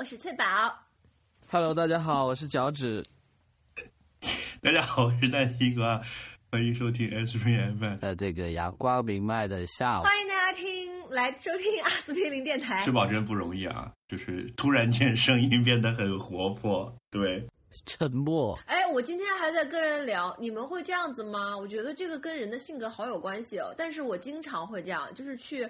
[0.00, 0.44] 我是翠宝。
[1.50, 3.04] Hello，大家好，我是脚趾。
[4.62, 6.00] 大家好，我是大西瓜，
[6.50, 7.98] 欢迎收听 S 3 FM。
[8.00, 12.90] 呃，这个阳光明媚的下午，欢迎大家听来收听阿司匹林电台吃。
[12.90, 16.90] 饱真不容易啊，就是突然间声音变得很活泼。
[17.10, 17.46] 对，
[17.84, 18.58] 沉默。
[18.64, 21.54] 哎，我今天还在跟人聊，你们会这样子吗？
[21.54, 23.74] 我觉得这个跟人的性格好有关系哦。
[23.76, 25.68] 但是我经常会这样，就是去，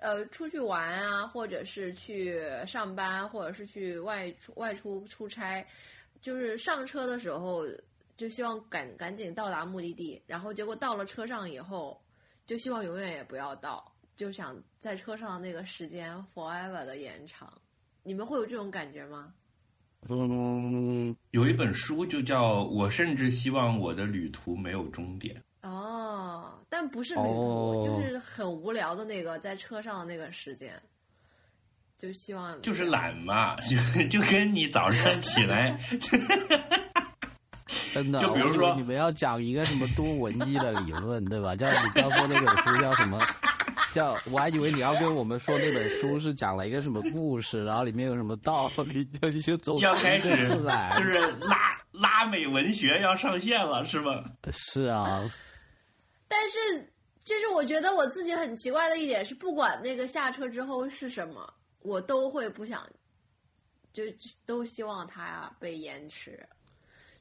[0.00, 5.66] 呃，出去玩啊，或者是去上班，或者是去外出外出出差，
[6.20, 7.64] 就是上车的时候
[8.16, 12.00] 就希望赶赶紧到达目的地，然后结果到了车上以后，
[12.46, 17.52] 就希望永远也不要到，就想在车上的那个时间 forever 的延长。
[18.02, 19.34] 你们会有这种感觉吗？
[21.32, 25.34] 有一本书就叫《我甚至希望我的旅途没有终点》。
[25.62, 30.80] 哦，但不是旅途，哦就是很无聊的那个在车上的那个时间，
[31.98, 33.76] 就希望就是懒嘛， 就
[34.08, 35.78] 就跟你早上起来
[37.92, 38.20] 真的。
[38.20, 41.56] 就比如说你们要讲一个什么多文艺的理论，对吧？
[41.56, 43.20] 叫你刚说那本书叫什么？
[43.94, 50.28] 叫我还以为你要跟我们说那本书是讲了一个什么故事，然后里面有什么道理，就你就走要开始。
[50.46, 54.22] 就是拉拉美文学要上线了，是吗？
[54.52, 55.20] 是啊，
[56.28, 56.58] 但是，
[57.24, 62.88] 就是我觉得我自己很奇怪的一点是，不管那个下车之后是什么，我都会不想，
[63.92, 64.02] 就
[64.44, 66.46] 都希望它被延迟，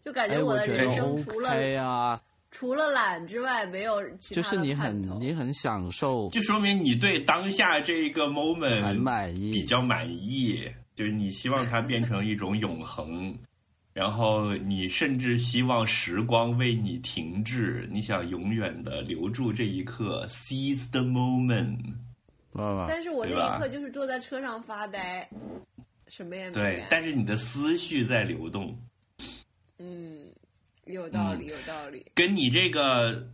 [0.03, 9.51] 就感哎，觉我的人生除了、OK 啊，除了懒之外没有其他就是你很你很享受，就说明你对当下这一个 moment 很满意。
[9.53, 13.37] 比较满意，就是你希望它变成一种永恒，
[13.97, 21.79] 然后你甚至希望时光为你停滞，你想永远的留住这一刻，seize the moment。
[22.53, 25.27] 啊，但是我那一刻就是坐在车上发呆，
[26.07, 28.79] 什么也没干，对但是你的思绪在流动，
[29.79, 30.27] 嗯，
[30.85, 32.05] 有道理，有道理。
[32.13, 33.27] 跟你这个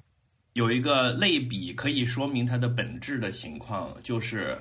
[0.54, 4.58] 有一个类比，可以说明它的本质的情况，就是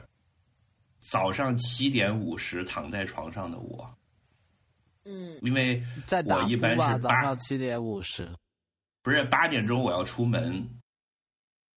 [0.99, 3.89] 早上七点五十躺在床上的我，
[5.05, 5.83] 嗯，因为
[6.27, 8.29] 我一般，是八早上七点五十。
[9.03, 10.65] 不是八点钟我要出门，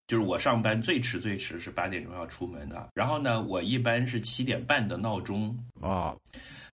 [0.06, 2.88] 就是我上班最迟最迟是八点钟要出门的。
[2.94, 6.16] 然后呢，我一般是七点半的闹钟，啊，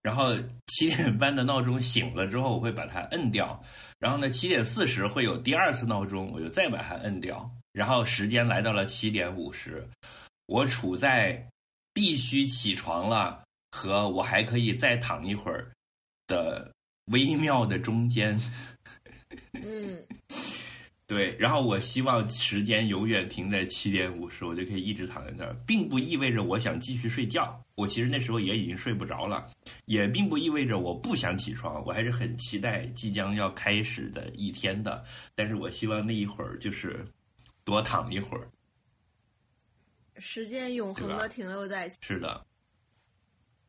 [0.04, 0.36] 然后
[0.68, 3.60] 七点半的闹钟醒了之后，我会把它摁掉。
[3.98, 7.50] 然后呢，七点四十会有第二次闹钟，我就再把它摁掉。
[7.72, 9.84] 然后时间来到了七点五十，
[10.46, 11.44] 我处在
[11.94, 15.72] 必须起床了和我还可以再躺一会儿
[16.28, 16.74] 的
[17.06, 18.40] 微妙的中间。
[19.54, 20.06] 嗯，
[21.06, 27.60] 对，然后我希望时间永远停在七点五十，我就可以一直躺在那儿，并不意味着我想继续睡觉。
[27.76, 29.52] 我其实那时候也已经睡不着了，
[29.86, 35.04] 也并不意味着我不想起床，我还是很期待即将要开始的一天的。
[35.36, 37.06] 但是我希望那一会儿就是
[37.64, 38.48] 多躺一会儿。
[40.20, 42.46] 时间永恒的停留在是的，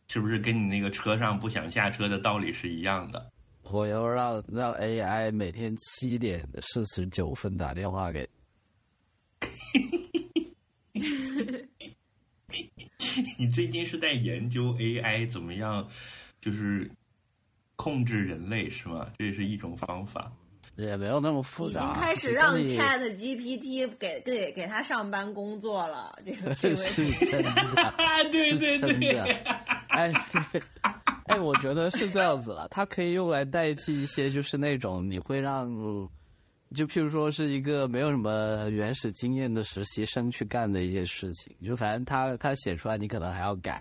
[0.09, 3.31] 是不是跟你那个车上不想下车的道理是一样的？
[3.63, 8.29] 我要让让 AI 每天七点四十九分打电话给
[13.39, 15.89] 你最近是在研究 AI 怎么样，
[16.41, 16.91] 就是
[17.77, 19.11] 控制人类是吗？
[19.19, 20.33] 这也是一种方法。
[20.77, 21.85] 也没有那么复杂已。
[21.85, 29.19] 经开始让 Chat GPT 给给给他上班工作了，这个 这是真的，啊，对是对真的对，。
[29.89, 30.13] 哎，
[31.27, 35.69] 哎，我觉得是这样子了，它可以用来代替一些就是那种你会让，
[36.75, 43.81] 就譬如说是一个没有什么原始经验的实习生去干的一些事情，就反正他他写出来你可能还要改。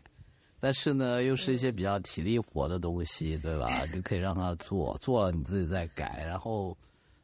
[0.63, 3.85] 但是呢，又是一些比较体力活的东西， 对吧？
[3.88, 6.24] 就可以让他做，做了你自己再改。
[6.25, 6.78] 然后，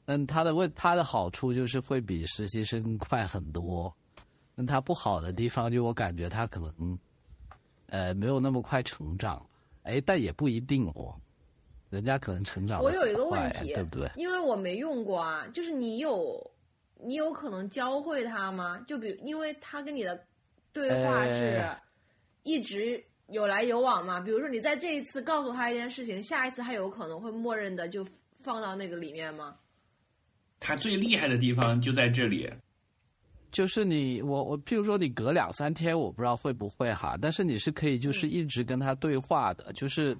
[0.03, 3.95] 但他的问他的好处就是会比实习生快很多。
[4.55, 6.99] 那他不好的地方，就我感觉他可能，
[7.85, 9.41] 呃，没有那么快成长。
[9.83, 11.15] 哎，但也不一定哦，
[11.89, 12.83] 人家可能成长。
[12.83, 14.11] 我有一个问题，对不对？
[14.17, 16.45] 因为我没用过啊，就是你有
[17.01, 18.83] 你有可能教会他吗？
[18.85, 20.21] 就比因为他跟你的
[20.73, 21.79] 对话是呃
[22.43, 23.01] 一直
[23.31, 24.19] 有来有往嘛。
[24.19, 28.05] 比如说你在这一次告诉他一件事情，下一次他有可能会默认的就
[28.41, 29.55] 放到那个里面吗？
[30.59, 32.49] 他最厉害的地方就在这里。
[33.51, 40.15] 就是你我我，譬如说你隔两三天，我不知道会不会哈，但是你是可以就是一直跟他对话的，就是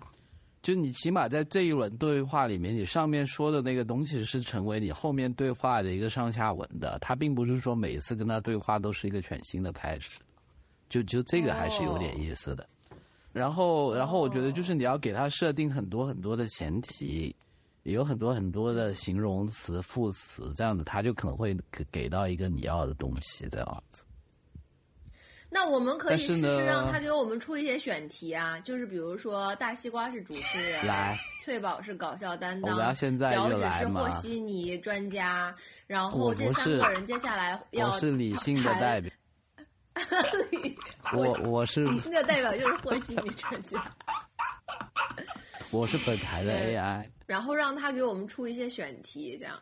[0.64, 10.20] 就你起码在这一轮对话里面，你上面说的那个东西是成为你后面对话的一个上下文的，他并不是说每一次跟他对话都是一个全新的开始，
[10.90, 12.68] 就就这个还是有点意思的。
[13.32, 17.36] 然后，然后我觉得就是你要给他设定很多很多的前提，
[17.84, 24.04] 也有很多很多的形容词、副词，这样子他就可能会给给到一个你要的东西，这样子。
[25.52, 35.56] 那我们可以试试让他给我们出一些选题啊，就是比如说大西瓜是主持人， 来，翠宝是搞笑担我当，们要现在脚趾是和稀泥专家，
[35.88, 39.12] 然后这三个人接下来要我是理性的代表，
[41.14, 43.84] 我 我是理性的代表就是和稀泥专家，
[45.72, 49.60] 我是本台的 AI，然后让他给我们出一些选题，这样。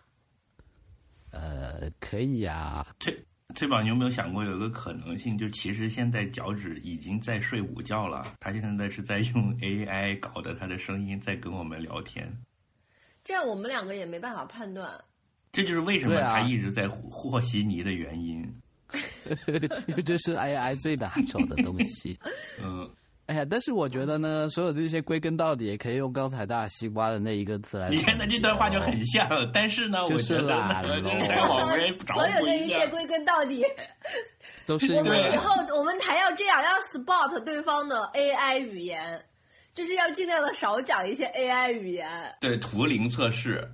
[1.32, 3.18] 呃，可以呀、翠
[3.56, 12.32] 翠宝，你有没有想过有一个可能性，就其实现在脚趾已经在睡午觉了，他现在是在用 AI 搞的他的声音在跟我们聊天，
[13.24, 15.04] 这样我们两个也没办法判断。
[15.52, 18.62] 这就是为什么他一直在和和稀泥的原因。
[19.88, 22.18] 因为这是 AI 最拿手的东西。
[22.64, 22.90] 嗯，
[23.26, 27.90] 哎呀，但是我觉得呢，所有这些归根到底，也可以用刚才大西瓜的那一个词来。
[27.92, 32.88] 你看他这段话就很像，但是呢，就是我是再往回找所有补一下这一切。
[32.88, 33.66] 归根到底，
[34.66, 39.22] 都是因我们以后我们还要这样，要 spot 对方的 AI 语言，
[39.74, 42.10] 就是要尽量的少讲一些 AI 语言。
[42.40, 43.70] 对图灵测试，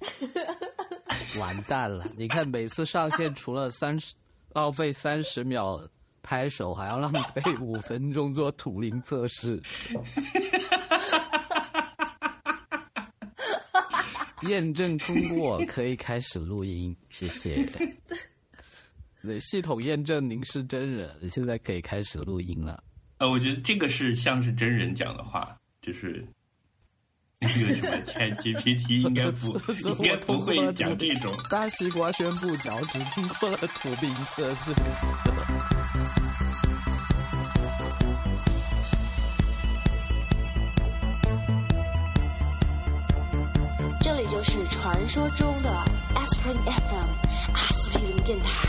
[1.39, 2.06] 完蛋了。
[2.18, 4.13] 你看每次上线，除了三十
[4.53, 5.79] 浪费三十秒
[6.21, 9.61] 拍手，还要浪费五分钟做图灵测试。
[14.44, 17.65] 验证通过，可以开始录音，谢谢。
[19.23, 22.83] 对，系统验证您是真人，现在可以开始录音了。
[23.19, 26.27] 呃，我觉得这个是像是真人讲的话，就是
[27.44, 29.51] 那个什么 Chat GPT 应该不
[29.90, 31.34] 应该不会讲这种。
[31.50, 34.74] 大西瓜宣布脚趾通过了图灵测试。
[44.01, 45.69] 这里就是传说中的
[46.16, 47.10] Aspirin FM
[47.54, 48.62] 阿司匹林电台。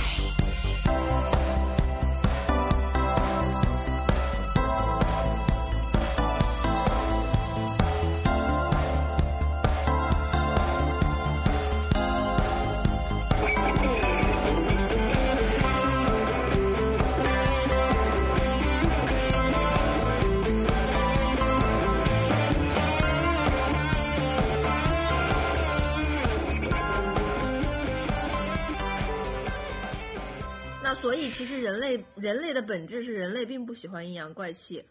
[31.04, 34.82] 所以其实人类人类的本质是人类并不喜欢阴阳怪气。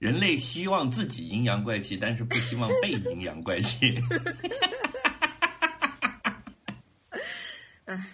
[0.00, 3.94] 人类希望自己阴阳怪气，但是不希望被阴阳怪气。
[7.84, 8.04] 哎，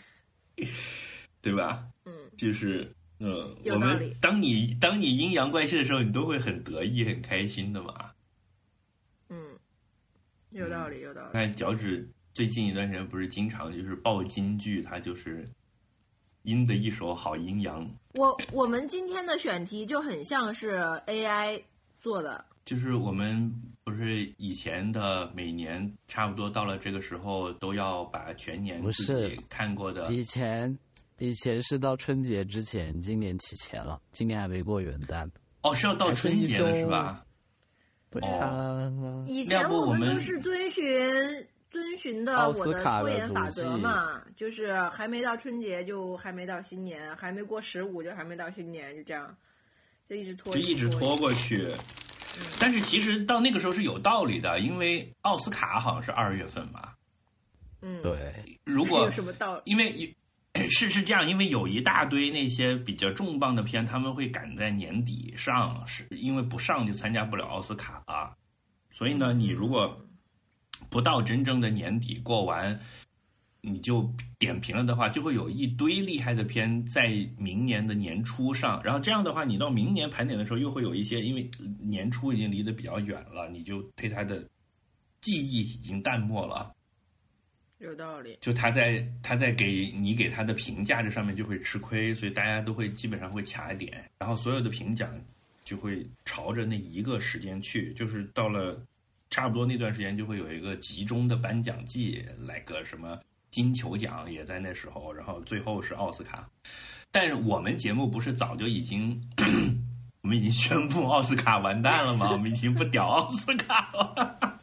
[1.41, 1.83] 对吧？
[2.05, 8.13] 嗯，就是，嗯，我们当你当你阴阳怪气的时候，你都会很得意、很开心的嘛。
[9.31, 9.59] 嗯，
[10.51, 11.33] 有道理，有道理。
[11.33, 15.49] 看脚趾最近一段时间不是经常就是爆金句，他就是
[16.43, 21.63] 阴的一手好阴阳，我我们今天的选题就很像是 AI
[22.01, 23.53] 做的，就是我们
[23.85, 30.77] 不是以前的每年差不多到了这个时候都要把全年不自是己看过的以前
[31.19, 35.29] 以前是到春节之前，今年提前了，今年还没过元旦。
[35.63, 37.23] 哦，是要到春节了是吧？
[38.09, 38.91] 对啊，
[39.27, 40.83] 以前我们们都是遵循
[41.71, 49.35] 遵循的我的拖延法则嘛，就是还没到春节就还没到新年，还没过十五就还没到新年，就这样，
[50.09, 51.73] 就一直拖，就一直拖过去。
[52.59, 56.91] 但是其实到那个时候是有道理的，因为奥斯卡好像是二月份嘛。
[57.83, 58.35] 嗯，对，
[58.65, 59.63] 如果有什么道理？
[59.65, 60.15] 因为
[60.69, 68.37] 是是这样，因为有一大堆那些比较重磅的片，他们会赶在年底上，是因为不上就参加不了奥斯卡了。
[68.91, 70.01] 所以呢，你如果
[70.91, 72.79] 不到真正的年底过完，
[73.63, 78.83] 你就点评了的话，就会有一堆厉害的片在明年的年初上。
[78.83, 84.45] 然后这样的话，你到明年盘点的时候，又会有一些，因为年初已经离得比较远了，你就对它的
[85.21, 86.75] 记忆已经淡漠了。
[87.79, 88.37] 有道理。
[88.41, 95.11] 就他在他在给你给他的评价这上面就会吃亏，所以大家都会基本上会卡点，然后所有的评奖
[95.65, 98.83] 就会朝着那一个时间去，就是到了
[99.31, 103.19] 差不多那段时间就会有一个集中的颁奖季，来个什么
[103.51, 106.49] 金球奖也在那时候，然后最后是奥斯卡。
[107.13, 109.21] 但是我们节目不是早就已经
[110.23, 112.31] 我们已经宣布奥斯卡完蛋了吗？
[112.33, 114.61] 我们已经不屌奥斯卡了。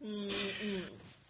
[0.00, 0.28] 嗯
[0.62, 0.84] 嗯，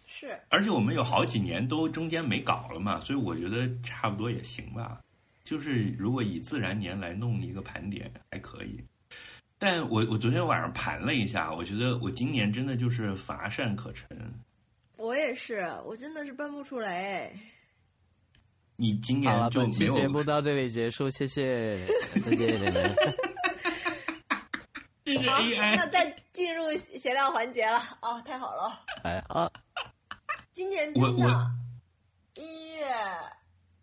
[0.07, 0.39] 是。
[0.49, 4.99] 而且我们有好几年都中间没搞了嘛，所以我觉得差不多也行吧。
[5.43, 8.83] 就是如果以自然年来弄一个盘点还可以。
[9.63, 14.05] 但我我昨天晚上盘了一下，我觉得我今年真的就是乏善可陈。
[14.97, 17.31] 我也是，我真的是搬不出来。
[18.75, 21.87] 你今好了，年就没本期节目到这里结束，谢谢，
[22.25, 22.59] 再见。
[25.05, 28.81] 这是 好那再进入闲聊环节了啊、太好了！
[29.03, 29.49] 哎啊，
[30.51, 31.51] 今年我真的我
[32.35, 32.85] 音乐、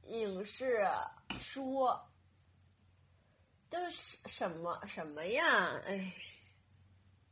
[0.09, 0.87] 影视、
[1.39, 1.87] 书
[3.71, 5.45] 都是什么什么呀？
[5.87, 6.13] 哎，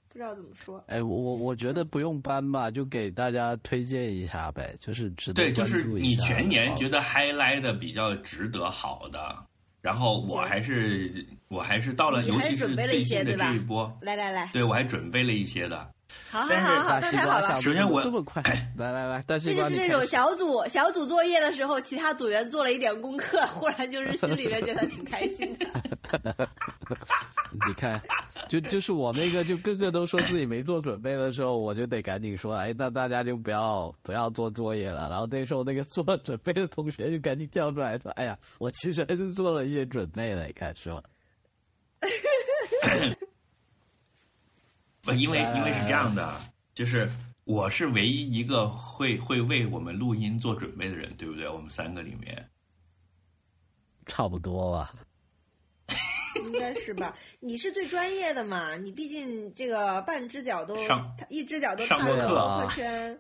[0.09, 0.83] 不知道怎么说。
[0.87, 9.45] 哎，我我我觉得不用搬吧，就给大家推荐一下呗，就是值得对，就是你全年觉得 highlight 的比较值得好的，
[9.80, 15.90] 然后我还是我还是到了，尤其是准备了最近的这一波，来来来，对我还准备了一些的。
[16.31, 17.61] 好好但是好好，大西瓜下那太好了。
[17.61, 18.43] 首先我这么快，
[18.77, 25.67] 来来来，大西瓜这就是那种小组小组作业的时候，其他组员做了一点功课，忽然就是心里面觉得挺开心的。
[27.67, 28.00] 你看，
[28.47, 35.09] 就就是我那个，就个个都说自己没做准备的时候，我就得赶紧说，哎，那大家就不要不要做作业了。
[35.09, 41.03] 然后那时候那个做准备的同学就赶紧跳出来说，哎呀，我其实还是做了一些准备的，你看是吧？
[45.09, 46.38] 不，因为因为是这样的，
[46.75, 47.09] 就是
[47.45, 51.49] 我是唯一一个会会为我们录音做准备的人，对不对？
[51.49, 52.47] 我们三个里面，
[54.05, 54.93] 差不多吧。
[56.45, 57.17] 应该是吧？
[57.41, 58.77] 你是最专业的嘛？
[58.77, 62.15] 你毕竟这个半只脚都上一只脚都上过
[62.69, 63.19] 课。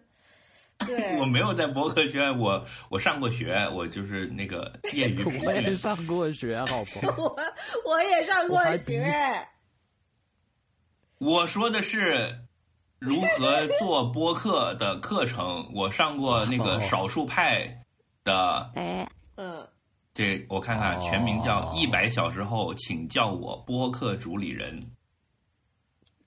[0.86, 5.76] 对， 我没有在博客圈，我我上过学，我就是那个业余 培我也训。
[5.78, 7.16] 上过学，好不好？
[7.16, 7.36] 我
[7.86, 9.48] 我也上过学。
[11.18, 12.44] 我说的是
[12.98, 16.80] 如何做播客的课程，我上过那个哦。
[16.80, 17.84] 少数派
[18.24, 19.66] 的，哎，嗯，
[20.14, 24.80] 对我看看，哦全名叫一百小时后，请叫我播客主理人。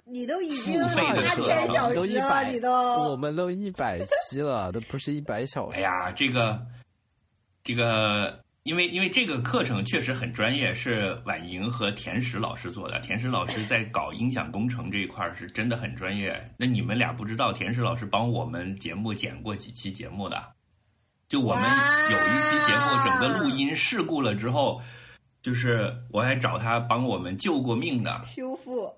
[0.04, 1.46] 你都已经付费的八课程。
[1.48, 2.72] 千小都一时了，百，你都。
[3.10, 3.98] 我们都一百
[4.30, 5.78] 期了，都不是一百小时。
[5.78, 6.66] 哎呀，这个
[7.64, 13.00] 这个，因为因为这个课程确实很专业，是婉莹和田石老师做的。
[13.00, 16.40] 田石老师在搞音响工程这一块儿是真的很专业。
[16.58, 20.54] 那你们俩不知道，田石老师帮我们节目剪过几期节目的。
[21.28, 21.64] 就我们
[22.12, 24.80] 有一期节目，整个录音事故了之后，
[25.42, 28.22] 就是我还找他帮我们救过命的。
[28.26, 28.94] 修复。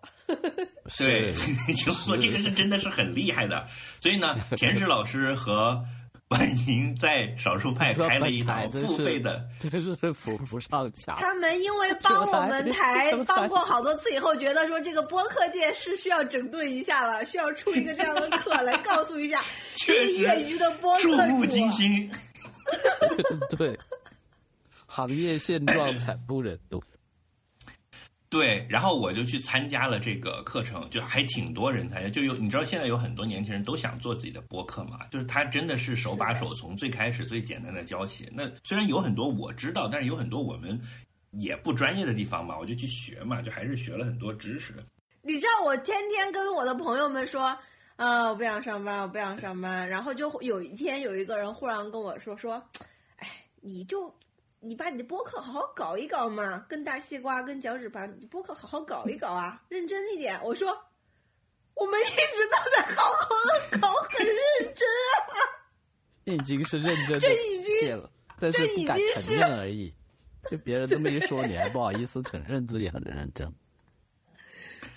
[0.97, 1.33] 对，
[1.75, 3.65] 修复这个是真的是很厉害的。
[4.01, 5.85] 所以呢， 田石老师和
[6.33, 11.17] 婉莹在少数派开了一档付费的， 真是扶不上墙。
[11.19, 19.41] 他们因为帮我们台帮过好多次以后，觉得说这个播客界是需要整顿一下了，需要出一个这样的课来 告诉一下
[19.75, 22.11] 确实业余的播客触主目惊心。
[23.57, 23.77] 对，
[24.87, 26.81] 行业现状惨不忍睹。
[28.33, 38.27] 对，然后我就去参加了这个课程，就还挺多人参加，就有你知道现在有很多年轻人都想做自己的播客嘛，就是他真的是手把手从最开始最简单的教起。
[38.33, 40.81] 那虽然有很多我知道，但是有很多我们
[41.29, 44.73] 也不专业的地方嘛，我就去学嘛，就还是学了很多知识。
[45.21, 47.55] 你知道我天天跟我的朋友们说，
[47.97, 49.87] 呃，我不想上班，我不想上班。
[49.87, 52.55] 然后就有一天有一个人忽然跟我说说，
[53.17, 53.29] 哎，
[53.61, 54.11] 你就
[54.65, 60.39] 你把你的播客好好搞一搞嘛，跟大西瓜跟脚趾把你播客好好搞一搞啊， 认真一点。
[60.41, 60.69] 我说，
[61.73, 63.29] 我们一直都在好好
[63.71, 65.27] 的搞，很认真啊。
[66.23, 69.93] 已经是认真的这已经谢了，但是不敢承认而已。
[70.49, 73.53] 就别人这么一说，你还不好意思承认自己很认真。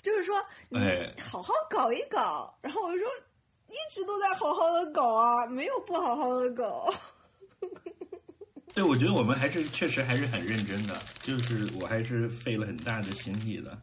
[0.01, 2.57] 就是说你哎好好搞一搞。
[2.61, 3.05] 然后我说，
[3.67, 6.93] 一直都在好好的搞啊，没有不好好的搞。
[8.77, 13.75] 对，我觉得我们还是确实还是很认真的，就是我还是费了很大的心力的。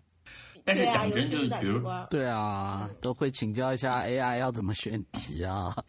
[0.64, 1.82] 但是讲真，就比如。
[2.08, 5.74] 对啊，都会请教一下 AI 要怎么选题啊。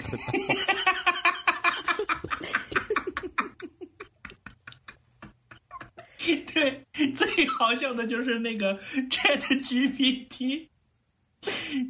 [6.51, 6.83] 对，
[7.13, 8.75] 最好笑的就是那个
[9.11, 10.67] Chat GPT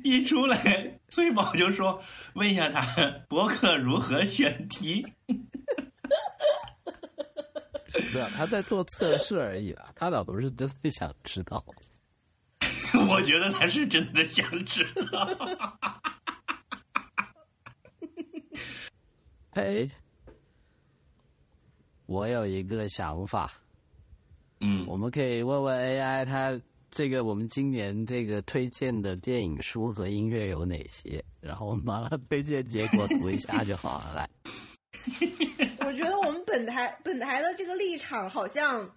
[0.03, 2.03] 一出来，翠宝就说
[2.35, 2.81] ：“问一下他
[3.29, 5.05] 博客如何选题。
[8.13, 11.63] 对啊，他在做测试而已啦，他倒不是真的想知道。
[13.09, 15.27] ”我觉得他是真的想知道。
[19.51, 19.89] 哎，
[22.05, 23.51] 我有一个想法，
[24.59, 26.59] 嗯，我们可以问问 AI，它
[26.91, 31.23] 这个我们今年这个推荐的电影、书和音乐有哪些？
[31.39, 34.13] 然后我们把它推荐结果读一下就好了。
[34.15, 34.29] 来，
[35.85, 38.89] 我觉得我们本台本台的这个立场好像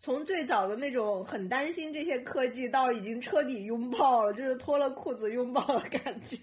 [0.00, 6.36] 从最早的那种很担心这些科技，到已经彻底拥抱了，就是脱了裤子拥抱的感觉，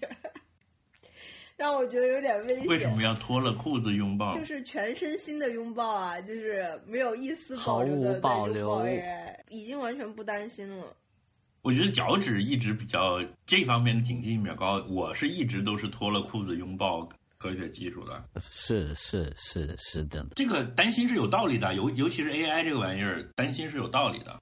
[1.56, 2.66] 让我觉得有点危险。
[2.66, 4.36] 为什么要脱了裤子拥抱？
[4.38, 10.96] 就是全身心的拥抱啊，就是没有一丝毫无保保留哎，已经完全不担心了。
[11.60, 17.08] 我觉得脚趾一直比较这方面的警惕性比较高，我是一直都是脱了裤子拥抱
[17.44, 18.24] 科学技术的。
[18.40, 24.40] 是是是是的，这个担心是有道理的，尤尤其是 AI 这个玩意儿，担心是有道理的。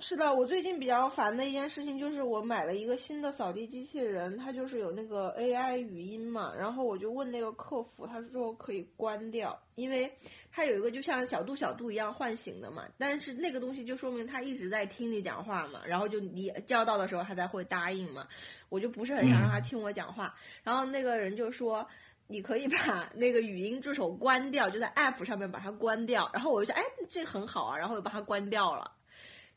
[0.00, 10.10] 是的，我最近比较烦的一件事情就是我买了一个新的扫地机器人，它就是有那个 AI 语音嘛，然后我就问那个客服，他说可以关掉，因为
[10.50, 18.26] 它有一个就像小度小度一样唤醒的嘛，但是那个东西就说明它一直在听你讲话嘛，然后就你叫到的时候它才会答应嘛，
[18.70, 21.86] 我就不是很想让它听我讲话，然后那个人就说。
[22.30, 26.30] 你可以把那个语音助手关掉，就在 App 上面把它关掉。
[26.32, 28.88] 然后我就说，哎，这很好啊，然后又把它关掉了。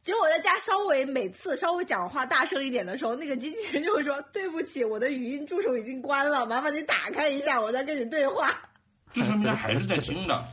[0.01, 8.59] 结果我在家稍微每次稍微讲话大声一点的时候，那个机器人就会说：“对不起，我的语音助手已经关了，麻烦你打开一下，我再跟你对话。”
[9.13, 10.43] 这说明它还是在听的。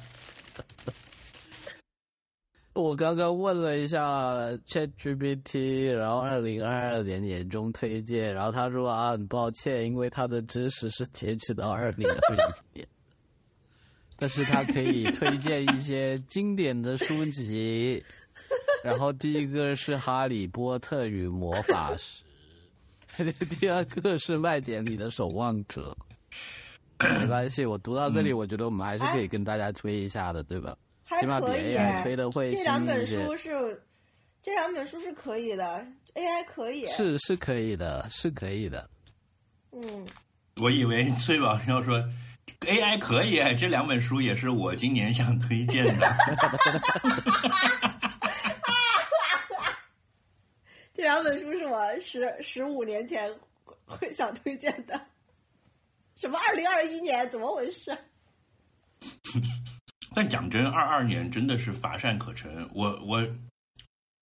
[2.80, 4.34] 我刚刚问了一下
[4.66, 12.88] ChatGPT，然后二零二二年年终推荐，然后他说啊，很抱歉，因为他的知识是截止到二零二一年，
[14.16, 18.02] 但是他可以推荐一些经典的书籍。
[18.82, 22.24] 然后第一个是《哈利波特与魔法石》，
[23.60, 25.96] 第二个是《麦田里的守望者》。
[27.20, 30.76] 没关系，我读到这里，我觉得我们还是可以跟大家推一下的，对吧？
[31.18, 33.82] 起码比 AI 推的会这两本书是，
[34.42, 38.88] 这两本书是可以的，AI 可以，是是可以的，是可以的。
[39.72, 40.06] 嗯，
[40.60, 42.02] 我以为崔宝要说
[42.60, 46.08] AI 可以，这两本书也是我今年想推荐的。
[50.92, 53.34] 这两本书是我十十五年前
[53.86, 55.00] 会想推荐的。
[56.14, 56.38] 什么？
[56.46, 57.28] 二零二一年？
[57.30, 57.96] 怎么回事？
[60.14, 62.68] 但讲真，二二年真的是乏善可陈。
[62.74, 63.28] 我我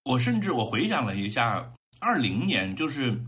[0.03, 3.19] 我甚至我回想了一下，二零年就是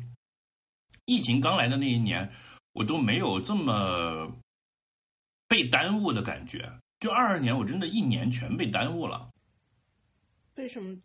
[1.05, 2.31] 疫情刚来的那一年，
[2.73, 4.31] 我都没有这么
[5.47, 6.71] 被耽误的感觉。
[6.99, 9.29] 就二二年，我真的一年全被耽误了。
[10.55, 10.95] 为什么？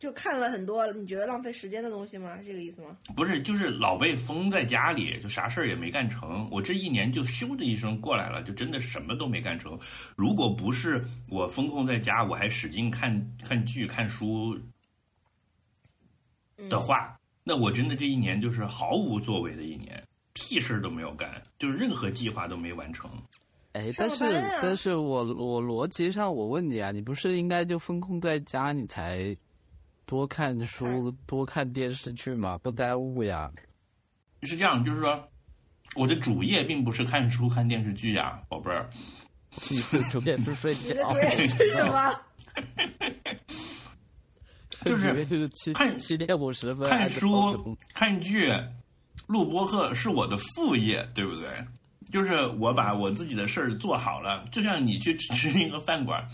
[0.00, 2.38] 就看了很多你觉得浪费时间的东西吗？
[2.38, 2.96] 是这个意思吗？
[3.14, 6.48] 不是，就是老被封在家里，就啥事儿也没干成。
[6.50, 9.78] 我这一年就咻的一声过来了，就真的什么都没干成。
[10.16, 14.58] 如果不是我封控在家，我还使劲看看剧、看书
[16.70, 23.10] 的话，那我真的这一年就是毫无作为的一年，屁事儿都没有干，就是任何计划都没完成。
[23.72, 24.24] 哎，但是
[24.62, 29.36] 但是我我逻辑上我问你啊，你不是应该就封控在家，你才？
[30.10, 33.48] 多看书，多看电视剧嘛，不耽误呀。
[34.42, 35.28] 是这样，就是说，
[35.94, 38.90] 我的主业并不是看书、看电视剧呀，宝贝儿。
[39.68, 41.14] 你的主业是睡觉。
[41.38, 42.20] 是什么？
[44.84, 45.14] 就是
[45.74, 46.90] 看七点五十分。
[46.90, 48.52] 看书、看剧、
[49.28, 51.48] 录播课是我的副业，对不对？
[52.10, 56.28] 就是我把我自己的事儿做好了，就像你去吃一个饭馆，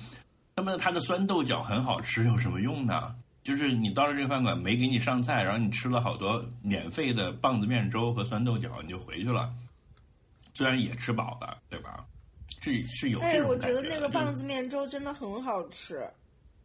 [0.55, 3.15] 那么它的酸豆角很好吃，有什么用呢？
[3.47, 9.55] 就是你到了这个饭馆没给你上菜，然后你吃了好多免费的棒子面粥和酸豆角，你就回去了。
[10.53, 12.05] 虽然也吃饱了，对吧？
[12.61, 13.45] 是是有这种感觉。
[13.45, 16.05] 哎，我觉得那个棒子面粥真的很好吃，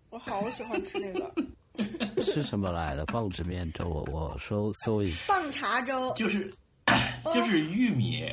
[0.09, 1.31] 我好喜欢吃那个。
[2.19, 3.87] 是什么来的棒子面粥？
[3.87, 5.31] 我我搜搜一下。
[5.31, 6.11] 棒茶粥。
[6.15, 6.51] 就是
[7.31, 8.27] 就是玉米。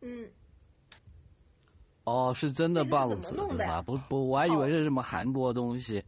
[0.00, 0.26] 嗯。
[2.04, 3.82] 哦，是真的棒子对吧？
[3.82, 6.02] 不不，我还以为是什么韩国东西。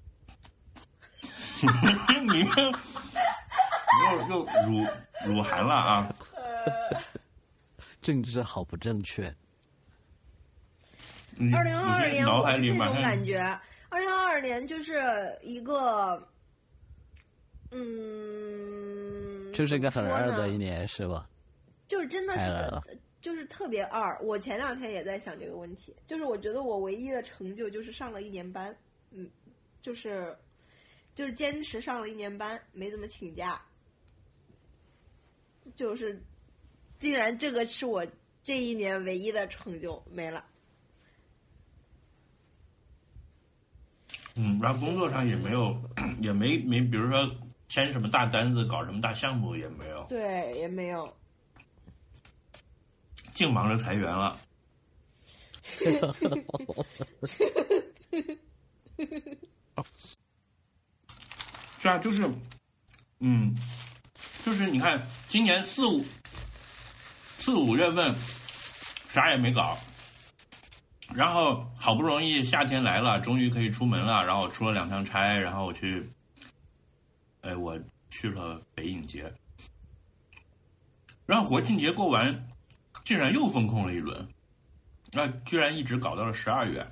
[2.29, 2.41] 你
[4.05, 4.87] 又又辱
[5.25, 6.15] 辱韩了啊！
[8.03, 9.35] 政治好不正确。
[11.53, 13.39] 二零二二年我是这种感觉，
[13.89, 16.29] 二零二二年就是一个，
[17.71, 21.27] 嗯，就是一个很二的一年，是吧？
[21.89, 24.19] 就是真的是，就是特别二。
[24.21, 28.77] 我前两天也在想这个问题，就是我觉得我唯一的成就就是上了一年班，
[29.11, 29.31] 嗯，
[29.81, 30.37] 就是。
[31.17, 33.61] 就是坚持上了一年班，没怎么请假。
[35.75, 36.23] 就是，
[36.99, 38.07] 竟然这个是我
[38.45, 40.45] 这一年唯一的成就，没了。
[44.35, 45.75] 嗯，然后工作上也没有，
[46.21, 47.35] 也没没，比如说
[47.67, 50.05] 签什么大单子，搞什么大项目也没有。
[50.11, 51.17] 对，也没有。
[53.33, 54.39] 净忙着裁员了。
[61.87, 62.29] 对啊，就是，
[63.21, 63.55] 嗯，
[64.45, 66.05] 就是你看，今年四五
[67.39, 68.13] 四五月份
[69.09, 69.79] 啥也没搞，
[71.15, 76.11] 然后好不容易夏天来了，终于可以出门了，然后出了两趟差，然后我去，
[77.43, 77.79] 哎，我
[78.11, 79.33] 去了北影节，
[81.25, 82.49] 然后国庆节过完，
[83.05, 84.29] 竟然又封控了一轮，
[85.13, 86.85] 那居然一直搞到了十二月。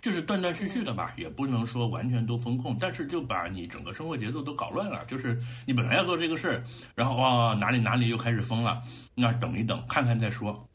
[0.00, 5.04] 就是断断续续的吧，也不能说完全都封控，但是就把你整个生活节奏都搞乱了。
[5.04, 8.82] 就是你本来要做这个事儿，然后哇哪里哪里又开始封了，
[9.14, 10.68] 那等一等看看再说，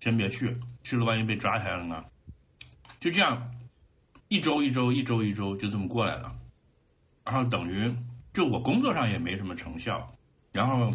[0.00, 2.02] 先别去，去了万一被抓起来了呢？
[2.98, 3.50] 就这样，
[4.28, 6.34] 一周一周一周一周就这么过来了，
[7.24, 7.94] 然后等于
[8.32, 10.10] 就我工作上也没什么成效，
[10.52, 10.90] 然后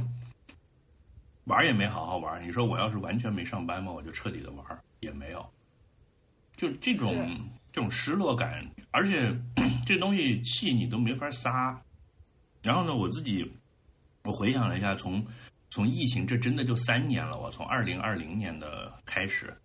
[1.44, 2.44] 玩也没好好玩。
[2.44, 4.66] 你说我要是完全没上班嘛，我就彻底的玩
[5.00, 5.46] 也没有。
[6.56, 7.30] 就这种
[7.72, 9.36] 这种失落感，而且
[9.86, 11.82] 这东西气你都没法撒。
[12.64, 13.50] 然后呢，我自己
[14.24, 15.26] 我回想了一下，从
[15.70, 17.38] 从疫情这真的就三年了。
[17.40, 19.56] 我从二零二零年的开始，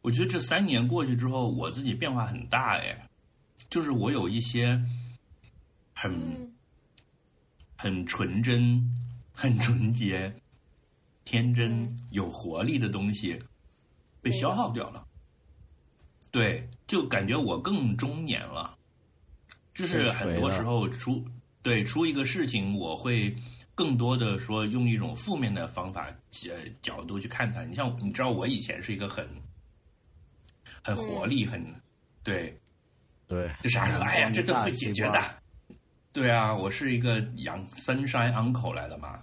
[0.00, 3.06] 我觉得这三年过去之后，我自己变化很大哎。
[3.68, 4.80] 就是我有一些
[5.92, 6.52] 很
[7.76, 8.94] 很纯真、
[9.34, 10.34] 很纯洁、
[11.24, 13.38] 天真、有活力的东西
[14.22, 15.05] 被消耗掉了。
[16.36, 18.76] 对，就感觉我更中年了，
[19.72, 21.24] 就是很多时候出
[21.62, 23.34] 对出一个事情，我会
[23.74, 26.14] 更多的说用一种负面的方法
[26.46, 27.64] 呃角度去看它。
[27.64, 29.26] 你像你知道，我以前是一个很
[30.82, 31.64] 很活力，很
[32.22, 32.54] 对
[33.26, 35.18] 对，就啥时候哎呀，这都会解决的。
[36.12, 39.22] 对啊，我是一个养 sunshine uncle 来的嘛。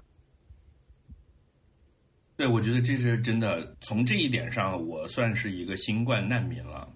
[2.35, 3.75] 对，我觉得这是真的。
[3.81, 6.89] 从这一点上，我算是一个新冠难民了。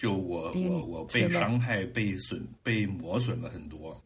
[0.00, 4.02] 就我我我被伤害、被损、被磨损了很多，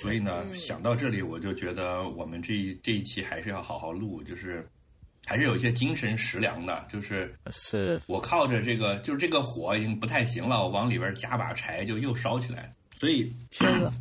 [0.00, 4.68] 所以呢，想到这里，我就觉得我们这这一期还是要好好录，就是
[5.24, 6.84] 还是有一些精神食粮的。
[6.88, 12.74] 就是是我靠着这个，就是这个火已经不太行了，我往里边加把柴，就又烧起来。
[12.98, 13.92] 所以，天呐，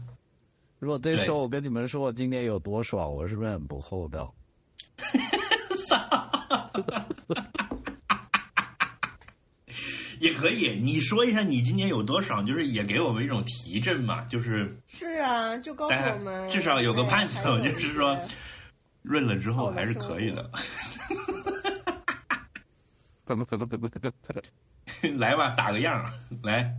[0.80, 4.34] 如果这时候我跟你们说我今天有多爽，我是不是很不厚道？
[10.20, 18.20] 也可以，你说一下你今年有多爽，就是也给我们一种提振嘛，就是是啊，就告诉我们至少有个盼头，就是说
[19.02, 20.50] 润了之后还是可以的。
[25.18, 26.10] 来吧，打个样
[26.42, 26.74] 来。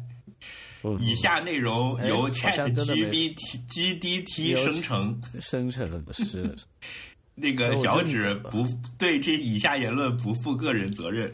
[1.00, 3.36] 以下内容由 Chat GPT
[3.68, 6.56] GDT 生成，生成的是
[7.34, 11.32] 那个脚趾不对，这以下言论不负个人责任。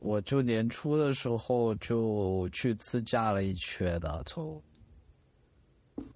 [0.00, 4.60] 我就年初的时候就去自驾了一圈的，从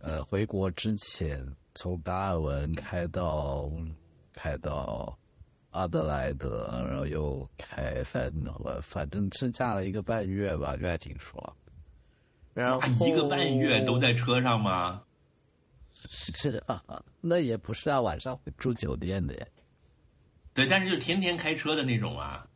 [0.00, 3.70] 呃回国之前，从达尔文开到
[4.32, 5.16] 开到
[5.70, 11.56] 阿德莱德，然后又开反了，反正自驾了一个半月吧，就还挺爽。
[12.54, 15.02] 然后一个半月都在车上吗？
[15.92, 16.82] 是啊，
[17.20, 19.34] 那也不是啊，晚上会住酒店的。
[20.54, 22.48] 对，但是就天天开车的那种啊。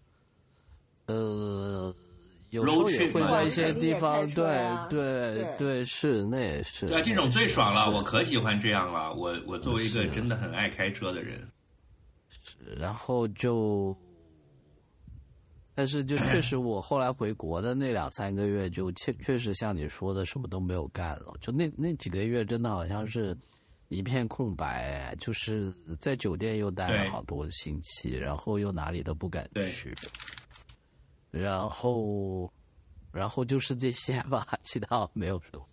[2.51, 6.87] 呃，有时候也会在一些地方，对对对，是那也是。
[6.87, 9.13] 对啊，这种最爽了，我可喜欢这样了。
[9.15, 11.47] 我我作为一个真的很爱开车的人，
[12.79, 13.95] 然后就，
[15.75, 21.35] 但是就 确实，我后来回国的那两三个月，就确确实像你说的，什么都没有干了。
[21.41, 23.37] 就那那几个月，真的好像是
[23.89, 29.95] 一片空白，就是在酒店又待了好多星期，然后又哪里都不敢去。
[31.31, 32.53] 然后，
[33.13, 35.69] 然后就是这些吧，其他没有什么，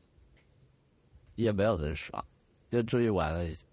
[1.36, 2.24] 也没有人刷，
[2.70, 3.66] 就出去玩了一下。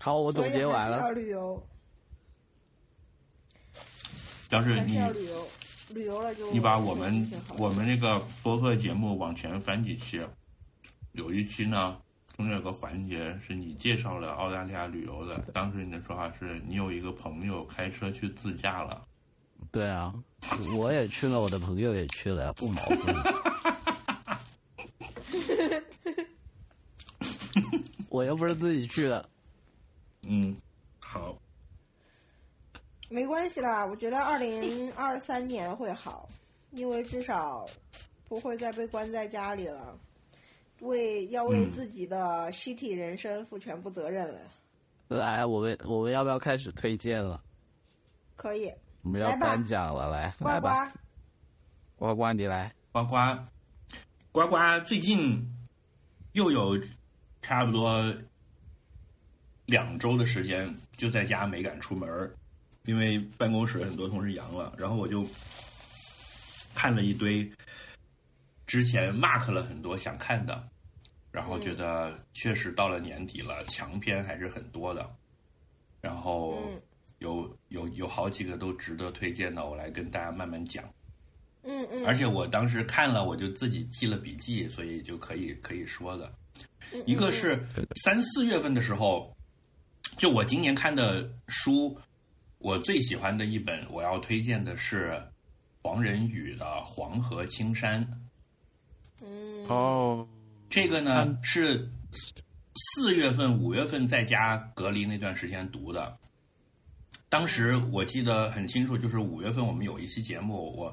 [0.00, 0.98] 好，我总结完了。
[0.98, 1.66] 要旅游。
[4.50, 5.48] 要是你旅游，
[5.90, 10.20] 旅游了就你把我们我们那个播客节目往前翻几期，
[11.12, 12.00] 有一期呢。
[12.36, 19.06] 中间有个环节是你介绍了澳大利亚旅游的，当时你的说法是你有一个朋友开车去自驾了。
[19.70, 20.12] 对啊，
[20.76, 23.16] 我也去了，我的朋友也去了，不矛盾。
[28.08, 29.28] 我又不是自己去的。
[30.22, 30.56] 嗯，
[31.00, 31.36] 好。
[33.08, 36.28] 没关系啦，我觉得二零二三年会好，
[36.72, 37.64] 因为至少
[38.28, 39.96] 不会再被关在家里了。
[40.84, 44.40] 为要为自己的西体人生负全部责任了。
[45.08, 47.42] 来，我们我们要不要开始推荐了？
[48.36, 48.72] 可以。
[49.02, 50.92] 我们要颁奖了，来呱来吧，
[51.96, 52.74] 呱，呱呱你来。
[52.90, 53.16] 呱呱，
[54.32, 55.46] 呱呱，最近
[56.32, 56.80] 又有
[57.42, 58.14] 差不多
[59.66, 62.34] 两周的时间就在家没敢出门，
[62.84, 65.26] 因为办公室很多同事阳了，然后我就
[66.74, 67.50] 看了一堆
[68.66, 70.66] 之前 mark 了很多想看的，
[71.34, 75.04] 然后觉得确实到了年底了，强片还是很多的，
[76.00, 76.80] 然后嗯。
[77.20, 80.84] 有有有好几个都值得推荐的，我来跟大家慢慢讲。
[81.62, 86.30] 嗯嗯，而且我当时看了，我就自己记了笔记，所以就可以可以说的。
[86.92, 87.02] 嗯。
[87.06, 87.66] 一个是
[88.02, 89.34] 三四月份的时候，
[90.18, 91.96] 就我今年看的书，
[92.58, 95.16] 我最喜欢的一本，我要推荐的是
[95.80, 98.04] 黄仁宇的《黄河青山》。
[99.22, 99.64] 嗯。
[99.68, 100.28] 哦，
[100.74, 101.88] 这个呢是
[102.74, 106.18] 四月份、五月份在家隔离那段时间读的。
[107.28, 110.92] 当时我记得很清楚，就是五月份我们有一期节目，我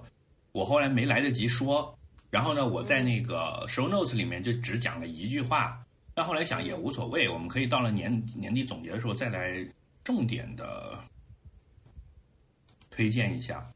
[0.52, 1.98] 我后来没来得及说，
[2.30, 9.68] 然后呢，我在那个 show notes 里面就只讲了一句话，但后来想也无所谓，我们可以到了年年底总结的时候再来
[10.04, 10.96] 重点的
[12.92, 13.68] 推荐一下。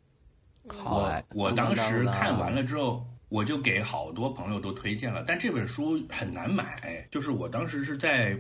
[0.68, 3.04] 好来，我当时看完了之后，
[3.36, 8.34] 我就给好多朋友都推荐了，但这本书很难买，就是我当时是在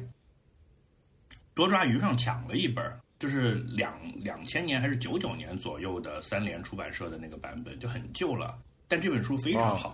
[1.54, 2.82] 多抓鱼上抢了一本，
[3.20, 9.94] 就是两两千年还是九九年左右的三联出版社的那个版本，就很旧了，但这本书非常好。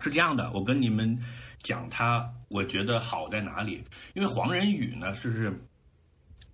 [0.00, 1.18] 是这样的，我跟你们
[1.62, 3.84] 讲它，我觉得好在哪里？
[4.14, 5.52] 因为黄仁宇呢，是是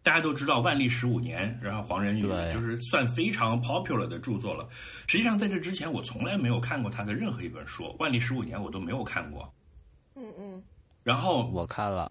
[0.03, 4.69] 大家都知道万历十五年，然后黄仁宇就是算非常 popular 的著作了。
[5.07, 9.53] 实际上在这之前，我从来没有看过他的任何一本书，万历十五年我都没有看过。
[10.15, 10.63] 嗯嗯
[11.05, 12.11] 然后我看了，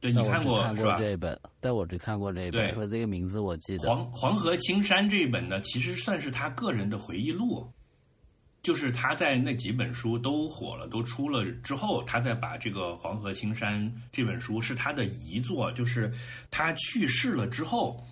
[0.00, 0.96] 对你看看过是吧？
[0.96, 3.88] 过这本，但我只看过这对本，说这个名字我记得。
[3.88, 7.66] 黄黄河青山这一本呢，其实算是他个人的回忆录，
[8.66, 16.12] 就是他在那几本书都火了、都出了之后，他再把这个《黄河青山》这本书是他的遗作，就是
[16.50, 18.04] 他去世了之后，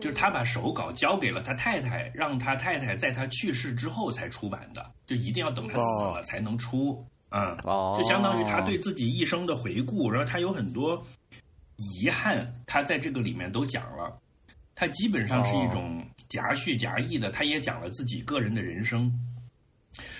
[0.00, 7.04] 就是他把手稿交给了他太太，让他太太在他去世之后才出版的，就一定要等他死了才能出。
[7.30, 11.04] 嗯，哦，就相当于他对自己一生的回顾，然后他有很多
[11.74, 14.16] 遗憾，他在这个里面都讲了。
[14.78, 19.12] 他基本上是一种夹叙夹议的，他也讲了自己个人的人生。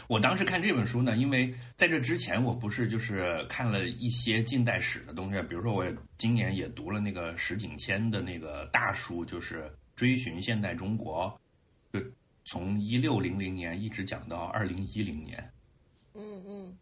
[0.09, 9.63] 我当时看这本书呢，因为在这之前我不是就是看了一些近代史的东西，比如说我今年也读了那个石景谦的那个大书，就是
[9.95, 11.41] 《追寻现代中国》，
[12.01, 12.05] 就
[12.47, 15.53] 从一六零零年一直讲到二零一零年。
[16.15, 16.77] 嗯嗯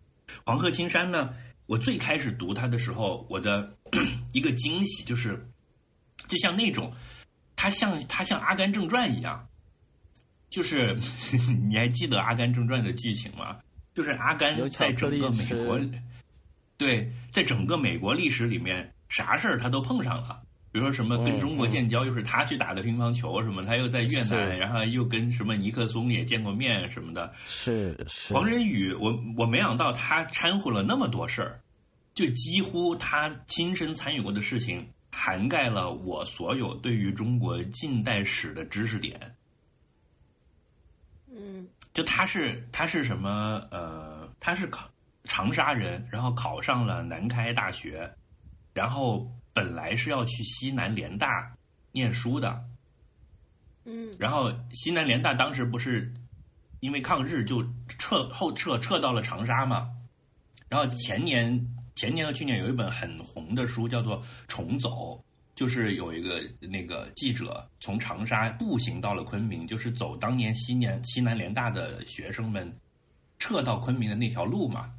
[0.47, 1.35] 黄鹤青山呢，
[1.67, 3.77] 我最开始读它的时候，我的
[4.33, 5.47] 一个惊喜就是，
[6.27, 6.91] 就像那种，
[7.57, 9.49] 它像他像《阿甘正传》一样，
[10.51, 10.97] 就是
[11.69, 13.57] 你还记得《阿甘正传》的剧情吗？
[13.95, 15.81] 就是阿甘在整个美国，
[16.77, 20.43] 对，在整个美国历史里面，啥事儿他都碰上了。
[20.71, 27.33] 比如说什么跟嗯中国建交，又是他去打的乒乓球什么，他又在越南，然后又跟什么尼克松也见过面什么的。
[27.47, 31.59] 是是黄仁宇，我我没想到他掺和了那么多事儿，
[32.13, 34.87] 就几乎他亲身参与过的事情
[35.19, 39.35] 涵盖了我所有对于中国近代史的知识点。
[41.35, 43.67] 嗯就他是他是什么？
[43.71, 44.87] 呃，他是考
[45.25, 48.15] 长沙人，然后考上了南开大学，
[48.75, 51.51] 然后本来是要去西南联大
[51.93, 52.63] 念书的，
[53.87, 56.13] 嗯然后西南联大当时不是
[56.81, 59.91] 因为抗日就撤后撤撤到了长沙嘛，
[60.69, 64.91] 然后前年前年和去年有一本很红的书叫做《重走》，
[65.55, 72.71] 就是有一个那个记者从长沙步行到了昆明，就是走当年西年西南联大的学生们
[73.39, 74.93] 撤到昆明的那条路嘛。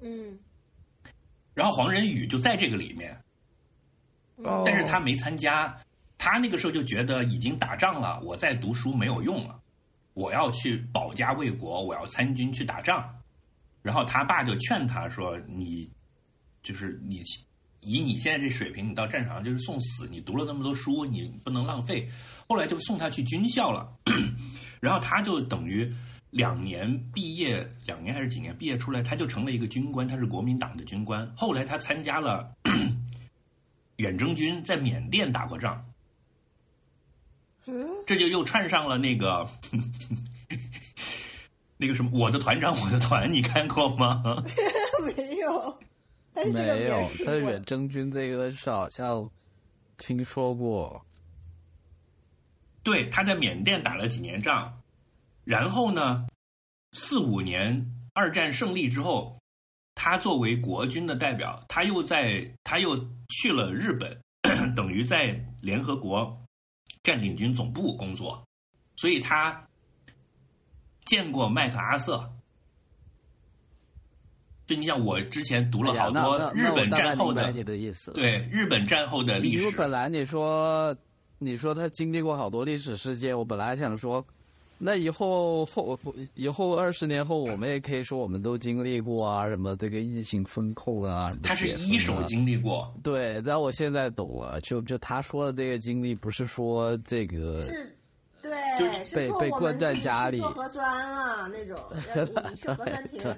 [0.00, 0.38] 嗯
[1.54, 3.18] 然后黄仁宇就在这个里面，
[4.36, 5.74] 哦但是他没参加，
[6.18, 9.58] 他那个时候就觉得已经打仗了，我再读书没有用了，
[10.12, 13.08] 我要去保家卫国，我要参军去打仗。
[13.82, 15.88] 然后他爸就劝他说：“你
[16.64, 17.22] 就是你
[17.82, 20.08] 以你现在这水平，你到战场上就是送死。
[20.10, 22.08] 你读了那么多书，你不能浪费。”
[22.48, 23.90] 后来就送他去军校了，
[24.80, 25.94] 然后他就等于
[26.30, 31.30] 两年毕业，两年还是几年毕业出来，他就成了一个军官，他是国民党的军官。
[31.36, 32.54] 后来他参加了
[33.96, 35.84] 远征军，在缅甸打过仗，
[37.66, 39.48] 嗯这就又串上了那个
[41.76, 44.22] 那个什么《我的团长我的团》，你看过吗？
[45.16, 45.78] 没有，
[46.34, 49.30] 但是这个没有名儿，听过但是远征军这个是好像
[49.96, 51.00] 听说过。
[52.82, 54.82] 对，他在缅甸打了几年仗，
[55.44, 56.26] 然后呢，
[56.92, 59.38] 四五年二战胜利之后，
[59.94, 64.20] 他作为国军的代表，他又在他又去了日本，
[64.74, 66.36] 等于在联合国
[67.04, 68.44] 占领军总部工作，
[68.96, 69.66] 所以他
[71.04, 72.33] 见过麦克阿瑟。
[74.66, 79.58] 就你像我之前读了好多日本战后的，你的意思，对日本战后的历史。
[79.58, 80.96] 因为本来你说，
[81.38, 84.24] 你说他经历过好多历史事件，我本来想说，
[84.78, 85.98] 那以后后
[86.34, 92.90] 以后二十年后，我们也可以说我们都经历过啊，什么这个疫情风控啊，他是一手经历过。
[93.02, 97.94] 对，但我现在懂了，就就他说的这个经历，不是说这个是，
[98.40, 101.76] 对，就是被被关在家里做核酸了那种，
[102.56, 103.36] 去核酸亭。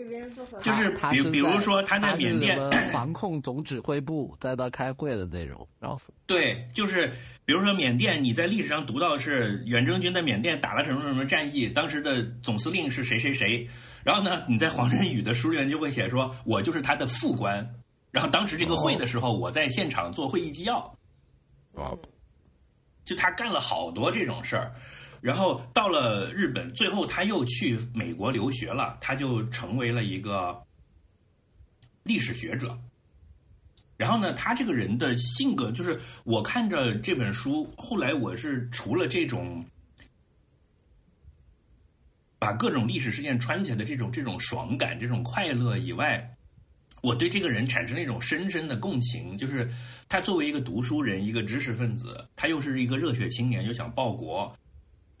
[0.00, 2.58] 给别人做核就是比比如说他在缅甸
[2.90, 7.12] 防控总指挥部在那开会的内容，然后对，就是
[7.44, 13.68] 比如说缅甸，你在历史上读到是远征军在缅甸打了什么什么战役，当时的总司令是谁谁谁，
[14.02, 17.74] 然后呢，你在黄仁宇的书里面就会写说，我就是他的副官，
[18.10, 20.78] 然后当时这个会的时候，我在现场做会议纪要，
[21.74, 21.92] 啊，
[23.04, 24.72] 就他干了好多这种事儿。
[25.20, 30.62] 然后到了日本，最后他又去美国留学了，他就成为了一个
[32.02, 32.78] 历史学者。
[33.98, 39.62] 然后呢，他这个人的性格，就是我看着这本书，后来我是除了这种
[42.38, 46.34] 把各种历史事件穿起来的这种这种爽感、这种快乐以外，
[47.02, 49.36] 我对这个人产生了一种深深的共情。
[49.36, 49.70] 就是
[50.08, 54.50] 他作为一个读书人、一个知识分子，他又是一个热血青年，又想报国。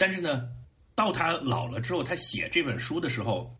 [0.00, 0.48] 但是呢，
[0.94, 3.54] 到他老了之后，他写这本书的时候，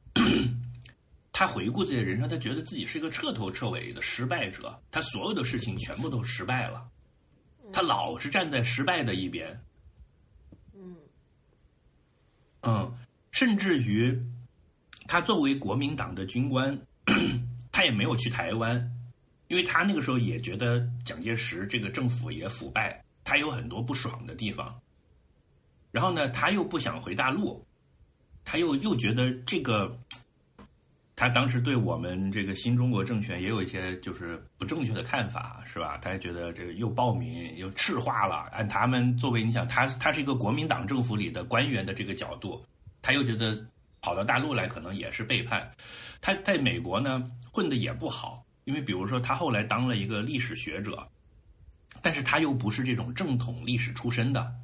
[1.30, 6.88] 他回顾自己的人生，他觉得自己是一个彻头彻尾的失败者，他所有的事情全部都失败了，
[7.74, 9.60] 他老是站在失败的一边。
[10.72, 10.96] 嗯，
[12.62, 12.98] 嗯，
[13.32, 14.18] 甚至于
[15.06, 16.80] 他作为国民党的军官，
[17.70, 18.90] 他也没有去台湾，
[19.48, 24.80] 因为他那个时候也觉得蒋介石这个政府也腐败，他有很多不爽的地方。
[25.90, 27.64] 然后呢，他又不想回大陆，
[28.44, 29.98] 他又又觉得这个，
[31.16, 35.98] 他当时对我们这个新中国政权也有一些就是不正确的看法，是吧？
[35.98, 38.48] 他觉得这个又暴民又赤化了。
[38.52, 42.64] 按他们作为你想，他他是一个国民党政府里的官员的这个角度，
[43.02, 43.60] 他又觉得
[44.00, 45.70] 跑到大陆来可能也是背叛。
[46.20, 47.22] 他在美国呢
[47.52, 51.06] 混的也不好，因为比如说他后来当了一个历史学者，
[52.00, 54.54] 但是他又不是这种正统历史出身的。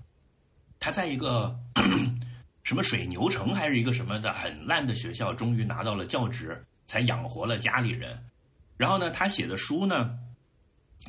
[0.87, 1.53] 他在一个
[2.62, 8.16] 什么水牛城还是一个什么的很烂的学校，终于拿到了教职，才养活了家里人。
[8.77, 10.16] 然后呢，他写的书呢，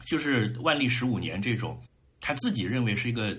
[0.04, 1.80] 就是万历十五年这种，
[2.20, 3.38] 他自己认为是一个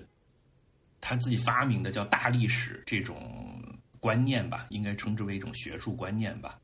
[1.01, 3.61] 他自己发明的叫大历史这种
[3.99, 6.57] 观念吧，应该称之为一种学术观念吧，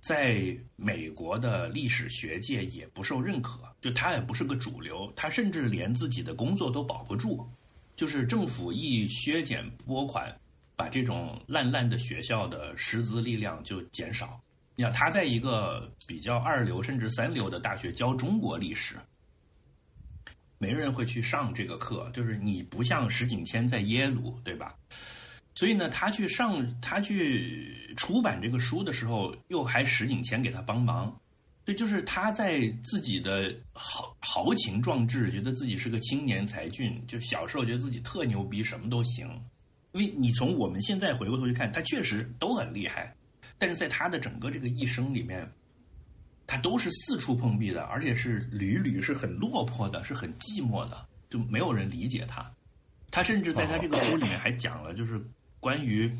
[0.00, 7.48] 在美国的历史学界也不受认可，就他也不是个主流，他甚至连自己的工作都保不住。
[8.00, 10.34] 就是政府一削减拨款，
[10.74, 14.40] 把这种烂烂的学校的师资力量就减少。
[14.74, 18.94] 你想他在一个比较二流甚至三流的大学教中国历史，
[20.56, 22.10] 没人会去上这个课。
[22.14, 24.74] 就是你不像石景谦在耶鲁，对吧？
[25.54, 31.14] 所以呢，他去上他去出版这个书的时候，又还石景谦给他帮忙。
[31.74, 39.28] 就是他在自己的豪豪情壮志，觉得自己是个青年才俊，就小时候觉得自己特牛逼，什么都行。
[39.92, 43.14] 因为你从我们现在回过头去看，他确实都很厉害，
[43.58, 45.50] 但是在他的整个这个一生里面，
[46.46, 52.50] 他都是四处碰壁的，而且是屡屡是很落魄的，是很寂寞的，就没有人理解他。
[53.10, 55.20] 他甚至在他这个书里面还讲了，就是
[55.58, 56.10] 关于。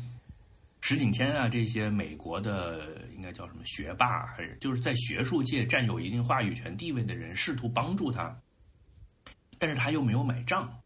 [0.83, 8.35] 石景谦啊，这些美国的应该叫什么学霸，还是就是在学术界占有一定话语权地位的人，试图帮助他，
[9.59, 10.81] 但是他又没有买账，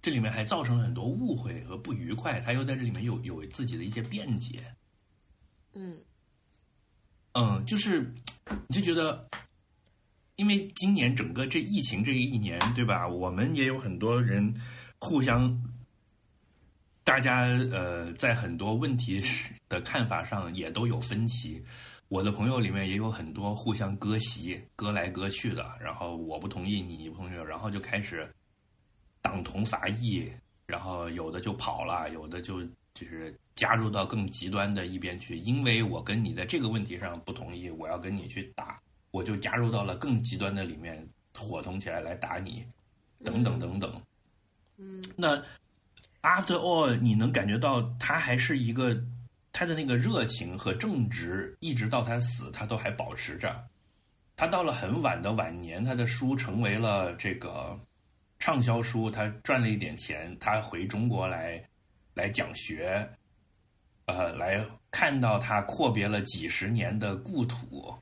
[0.00, 4.62] 这里面还造成了很多误会和不愉快，他又在这里面有有自己的一些辩解。
[5.72, 5.98] 嗯，
[7.32, 8.14] 嗯，就是
[8.68, 9.26] 你就觉得，
[10.36, 13.08] 因为今年整个这疫情这一年，对吧？
[13.08, 14.54] 我们也有很多人
[15.00, 15.60] 互相。
[17.04, 19.20] 大家呃，在很多问题
[19.72, 21.64] 的看法上也都有分歧。
[22.08, 25.66] 我的朋友里面也有很多互相割席、割来割去的。
[25.80, 28.30] 然后我不同意，你不同意，然后就开始
[29.22, 30.30] 党同伐异。
[30.66, 32.62] 然后有的就跑了，有的就
[32.94, 35.36] 就是加入到更极端的一边去。
[35.38, 38.78] 因为我跟你在这个问题上不同意，我要跟你去打，
[39.10, 42.64] 我就加入到了更极端的里面，伙同起来来打你，
[43.24, 43.90] 等等等等。
[44.76, 45.42] 嗯，那
[46.22, 49.02] After all，你能感觉到他还是一个
[49.52, 53.64] 他的那个热情和正直，一直到他死，他都还保持着。
[54.34, 57.78] 他到了很晚的晚年，他的书成为了这个
[58.38, 61.62] 畅销书，他赚了一点钱，他回中国来
[62.14, 63.06] 来讲学，
[64.06, 67.94] 呃，来看到他阔别了几十年的故土，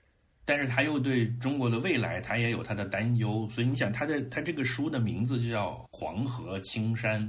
[0.44, 7.22] 但是他又对中国的未来，他也有他的担忧，所以你想，他的他这个书的名字就叫《黄河青山》，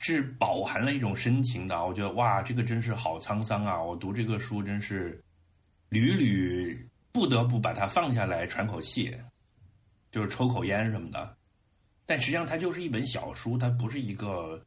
[0.00, 1.86] 是饱含了一种深情的。
[1.86, 3.80] 我觉得哇，这个真是好沧桑啊！
[3.80, 5.22] 我读这个书真是
[5.88, 9.14] 屡屡不得不把它放下来喘口气，
[10.10, 11.36] 就是抽口烟什么的。
[12.06, 14.60] 但实际上，它就是一本小书，它不是一个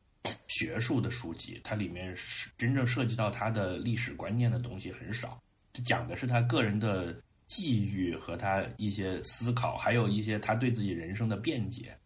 [0.47, 5.41] 学术的书籍，它里面是真正涉及到他的历史观念的东西很少。
[5.73, 11.97] 这讲的是他个人的际遇和他一些思考，还有一些他对自己人生的辩解。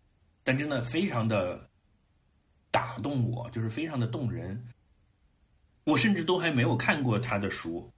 [0.44, 1.67] 但真的非常的
[2.78, 4.64] 打动我，就是非常的动人。
[5.84, 7.92] 我甚至都还没有看过他的书，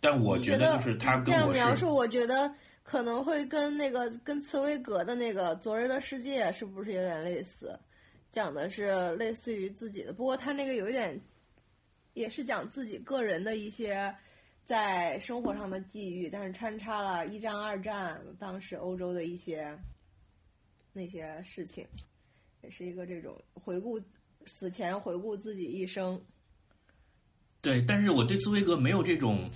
[0.00, 7.76] 但我觉得就是他这跟我是样描述，我觉得可能会跟那个跟茨威格的那个《昨日的世界》是不是有点类似？
[8.30, 11.20] 讲的是类似于自己的，不过他那个有一点，
[12.14, 14.14] 也是讲自己个人的一些
[14.62, 19.76] 在生活上的际遇，但是穿插了一战、二战当时欧洲的一些
[20.92, 21.84] 那些事情，
[22.62, 24.00] 也是一个这种回顾
[24.46, 26.20] 死前回顾自己一生。
[27.60, 29.50] 对，但是我对茨威格没有这种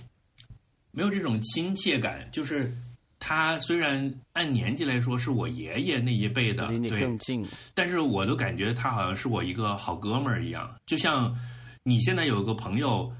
[0.91, 2.71] 没有这种亲切感，就是
[3.19, 7.43] 他虽然按年纪来说是我爷爷那一辈的，离你对，更近。
[7.73, 11.35] 但是我都感觉他好像是我一个好哥们儿一样，就像
[11.83, 13.11] 你现在有个朋友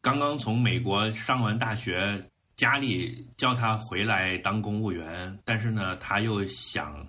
[0.00, 7.06] 刚刚从美国上完大学，家里叫他回来当公务员，但是呢，他又想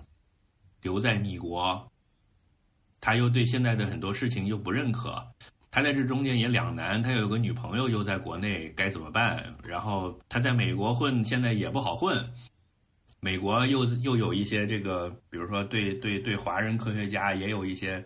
[0.82, 1.89] 留在米国，
[3.00, 5.26] 他又对现在的很多事情又不认可，
[5.70, 9.54] 他在这中间也两难，他有个女朋友又在国内，该怎么办？
[9.64, 12.24] 然后他在美国混，现在也不好混。
[13.20, 18.04] 美国又又有一些这个，比如说对对对华人科学家也有一些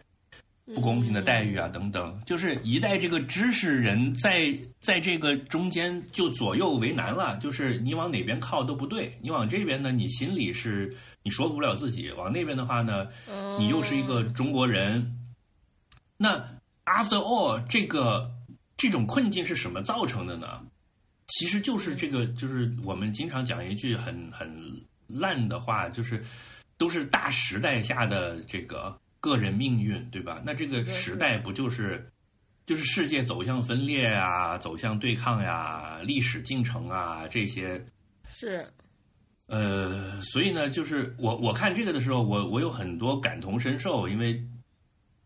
[0.66, 13.08] 不公平的待遇啊，等等，就是一代这个知识人在在这个中间就左右为难了，就是你往哪边靠都不对，你往这边呢，你心里是你说服不了自己；往那边的话呢，
[13.58, 15.18] 你又是一个中国人。
[16.16, 16.38] 那
[16.86, 18.32] after all，这个
[18.76, 20.64] 这种困境是什么造成的呢？
[21.26, 24.48] 其实就是这个，就是我们经常讲一句很很
[25.06, 26.24] 烂的话，就是
[26.78, 30.42] 都是大时代下的这个个人命运，对吧？
[30.44, 32.12] 那这个时代不就是
[32.66, 37.82] 就是世界走向分裂啊，走向对抗呀，历史进程啊这些
[38.28, 38.70] 是，
[39.46, 44.38] 呃，所以呢，就是我我看这个的时候，我我有很多感同身受，因为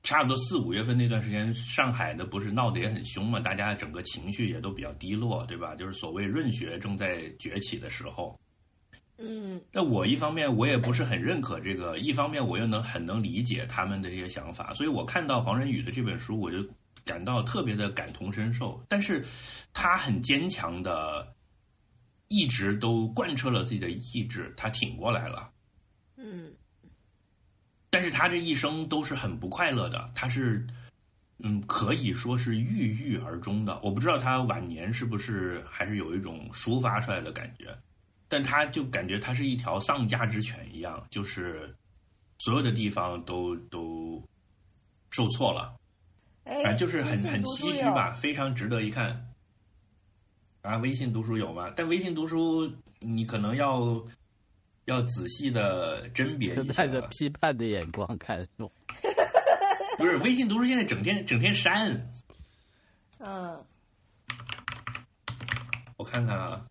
[0.05, 5.75] 差不多四五月份那段时间，上海呢不是闹得也很凶嘛，大家整个情绪也都比较低落，对吧？
[5.75, 8.39] 就是所谓润学正在崛起的时候。
[9.19, 16.64] 嗯那我一方面我也不是很认可这个，一方面我又能很能理解他们的一些想法，所以我看到黄仁宇的这本书，我就
[17.05, 18.81] 感到特别的感同身受。
[18.89, 19.25] 但是
[19.73, 21.35] 他很坚强的，
[22.29, 25.51] 一直都贯彻了自己的意志，他挺过来了。
[26.16, 26.53] 嗯
[27.91, 30.66] 但是他这一生都是很不快乐的，他是，
[31.39, 33.81] 嗯，可以说是郁郁而终的。
[33.83, 37.75] 我不知道他晚年是不是还是有一种抒发出来的感觉，
[38.29, 41.74] 但他就感觉他是一条丧家之犬一样，就是
[42.39, 44.22] 所有的地方都都
[45.11, 45.74] 受挫了，
[46.45, 49.26] 哎啊，就是很很唏嘘吧，非常值得一看。
[50.62, 51.72] 啊，微信读书有吗？
[51.74, 52.70] 但微信读书
[53.01, 54.05] 你可能要
[54.85, 58.47] 要仔细的甄别一下，带着批判的眼光看，
[59.97, 62.12] 不是微信读书现在整天整天删，
[63.18, 63.64] 嗯，
[65.97, 66.66] 我看看啊，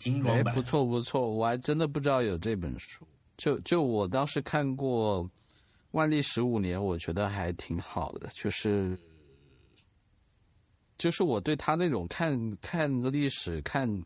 [0.00, 3.06] 精装哎，版不错不错，我还真的不知道有这本书。
[3.36, 5.22] 就就我当时看过
[5.92, 8.98] 《万历十五年》，我觉得还挺好的，就是
[10.96, 14.02] 就是我对他那种看看历史、看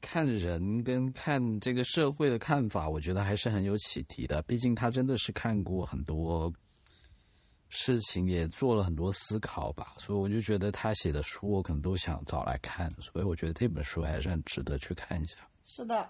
[0.00, 4.40] 看人跟看这个社会的看法，我觉得还是很有启迪的。
[4.42, 6.52] 毕竟他真的是看过很多
[7.68, 12.90] 事情，也做了很多思考吧，所以我就觉得他写的书，我可能都想找来看。
[13.00, 15.36] 所以我觉得这本书还是很值得去看一下。
[15.66, 16.08] 是的，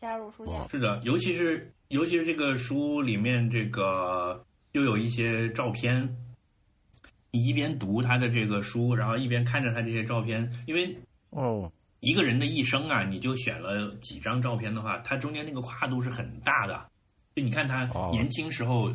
[0.00, 0.66] 加入书架。
[0.68, 6.16] 是的，尤其是尤其是这个书里面这个又有一些照片，
[7.30, 10.96] 你一边读他的这个书，然后一边看着他这些照片，因为
[11.30, 16.90] 哦，一个人的一生啊，你就选了几张照片的话，它中间那个跨度是很大的。
[17.34, 18.90] 就你看他哦年轻时候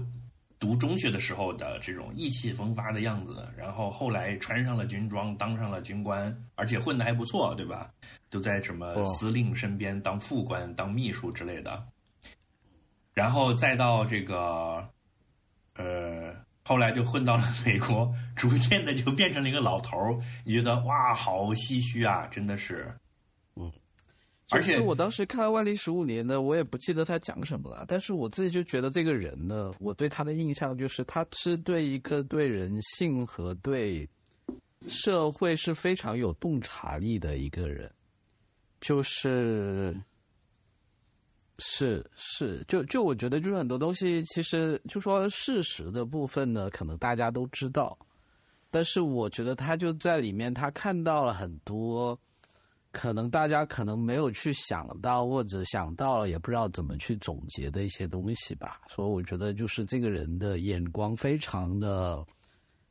[0.59, 7.89] 读中学的时候的这种意气风发的样子，然后后来穿上了军装，当上了军官，而且混得还不错，对吧？
[8.29, 11.87] 都在什么哦司令身边当副官、当秘书之类的，
[13.13, 14.87] 然后再到这个，
[15.75, 16.35] 呃，
[16.65, 20.19] 后来就混到了美国，逐渐的就变成了一个老头儿。
[20.43, 22.93] 你觉得哇，好唏嘘啊，真的是。
[24.51, 34.09] 而且我当时看《万历十五年》呢，我也不记得他讲什么了，但是我自己就觉得这个人呢，我对他的印象就是他是对一个对人性和对
[34.87, 37.91] 社会是非常有洞察力的一个人，
[38.81, 39.95] 就是
[41.59, 47.95] 是是，就就我觉得就是很多东西，其实就说事实的部分呢，可能大家都知道，
[48.71, 52.19] 但是我觉得他就在里面，他看到了很多。
[52.91, 58.81] 可能大家可能没有去想到，或者想到了也不知道怎么去总结的一些东西吧。
[58.87, 62.25] 所以我觉得就是这个人的眼光非常的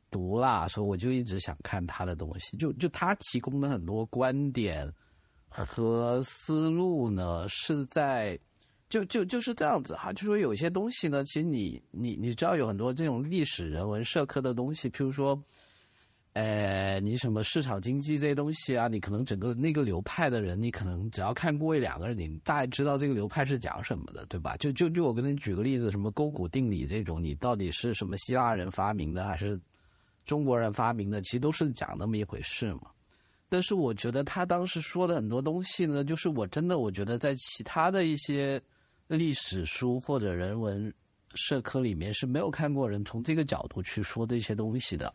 [0.09, 2.55] 毒辣，所以我就一直想看他的东西。
[2.55, 4.89] 就就他提供的很多观点
[5.49, 8.39] 和思路呢，是在
[8.87, 10.13] 就就就是这样子哈。
[10.13, 15.37] 就说有些东西呢，其实你你你知道有很多这种历史人文社科的东西，譬如说。
[16.39, 18.87] 呃，你什么市场经济这些东西啊？
[18.87, 24.55] 你可能整个那个流派的人，你可能只要看过一两个人，你大概知道这个流派是讲什么的，对吧？
[24.55, 29.59] 就就就我跟你举个例子，什么勾股定理这种，你到底是什么希腊人发明的，还是
[30.23, 31.21] 中国人发明的？
[31.23, 32.83] 其实都是讲那么一回事嘛。
[33.49, 38.61] 但是我觉得他当时说的很多东西呢，就是我真的我觉得在其他的一些
[39.07, 40.93] 历史书或者人文
[41.35, 45.13] 社科里面是没有看过人从这个角度去说这些东西的。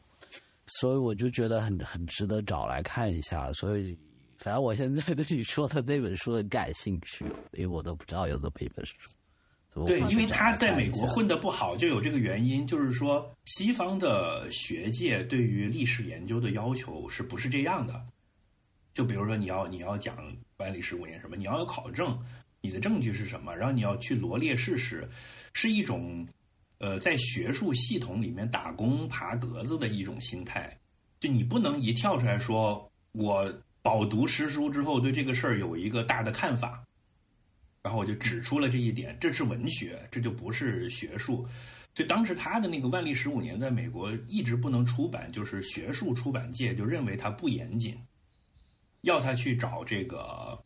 [0.66, 3.96] 所以我就觉得很很值得找来看一下，所以
[4.38, 8.94] 反正我现在对你说的这本书很感兴趣，因为我都不知道有这么一本书。
[9.86, 18.00] 对，因为他在美国混得不好，就有这个原因，就是说西方的学界对于历史研究的要求是不是这样的？
[18.94, 20.16] 就比如说你要你要讲
[20.58, 22.18] 万历十五年什么，你要有考证，
[22.60, 25.06] 你的证据是什么，然后你要去罗列事实，
[25.52, 26.26] 是一种。
[26.84, 30.78] 呃，在学术系统里面打工爬格子的一种心态，
[31.18, 36.84] 就你不能一跳出来说，我饱读诗书之后对这个事儿有一个大的看法，
[37.82, 41.48] 然后我就指出了这一点，这是文学，这就不是学术。
[41.94, 47.98] 所以当时他的那个《万历十五年》在美国一直不能出版，就是学术出版界就认为他不严谨，
[49.00, 50.62] 要他去找这个。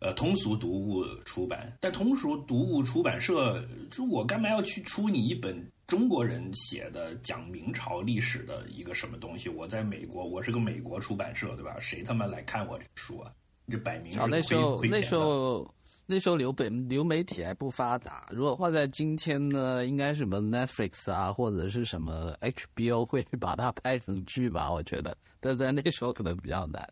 [0.00, 9.50] 呃，通俗读物出版，但通俗读物出版社就：“我干嘛要去出你一本中国人写的讲明朝历史的一个什么东西？
[9.50, 11.76] 我在美国，我是个美国出版社，对吧？
[11.80, 13.30] 谁他妈来看我这书啊？
[13.68, 15.74] 这摆明是亏那时候那时候
[16.06, 24.72] 那时候流本流媒体还不发达，如果放在今天呢，应该什么 Netflix 啊，或者是什么 HBO 会把它拍成剧吧？
[24.72, 26.88] 我觉得，但在那时候可能比较难。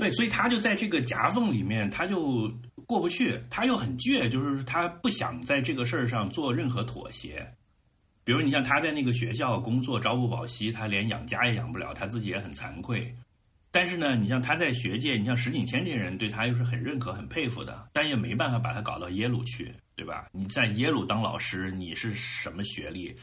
[0.00, 2.50] 对，所以他就在这个夹缝里面，他就
[2.86, 7.46] 过不去，他又很倔，就是他不想在这个事儿上做任何妥协。
[8.24, 13.14] 比如你像他在那个学校工作，朝不保夕，他连养家也养不了，他自己也很惭愧。
[13.70, 20.26] 但是呢，你像他在学界，你像石景谦这些人对他又是很认可、很佩服的，但也没办法把他搞到耶鲁去，对吧？
[20.32, 23.14] 你在耶鲁当老师，你是什么学历？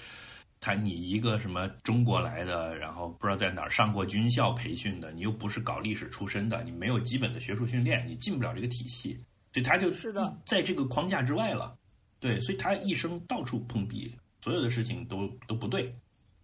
[0.60, 9.14] 他你一个什么中国来的，然后不知道在哪儿上过军校培训的，你又不是搞历史出身的，你没有基本的学术训练，你进不了这个体系，
[9.54, 11.78] 所以他就是的在这个框架之外了。
[12.20, 15.96] 对，所以他一生到处碰壁，所有的事情都都不对，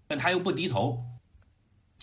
[0.07, 1.03] 但他又不低头，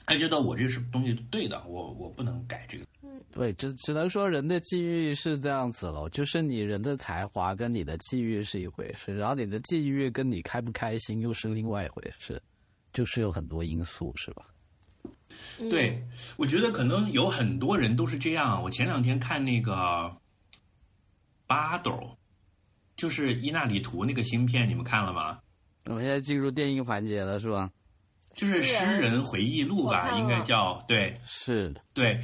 [0.05, 2.85] 他觉得我这是东西对的，我我不能改这个。
[3.33, 12.43] 对，只只能说人的际遇是这样子了，就是你人的才华跟你的际遇是一回事，然后你的际遇跟你开不开心又是另外一回事，
[12.93, 14.47] 就是有很多因素，是吧？
[15.71, 16.03] 对，
[16.37, 18.61] 我觉得可能有很多人都是这样。
[18.61, 20.13] 我前两天看那个
[21.47, 22.19] 巴斗，
[22.97, 25.39] 就是伊纳里图那个芯片，你们看了吗？
[25.85, 27.71] 我们现在进入电影环节了，是吧？
[28.35, 32.21] 就是诗人回忆录吧，应该叫对是，对。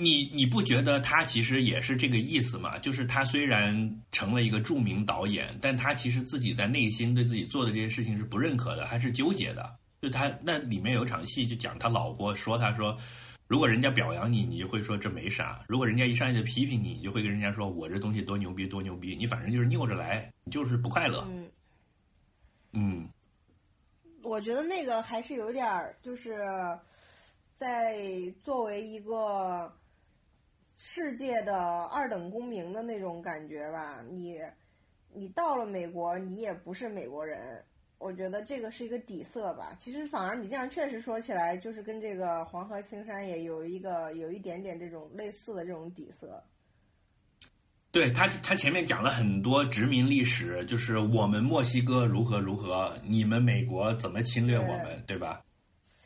[0.00, 2.78] 你你不觉得他其实也是这个意思吗？
[2.78, 9.76] 就是他虽然成了一个著名导演，但他其实自己在内心对自己做的这些事情是不认可的，还是纠结的。
[10.00, 12.96] 就他那里面有一场戏，就讲他老婆说他说，
[13.46, 19.14] 如果人家表扬你，你就会说这没啥；如果人家一上来就批评你，你就会跟人家说我这东西多牛逼多牛逼。
[19.14, 21.26] 你反正就是拗着来，你就是不快乐。
[21.30, 21.50] 嗯，
[22.72, 23.08] 嗯，
[24.22, 26.38] 我觉得那个还是有点儿，就是
[27.54, 27.98] 在
[28.42, 29.70] 作为一个
[30.82, 31.54] 世界的
[31.88, 34.02] 二等公民的那种感觉吧。
[34.10, 34.40] 你
[35.12, 37.62] 你到了美国，你也不是美国人。
[37.98, 39.76] 我觉得这个是一个底色吧。
[39.78, 46.42] 其实反而你这样确实说起来，就是跟这个黄河青山也有一个有一点点这种类似的这种底色。
[47.92, 55.44] 对他，他前面讲了很多殖民历史，就是我们墨西哥如何如何，你们美国怎么侵略我们，对吧？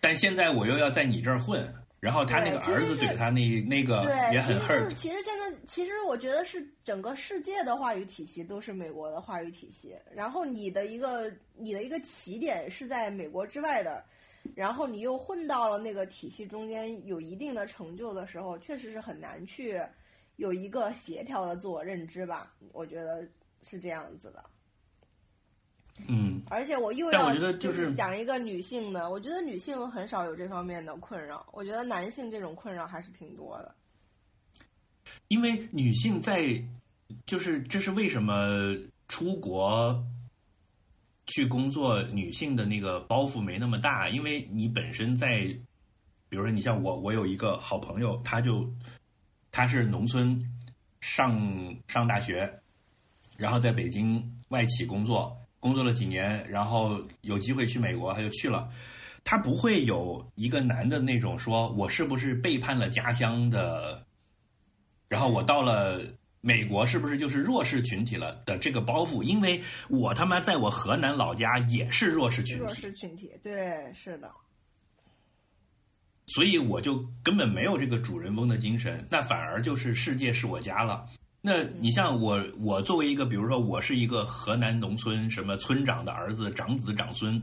[0.00, 1.72] 但现在我又要在你这儿混。
[2.04, 4.94] 然后他那个儿子对他那那个也很 hurt。
[4.94, 9.96] 其实现在，其实我觉得是整个世界的话语体系都是美国的话语体系。
[10.14, 14.04] 然后你的一个你的一个起点是在美国之外的，
[14.54, 19.80] 然后你又混到了那个体系中间，有一定的成就的时候，确实是很难去
[20.36, 22.52] 有一个协调的自我认知吧？
[22.74, 23.26] 我觉得
[23.62, 24.44] 是这样子的。
[26.08, 33.74] 嗯，而且我又要就是讲一个女性的，我觉得女性很少有这方面的困扰，我觉得男性这种困扰还是挺多的。
[35.28, 36.60] 因为女性在，
[37.24, 38.76] 就是这是为什么
[39.06, 40.04] 出国
[41.26, 45.42] 去工作，女性的那个包袱没那么大，因为你本身在，
[46.28, 48.68] 比如说你像我，我有一个好朋友，他就
[49.52, 50.44] 他是农村
[51.00, 51.40] 上
[51.86, 52.60] 上大学，
[53.36, 55.34] 然后在北京外企工作。
[55.64, 58.68] 工作了几年，然后有机会去美国，他就去了。
[59.24, 64.04] 他不会有一个男的那种说：“我是不是背叛了家乡的？”
[65.08, 66.02] 然后我到了
[66.42, 69.22] 美国，是不是就是弱势群体了的这个包袱？
[69.22, 69.58] 因为
[69.88, 72.60] 我他妈在我河南老家也是弱势群体。
[72.60, 74.30] 弱势群体，对，是的。
[76.26, 81.06] 所以我就根本没有这个主人翁的精神，那反而就是世界是我家了。
[81.46, 87.38] 那你像我，我作为一个，比如说我是一个河南农村什么村长的儿子、长子、长孙，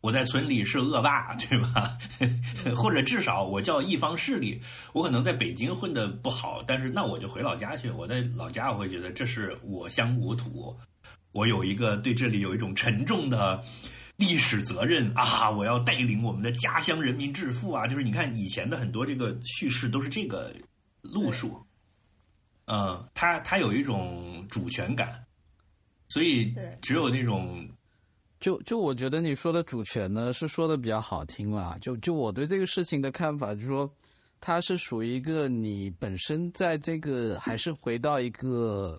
[0.00, 1.98] 我在村里是恶霸，对吧？
[2.74, 4.58] 或者至少我叫一方势力，
[4.94, 7.90] 我可能在北京混的不好，但是那我就回老家去。
[7.90, 10.74] 我在老家我会觉得这是我乡我土，
[11.32, 13.62] 我有一个对这里有一种沉重的
[14.16, 15.50] 历史责任啊！
[15.50, 17.86] 我要带领我们的家乡人民致富啊！
[17.86, 20.50] 就是你看以前的很多这个叙事都是这个
[21.02, 21.63] 路数。
[22.66, 25.22] 嗯，他他有一种主权感，
[26.08, 27.68] 所以只有那种，
[28.40, 31.76] 就就我觉得你说的主权呢，是说的比较好听了。
[31.82, 33.94] 就就我对这个事情的看法，就是说，
[34.40, 38.98] 它是属于一个你本身在这个还是回到一个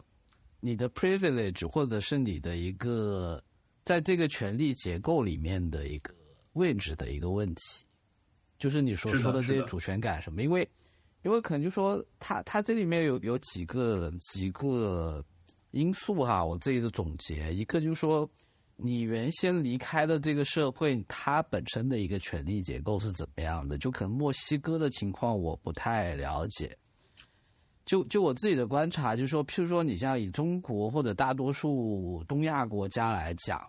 [0.59, 3.43] 你的 privilege，或者是你的一个
[3.83, 6.13] 在这个权力结构里面的一个
[6.53, 7.83] 位置的一个问题，
[8.59, 10.69] 就是你所说的这些主权感什么，因为。
[11.25, 15.25] 因为可能就说他他这里面有有几个几个
[15.71, 18.29] 因素哈，我自己的总结，一个就是说
[18.75, 23.75] 你原先离开的这个社会，它本身的一个权力结构是怎么样的？
[23.75, 26.77] 就可能墨西哥的情况我不太了解。
[27.85, 33.59] 就就我自己的观察，就是说，譬如说你像以中国或者大多数东亚国家来讲，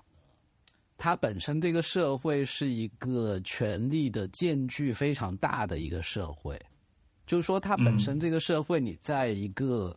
[0.98, 6.60] 它本身这个社会是一个权力的间距非常大的一个社会。
[7.26, 9.96] 就是说，它本身这个社会，你在一个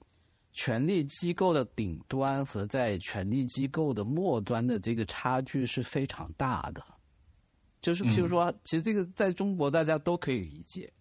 [0.53, 6.83] 权力机构的顶端和在权力机构的末端的这个差距是非常大的。
[7.81, 10.91] 就是譬如说，其实这个在中国大家都可以理解。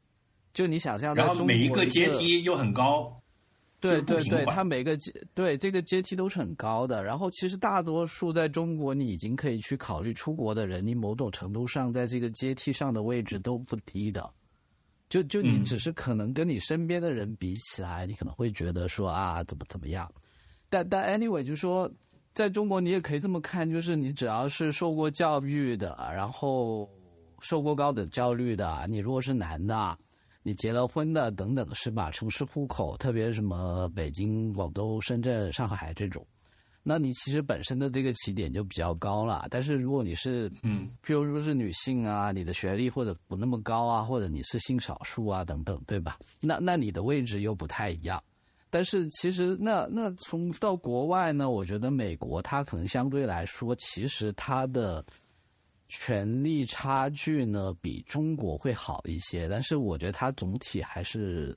[0.54, 3.20] 就你想象，然后每一个阶梯又很高，
[3.80, 7.02] 对对对，它每个阶对这个阶梯都是很高的。
[7.02, 14.28] 然后，其实大多数在中国，你已经可以去考虑出国的人，你某种程度上在这个阶梯上的位置都不低的。
[15.08, 20.10] 就就你只是可能跟你身边的人比起来，你可能会觉得说啊怎么怎么样，
[20.68, 21.90] 但但 anyway 就是说，
[22.34, 26.88] 在中国你也可以这么看，就是你只要是受过教育的，然后
[27.40, 29.96] 受过高等教育的，你如果是男的，
[30.42, 32.10] 你结了婚的等等是吧？
[32.10, 36.26] 城市户口，特别什么北京、广州、深圳、上海这种。
[36.90, 46.18] 那你其实本身的这个起点就比较高了，但是如果你是，嗯，譬如说是女性啊，你的学历或者不那么高啊，或者你是性少数啊等等，对吧？
[46.40, 48.22] 那那你的位置又不太一样。
[48.70, 55.04] 但是其实那那从到国外呢，我觉得美国它可能相对来说，其实它的
[55.90, 61.54] 权力差距呢比中国会好一些，但是我觉得它总体还是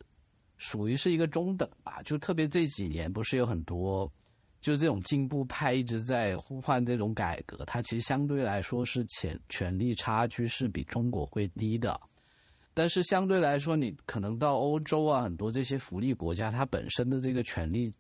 [0.58, 2.02] 属于是一个中等吧。
[2.04, 4.12] 就特别这几年不是有很多。
[4.62, 12.00] 就是这种进步派一直在呼唤这种改革，它其实相对来说是权权力差距是比中国会低的，
[12.74, 17.92] 但是相对来说，你可能到欧洲啊，很多这些福利国家，它本身的这个权力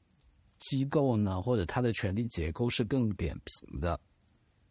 [0.59, 3.99] 机构呢，或者它的权力结构是更扁平的。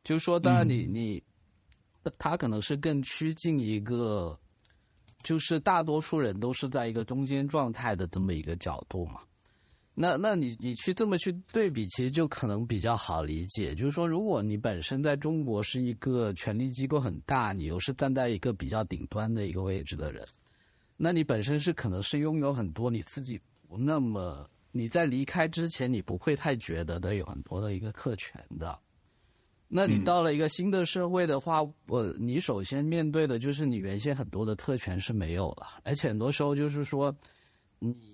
[0.04, 1.22] 就是说，当然你你，
[2.18, 4.38] 它可能是更趋近一个，
[5.24, 9.20] 就是大多数人都是在一个中间状态的这么一个角度嘛。
[10.02, 13.74] 那那你你去这么去对比，其实就可能比较好理解。
[13.74, 20.24] 就是说，如果你本身在中国是一个权力机构很大，你又是站在一个比较顶端的一个位置的人，
[20.96, 23.38] 那你本身是可能是拥有很多你自己
[23.68, 28.78] 不那么你在离开之前你不会太觉得的有很多的一个特权的。
[29.68, 37.14] 那你到了一个新的社会的话，我你首先面对的就是你原先很多的特权是没有了，而且很多时候就是说
[37.78, 38.09] 你。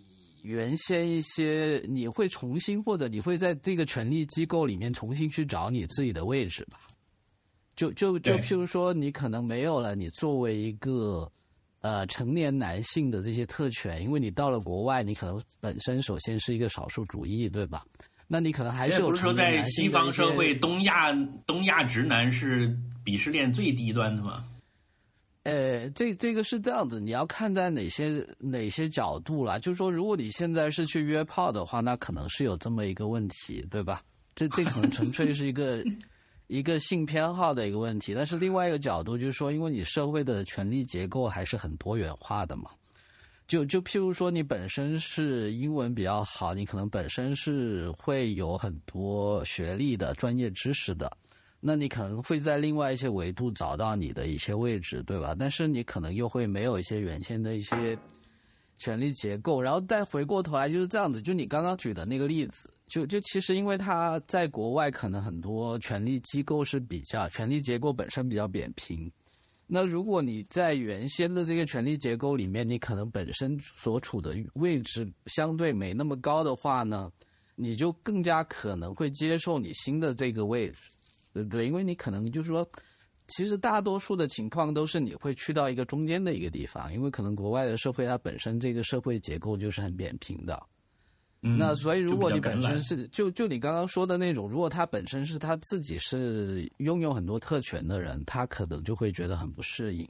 [0.47, 6.79] 原先一些你会重新或者你会在这个权力机构里面重新去找你自己的位置吧，
[7.75, 11.29] 就就就譬如说你可能没有了你作为一个
[11.81, 17.85] 呃成年男性的这些特权，因为你到了国外，你可能本身首先是一个少数主义，对吧？
[18.29, 21.13] 那你可能还是有不是说在西方社会，东亚
[21.45, 22.69] 东亚直男是
[23.05, 24.45] 鄙视链最低端的吗？
[25.47, 29.61] 呃，这这个是这样子，你要看在哪些哪些角度啦。
[29.61, 34.03] 就是说，如果你现在是去约炮的话，那可能是有这么一个问题，对吧？
[34.35, 35.85] 这这可能纯粹是一个
[36.49, 38.13] 一个性偏好的一个问题。
[38.13, 42.69] 但是另外一个角度就是说，因为你社会的权力结构还是很多元化的嘛。
[43.47, 51.09] 就就譬如说，你本身是英文比较好，你可能本身是会有很多学历的专业知识的。
[51.61, 55.35] 那你可能会在另外一些维度找到你的一些位置，对吧？
[55.39, 57.99] 但是你可能又会没有一些原先的一些
[58.79, 61.21] 权力结构，然后再回过头来就是这样子。
[61.21, 69.11] 就你刚刚举的那个例子，就就其实因为他在国外，可能很多权力机构是比较权力结构本身比较扁平。
[69.67, 77.11] 那如果你在原先的这个权力结构里面，你可能本身所处的位置相对没那么高的话呢，
[77.57, 80.79] 你就更加可能会接受你新的这个位置。
[81.37, 81.67] 对不对？
[81.67, 82.67] 因为你可能就是说，
[83.29, 90.59] 其实大多数的情况都是你会去到一个中间的一个地方，因为可能国外的社会它本身这个社会结构就是很扁平的。
[91.43, 100.09] 那所以如果你本身是就就你刚刚说的那种，如果他本身是他自己是拥有很多特权的人，他可能就会觉得很不适应。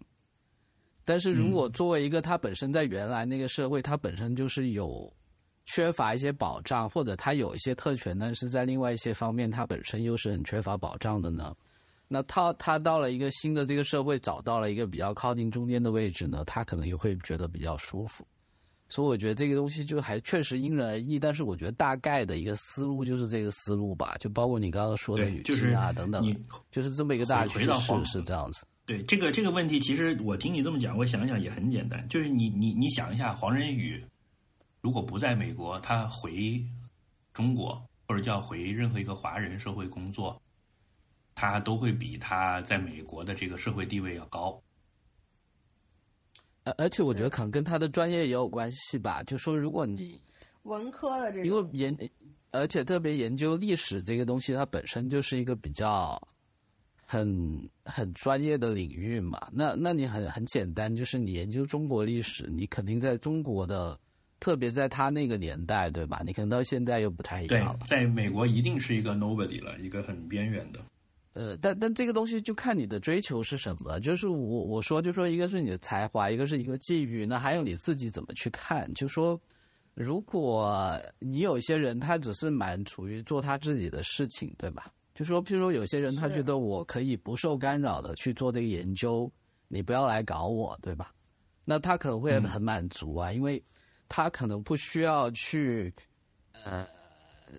[1.04, 5.12] 但是如果作为一个他本身在原来那个社会，他本身就是有。
[5.66, 11.54] 缺乏一些保障，或者他有一些特权，但是在另外一些方面，他本身又是很缺乏保障的呢？
[12.08, 18.24] 那他他到了一个新的这个社会，找到了一个比较靠近中间的位置呢，他可能又会觉得比较舒服。
[18.88, 26.24] 所以我觉得这个东西就还确实因人而异，但是我觉得大概的一个思路就是这个思路吧，就包括你刚刚说的女性啊等等，
[26.70, 28.64] 就是这么一个大趋势是这样子。
[28.86, 34.00] 对这个这个问题，其实我听你这么讲，我想想也很简单，就是你你你想一下黄仁宇。
[34.86, 36.64] 如果不在美国，他回
[37.32, 40.40] 中国或者叫回任何一个华人社会工作，
[41.34, 44.62] 他都会比他在美国的这个社会地位要高。
[46.62, 49.24] 而而且我觉得可能跟他的专业也有关系吧。
[49.24, 50.22] 就说如果你
[50.62, 51.98] 文科的这因为研，
[52.52, 56.16] 而且特别研究历史这个东西，它本身就是一个比较
[57.04, 59.48] 很很专业的领域嘛。
[59.50, 63.98] 那那你很很简单，就是你研究中国历史，你肯定在中国的。
[64.38, 66.22] 特别在他那个年代，对吧？
[66.24, 67.78] 你可能到现在又不太一样了。
[67.86, 70.80] 在美国一定是一个 nobody 了，一个很边缘的。
[71.32, 73.98] 呃，但但这个东西就看你的追求是什么。
[74.00, 78.92] 就是我我说，就说一个是你的才华，一个是一个际遇，那还有你自己怎么去看。
[78.94, 79.38] 就说，
[79.94, 84.86] 如果你有些人，他只是满足于做他自己的事情，对吧？
[85.14, 89.30] 就说，譬如说有些人，他觉得我可以不受干扰的去做这个研究，
[89.68, 91.12] 你不要来搞我，对吧？
[91.64, 93.62] 那他可能会很满足啊，因为。
[94.08, 95.92] 他可能不需要去，
[96.64, 96.86] 呃，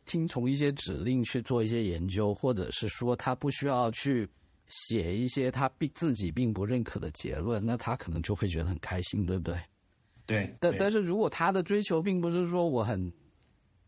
[0.05, 4.27] 听从一些指令去做一些研究，或者是说他不需要去
[4.67, 9.57] 写一些他并自己并不认可的结论，那他可能就会觉得很开心，对不对？
[10.25, 10.55] 对。
[10.59, 13.11] 但但是如果他的追求并不是说我很，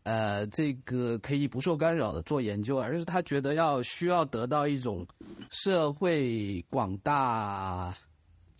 [0.04, 5.06] 呃，这个可以不受干扰的做研究，而是他觉得要需要得到一种
[5.50, 7.94] 社会广大。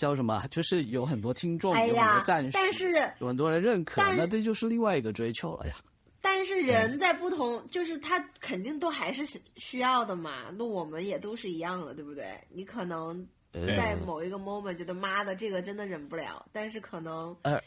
[0.00, 0.42] 叫什么？
[0.50, 5.74] 就是有很多听众，有很多赞许，但是有很多人认可，那这就是另外一个追求了呀。
[6.22, 9.26] 但是人在不同，就是他肯定都还是
[9.56, 10.46] 需要的嘛。
[10.56, 12.24] 那我们也都是一样的，对不对？
[12.48, 17.60] 你可能在某一个 moment 觉得妈的这个真的忍不了，但是可能呃，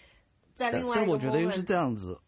[0.56, 2.20] 在另外，但我觉得又是这样子，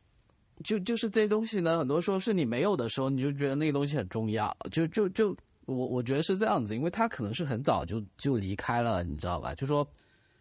[0.64, 5.36] 就就是这东西呢，很多时候是你没有的时候，你就觉得那个东西很重要，就就就。
[5.66, 9.54] 我我觉得是这样子，因为他可能是很早就就离开了，你知道吧？
[9.56, 9.88] 就说，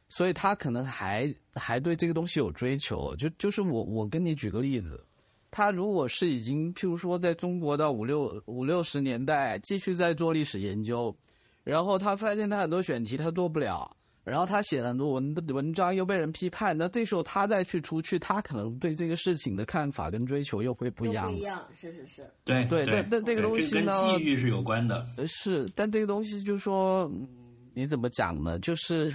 [0.09, 3.14] 所以他可能还还对这个东西有追求。
[3.16, 5.05] 就就是我我跟你举个例子，
[5.51, 11.14] 他如果是已经譬如说在中国的五六五六十年代继续在做历史研究，
[11.62, 21.31] 然后他发现他很多选题他做不了，然后他写了很多文文章，又被人批判，那这时候他再去出去，他可能对这个事情的看法跟追求又会不一样。
[21.31, 22.29] 不一样，是是是。
[22.43, 25.07] 对对但但这个东西跟呢际遇是有关的。
[25.18, 27.29] 呃，是，但这个东西就是说，嗯
[27.75, 28.59] 你怎么讲呢？
[28.61, 29.14] 就是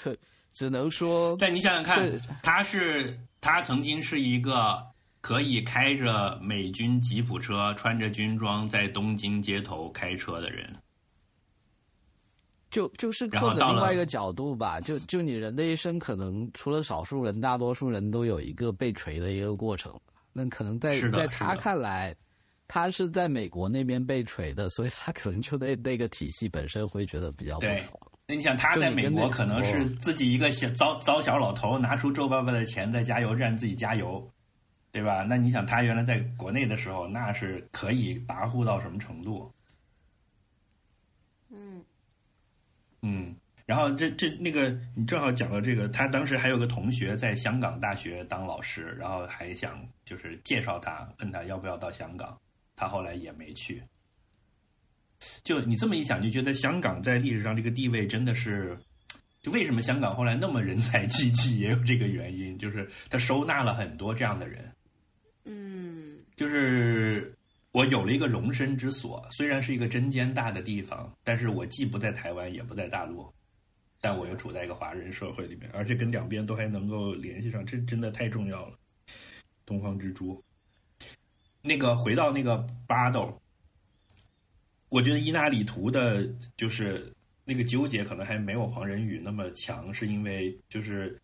[0.52, 4.82] 只能说，但你想想看是，他是他曾经是一个
[5.20, 10.74] 可以开着美军吉普车、穿着军装在东京街头开车的人。
[12.70, 19.92] 就就是或者另外一个角度吧，就就你人的一生，可能除了少数人，大多数人都有一个被锤的一个过程。
[20.32, 22.14] 那可能在在他看来，
[22.68, 27.92] 他是在美国那边被锤的，所以他可能就对那个体系本身会觉得比较不对爽。
[28.26, 34.28] 那你想，他在美国可能是自己一个小糟糟小老头，拿出皱巴巴的钱在加油站自己加油，
[34.90, 35.22] 对吧？
[35.22, 39.48] 那你想，他原来在国内的时候，那是可以跋扈到什么程度？
[41.50, 41.80] 嗯
[43.08, 52.36] 嗯，然后这这那个，你正好讲到这个，他当时还有个同学在香港大学当老师，然后还想就是介绍他，问他要不要到香港，
[52.74, 53.80] 他后来也没去。
[55.44, 58.76] 就你这么一想，就觉得香港在历史上这个地位真的是，
[59.40, 64.72] 就为什么香港后来那么人才济济，也有这个原因，就是他收纳了很多这样的人。
[65.44, 67.32] 嗯就是
[67.76, 73.30] 我有了一个容身之所，虽然是一个针尖大的地方，但是我既不在台湾，也不在大陆，
[74.00, 78.78] 但我又处在一个华人社会里面，而且跟两边都还能够联系上，这真的太重要了。
[79.66, 80.42] 东方之珠，
[81.60, 83.38] 那个回到那个巴豆，
[84.88, 87.12] 我觉得伊纳里图的，就是
[87.44, 91.20] 那个纠结可能还没有黄仁宇那么强，是因为就是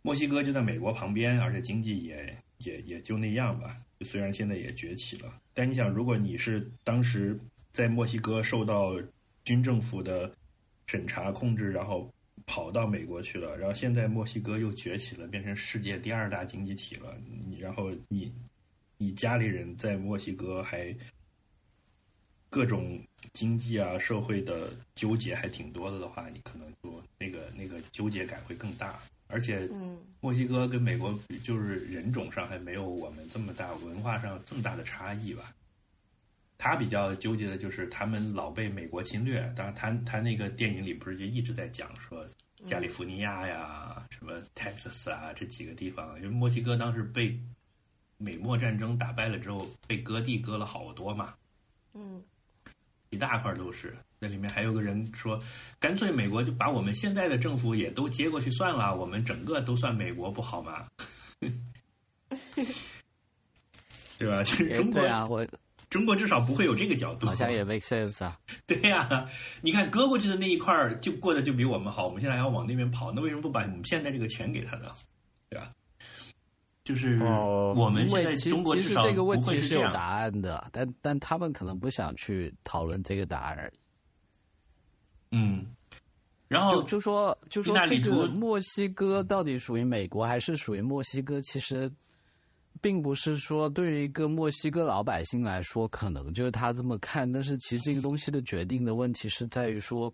[0.00, 2.34] 墨西哥就在美国旁边，而且经济也
[2.64, 3.76] 也也就那样吧。
[4.02, 7.38] 虽然现在也崛起了，但你想，如果你是当时
[7.70, 8.92] 在墨西哥受到
[9.44, 10.32] 军政府的
[10.86, 12.12] 审查控制，然后
[12.46, 18.32] 跑到美国去了，然后现在墨西哥又崛起了，变成世界第二大经济体了，你然后你
[18.98, 20.94] 你家里人在墨西哥还
[22.50, 23.00] 各种
[23.32, 29.00] 经济啊、社会的纠结还挺多的的话，你可能就那个那个纠结感会更大。
[29.32, 29.98] 而且嗯。
[30.24, 35.52] 墨西哥跟美国比就是人种上还没有我们这么大，文化上这么大的差异吧。
[36.56, 42.24] 他比较纠结的就是他们老被美国侵略，当然他他那个电影里不是就一直在讲说
[42.64, 47.36] 加利福尼亚呀、什么 Texas 啊这几个地方，因为墨西哥当时被
[48.16, 51.34] 美墨战争打败了之后，被割地割了好多嘛，
[51.94, 52.22] 嗯
[53.12, 53.94] 一大块都是。
[54.18, 55.38] 那里面还有个人说，
[55.78, 60.86] 干脆美国就把我们现在的政府也都接过去算了，我们整个都算美国不好吗？
[64.18, 64.42] 对吧？
[64.42, 65.46] 就是中国，对啊，我
[65.90, 67.26] 中国至少不会有这个角度。
[67.26, 68.38] 好像也 make sense 啊。
[68.66, 69.28] 对呀、
[69.60, 74.90] 你看割过去的那一块儿就过得就比我们好，我们现在还要往那边跑，那为什么不把我们现在这个全给他呢？
[75.50, 75.70] 对吧？
[76.84, 83.78] 就是哦，我们因为其现在中国至少其实这个问题是有答案的，但但他们可能不想去讨论这个答案而已。
[85.30, 85.66] 嗯，
[86.48, 91.88] 然后就就说就说这个墨西哥到底属于美国还是属于墨西哥，其实
[92.80, 100.12] 并不是说对于一个墨西哥老百姓来说，可能就是他这么看，但是其实这个东西的决定的问题是在于说。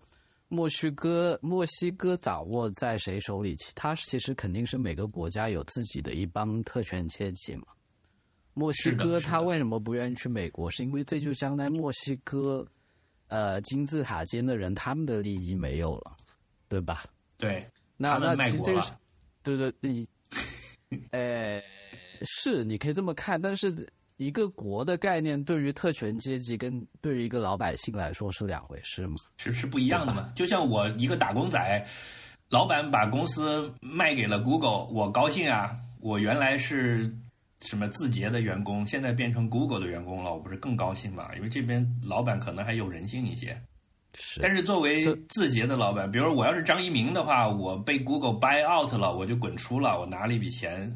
[0.49, 3.55] 墨西哥，墨西哥掌握在谁手里？
[3.57, 7.65] 其他其实肯定是每个国家有自己的一帮特权阶级嘛。
[8.55, 10.71] 墨西哥他为什么不愿意去美国？
[10.71, 12.67] 是因为这就相当于墨西哥，
[13.29, 16.17] 呃，金字塔尖的人他们的利益没有了，
[16.67, 17.05] 对吧？
[17.37, 17.65] 对
[17.97, 18.93] 那那其实这个是，
[19.43, 20.09] 对对你，
[21.13, 21.63] 呃，
[22.23, 23.87] 是你可以这么看，但是
[24.19, 29.15] 一个国的概念对于特权阶级跟对于一个老百姓来说是两回事吗？
[29.37, 30.31] 是是不一样的嘛。
[30.35, 31.87] 就像我一个打工仔，
[32.51, 35.75] 老板把公司卖给了 Google，我高兴啊。
[36.01, 37.13] 我原来是
[37.65, 41.29] 什么字节的员工，现在变成 Google 的员工了，我不是更高兴吗？
[41.37, 43.61] 因为这边老板可能还有人性一些。
[44.15, 50.93] 是，但是作为字节的老板，比如我要是张一鸣的话，我被 Google buy out 了，我就滚出了，我拿了一笔钱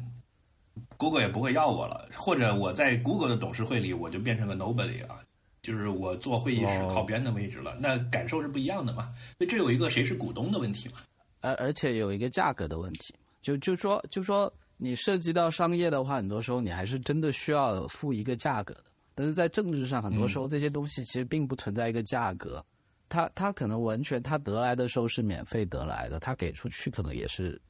[0.97, 2.09] ，Google 也不会要我了。
[2.15, 5.19] 或者我在 Google 的董事会里，我就变成个 nobody 啊，
[5.61, 9.13] 就是我坐会议室哦靠边的位置了，那感受是不一样的嘛。
[9.37, 10.95] 所以这有一个谁是股东的问题嘛。
[11.41, 18.85] 而而且有一个价格的问题，就就说就说你涉及到商业的话，很多时候你还是真的需要付一个价格的。
[19.15, 22.65] 但是在政治上，很多时候这些东西其实并不存在一个价格，
[23.09, 27.61] 他他可能完全他得来的时候是免费得来的，他给出去可能也是，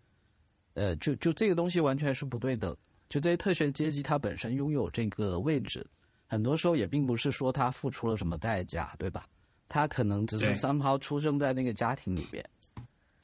[0.74, 2.74] 呃，就就这个东西完全是不对等。
[3.14, 5.86] 就这些特权阶级，他本身拥有这个位置，
[6.26, 9.28] 很多时候也并不是说他付出了什么代价，对吧？
[9.70, 12.43] 他可能只是对 somehow 出生在那个家庭里边，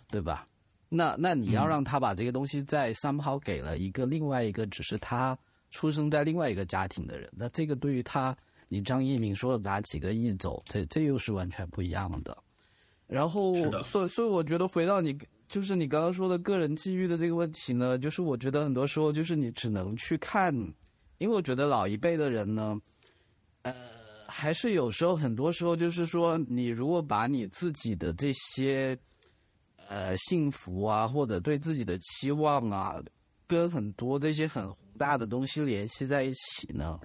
[0.08, 0.48] 对吧？
[0.90, 5.36] 那那你要嗯让他把这个东西再 somehow 给了一个另外一个只是他
[5.72, 8.38] 出生在另外一个家庭的人，那这个对于他，
[8.68, 12.38] 你张一鸣说拿几个亿走，这这又是完全不一样的。
[13.08, 15.18] 然后，所以所以我觉得回到你
[15.50, 20.54] 就是你刚刚说的个人际遇的这个问题呢，就是我觉得很多时候就是你只能去看，
[21.18, 22.80] 因为我觉得老一辈的人呢，
[23.64, 23.74] 呃，
[24.28, 28.96] 还是有时候很多时候就是说，你如果把你自己的这些
[29.88, 33.04] 呃幸福啊，或者对自己的期望啊，
[33.48, 37.00] 跟很多这些很宏大的东西联系在一起呢，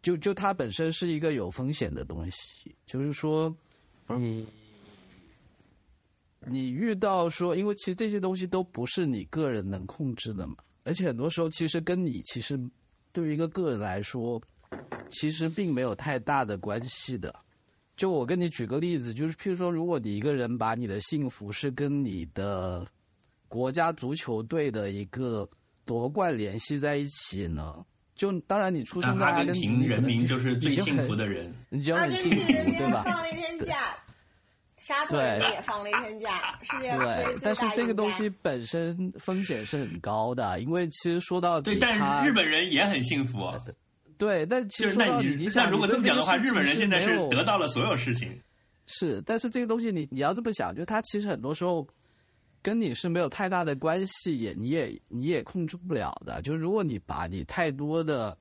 [0.00, 3.52] 就就它本身是一个有风险的东西，就是说，
[4.06, 4.46] 你
[6.46, 12.58] 你遇到说，因为其实这些东西都不是你个人能控制的嘛，而且很多时候其实跟你其实
[13.12, 14.40] 对于一个个人来说，
[15.10, 17.34] 其实并没有太大的关系的。
[17.96, 22.86] 就我跟你举个例子，就是譬如说，如果你一个人把你的幸福是跟你的
[23.46, 25.46] 国家足球队的一个
[25.84, 27.84] 夺冠联系在一起呢，
[28.14, 31.54] 就当然你出生在阿根廷人民就就是最幸福的人。
[31.68, 33.02] 你就阿根很幸福，廷人民对吧？
[33.04, 33.98] 放了一天假，
[34.82, 43.52] 沙特人也放了一天假，世界杯对，但是这个东西本身风险是很高的，因为其实说到底对，但，是日本人也很幸福。
[44.16, 48.38] 对，但其实那实说到底，你想，那如果这么讲的话，日本人现在是得到了所有事情。
[48.86, 51.86] 是，但是这个东西你你要这么想，就它其实很多时候
[52.60, 56.42] 跟你是没有太大的关系，也你也你也控制不了的。
[56.42, 58.36] 就如果你把你太多的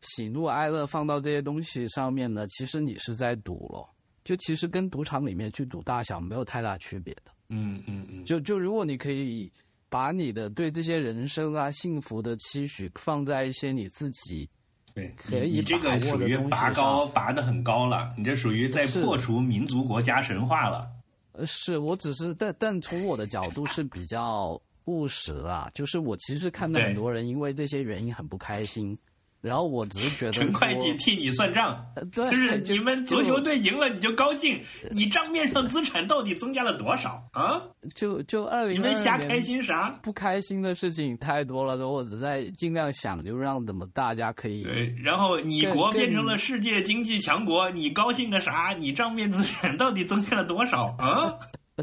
[0.00, 3.88] 喜怒哀乐放到这些东西上面呢，其实你是在赌了。
[4.24, 7.32] 就其实跟赌场里面去赌大小没有太大区别的。
[7.48, 9.50] 嗯嗯嗯，就就如果你可以
[9.88, 14.48] 把你的对这些人生啊、幸福的期许放在一些你自己
[14.94, 20.90] 对，可以你你这个属于拔高拔的很高了，你这属于在破除民族国家神话了。
[21.32, 28.96] 呃，是我只是，但但从我的角度是比较务实啊，就是我其实看到很多人因为这些原因很不开心，
[29.42, 34.62] 然后我只是觉得陈会计替你算账，就是你们足球队赢了你就高兴，
[34.92, 37.60] 你账面上资产到底增加了多少啊？
[37.92, 39.90] 就就二零你们瞎开心啥？
[40.00, 48.72] 不开心的事情太多了，我只在尽量想，就让怎么大家可以对，然后你国变成了世界经济强国，你高兴个啥？
[48.78, 51.34] 你账面资产到底增加了多少啊？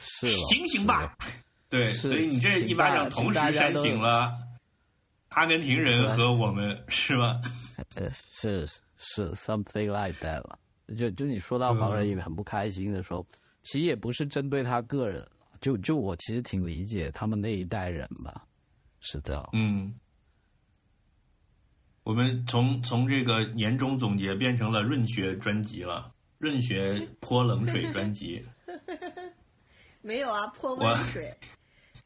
[0.00, 1.16] 是了醒醒吧！
[1.68, 4.32] 对，所以你这一巴掌同时扇醒了
[5.38, 7.40] 阿根廷人和我们，是吧？
[7.94, 8.66] 呃，是
[8.96, 10.58] 是 something like that 了。
[10.96, 13.24] 就就你说到黄仁宇很不开心的时候，
[13.62, 15.24] 其实也不是针对他个人，
[15.60, 18.44] 就就我其实挺理解他们那一代人吧，
[18.98, 19.48] 是这样。
[19.52, 19.94] 嗯，
[22.02, 28.44] 我们从从这个年终总结变成了润学专辑了，润学泼冷水专辑。
[30.02, 31.32] 没有啊，泼我温水，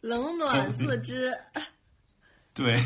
[0.02, 1.32] 冷暖自知。
[2.54, 2.78] 对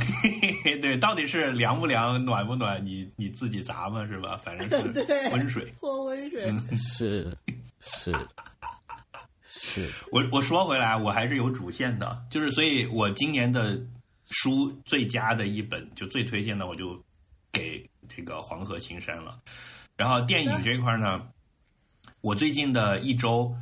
[0.80, 4.36] 对，到底是凉不凉、暖不暖，你你自己砸嘛，是吧？
[4.36, 5.64] 反正是温水。
[5.80, 7.36] 泼温水，嗯是
[7.80, 8.14] 是
[9.42, 13.80] 是，我我说回来，我还是有主线的，就是所以，我今年的
[14.30, 17.00] 书最佳的一本，就最推荐的，我就
[17.52, 19.38] 给这个《黄河青山》了。
[19.96, 21.26] 然后电影这一块呢，
[22.20, 23.52] 我最近的一周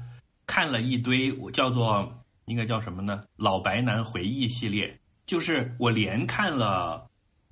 [0.46, 3.24] 看了一堆，我叫做应该叫什么呢？
[3.36, 7.08] 老白男回忆系列，就是我连看了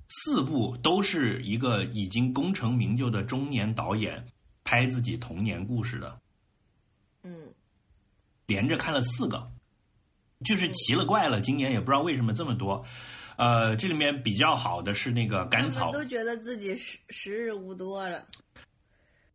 [0.09, 4.25] 四部，都是一个已经功成名就的中年导演
[4.63, 6.19] 拍自己童年故事的。
[7.23, 7.53] 嗯，
[8.45, 9.51] 连着看了四个，
[10.45, 11.41] 就是奇了怪了。
[11.41, 12.85] 今年也不知道为什么这么多。
[13.37, 18.23] 呃，这里面比较好的是那个甘草他们，都觉得自己时时日无多了。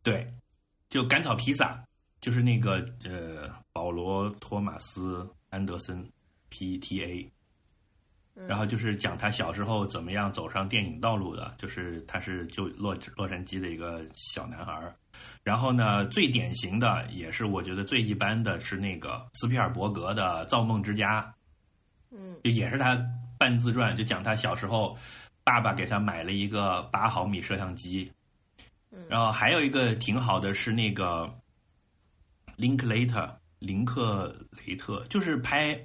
[0.01, 0.31] 对，
[0.87, 1.83] 就甘草披萨，
[2.21, 6.09] 就是那个呃，保罗托马斯安德森
[6.47, 7.29] P.T.A。
[8.47, 14.95] 然后就是讲他小时候怎么样走上电影道路的，就是他是就洛洛杉矶的一个小男孩儿。
[15.43, 21.21] 然后呢，最典型的也是我觉得最一般的是那个斯皮尔伯格的《造梦之家》，
[22.15, 22.97] 嗯，就也是他
[23.37, 24.97] 半自传，就讲他小时候
[25.43, 28.11] 爸爸给他买了一个八毫米摄像机，
[29.07, 31.29] 然后还有一个挺好的是那个
[32.57, 33.29] Linklater
[33.59, 34.33] 林克
[34.65, 35.75] 雷特，就是拍《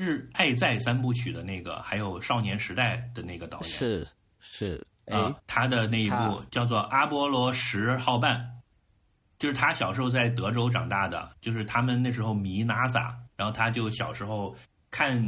[0.00, 3.68] 日爱在三部曲》的那个，还有《少年时代》的那个导演。
[3.68, 8.40] 是是，哎、啊，他的那一部叫做《阿波罗十号半》，
[9.38, 14.56] 就是他小时候在德州长大的，就是他们那时候迷 NASA，然后他就小时候
[14.90, 15.22] 看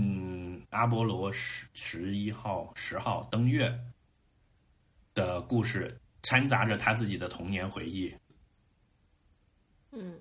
[0.71, 3.79] 阿波罗十十一号、十号登月
[5.15, 8.11] 的故事，掺杂着他自己的童年回忆。
[9.93, 10.19] 嗯，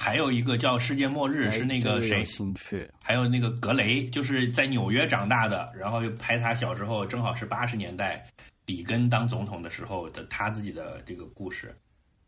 [0.00, 2.24] 还有一个叫《世界末日》，是那个谁？
[2.24, 2.88] 兴趣？
[3.02, 8.24] 还有那个格雷，就是在纽约长大的，然后又拍他小时候，正好是八十年代
[8.64, 11.76] 里根当总统的时候的他自己的这个故事。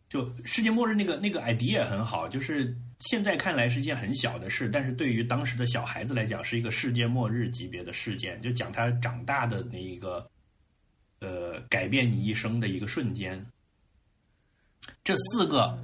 [0.09, 10.29] 就世界末日那个那个 idea 很好，就是现在看来是一件很小的事，但是对于当时的小孩子来讲，是一个世界末日级别的事件，就讲他长大的那一个，
[11.21, 13.47] 呃，改变你一生的一个瞬间。
[15.05, 15.79] 这四个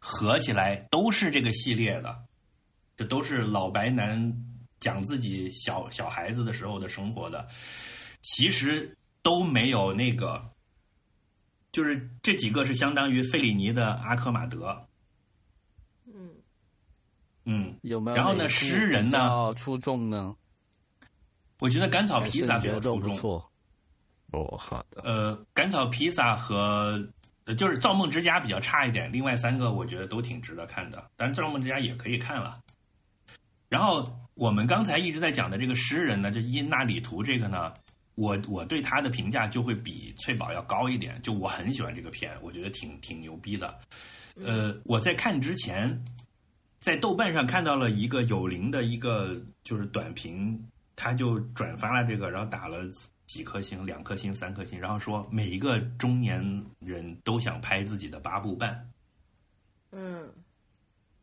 [0.00, 2.24] 合起来都是这个系列的，
[2.96, 4.34] 这都是老白男
[4.80, 7.46] 讲自己小小孩子的时候的生活的，
[8.22, 10.42] 其实都没有那个，
[11.70, 14.86] 就是这几个是相当于费里尼的阿克马德，
[16.06, 16.30] 嗯，
[17.44, 18.16] 嗯，有没有？
[18.16, 20.34] 然后呢诗人呢出众呢？
[21.58, 23.52] 我觉得甘草披萨比较出众，不错。
[24.32, 25.02] 哦，好的。
[25.02, 27.06] 呃，甘草披萨和呃
[27.54, 32.58] 就是造梦之家比较差一点，另外三个我觉得都挺值得看的，但是造梦之家也可以看了。
[33.68, 37.72] 然后我们刚才一直在讲的这个诗人呢，就伊纳里图这个呢，
[38.16, 43.78] 我我对他的评价就会比翠宝要高一点，就我很喜欢这个片，我觉得挺挺牛逼的。
[44.44, 46.04] 呃，我在看之前，
[46.80, 50.60] 在豆瓣上看到了一个有灵的一个就是短评，
[50.96, 52.78] 他就转发了这个，然后打了
[53.30, 56.42] 几颗星，两颗星、三颗星，然后说每一个中年
[56.80, 58.90] 人都想拍自己的八部半。
[59.92, 60.28] 嗯，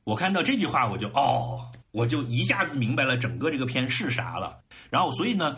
[0.05, 4.57] 我看到这句话，我就哦，我就一下子明白了整个这个片是啥了。
[4.89, 5.57] 然后，所以呢，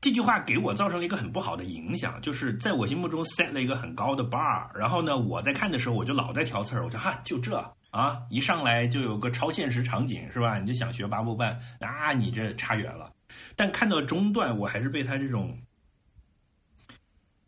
[0.00, 4.74] 这句话给我造成了一个很不好的影响，就是在我心目中 set 了一个很高的 bar。
[4.74, 10.58] 然后呢，我在看的时候，我就老在挑刺儿，我就哈，就这啊，一上来就有个超现实场景，是吧？
[10.58, 13.12] 你就想学八部半，啊，你这差远了。
[13.56, 15.58] 但看到中段，我还是被他这种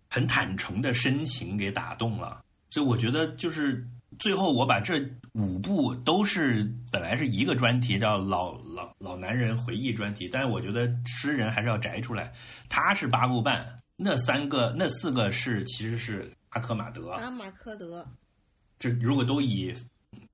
[0.09, 2.43] 很坦诚的深情给打动了。
[2.71, 3.85] 所以我觉得，就是
[4.19, 12.33] 最后我把这五部都是本来是一个专题，叫老老老男人回忆专题，但是我觉得诗人还是要摘出来，
[12.69, 18.07] 他是八部半，那三个那四个是其实是阿克马德，阿马科德，
[18.79, 19.75] 这如果都以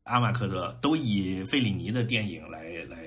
[0.03, 2.99] 阿马科德都以费里尼的电影来来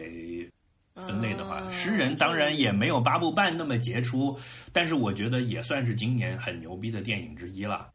[0.99, 4.37] 分类的话，哦诗人当然也没有八部半那么杰出，
[4.73, 7.89] 但是我觉得也算是今年很牛逼的电影之一了。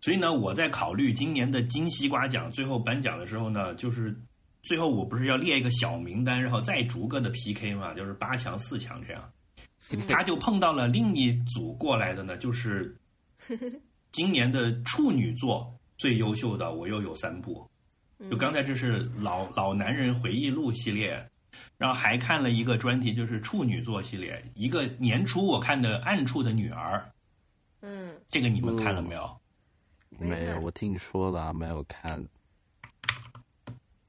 [0.00, 4.14] 所以呢，我在考虑今年的金西瓜奖最后颁奖的时候呢，就是
[4.62, 9.30] 最后我不是要列一个小名单，然后再逐个的 PK 嘛，就是八强、四强这样。
[10.08, 12.96] 他就碰到了另一组过来的呢，就是
[14.12, 17.68] 今年的处女座最优秀的，我又有三部。
[18.30, 21.28] 就刚才这是老老男人回忆录系列，
[21.84, 24.42] 然后还看了一个专题，就是处女座系列。
[24.54, 26.96] 一个年初我看的《暗处的女儿》，
[27.82, 29.38] 嗯，这个你们看了没有？
[30.08, 32.26] 没没有，我听说了，没有看。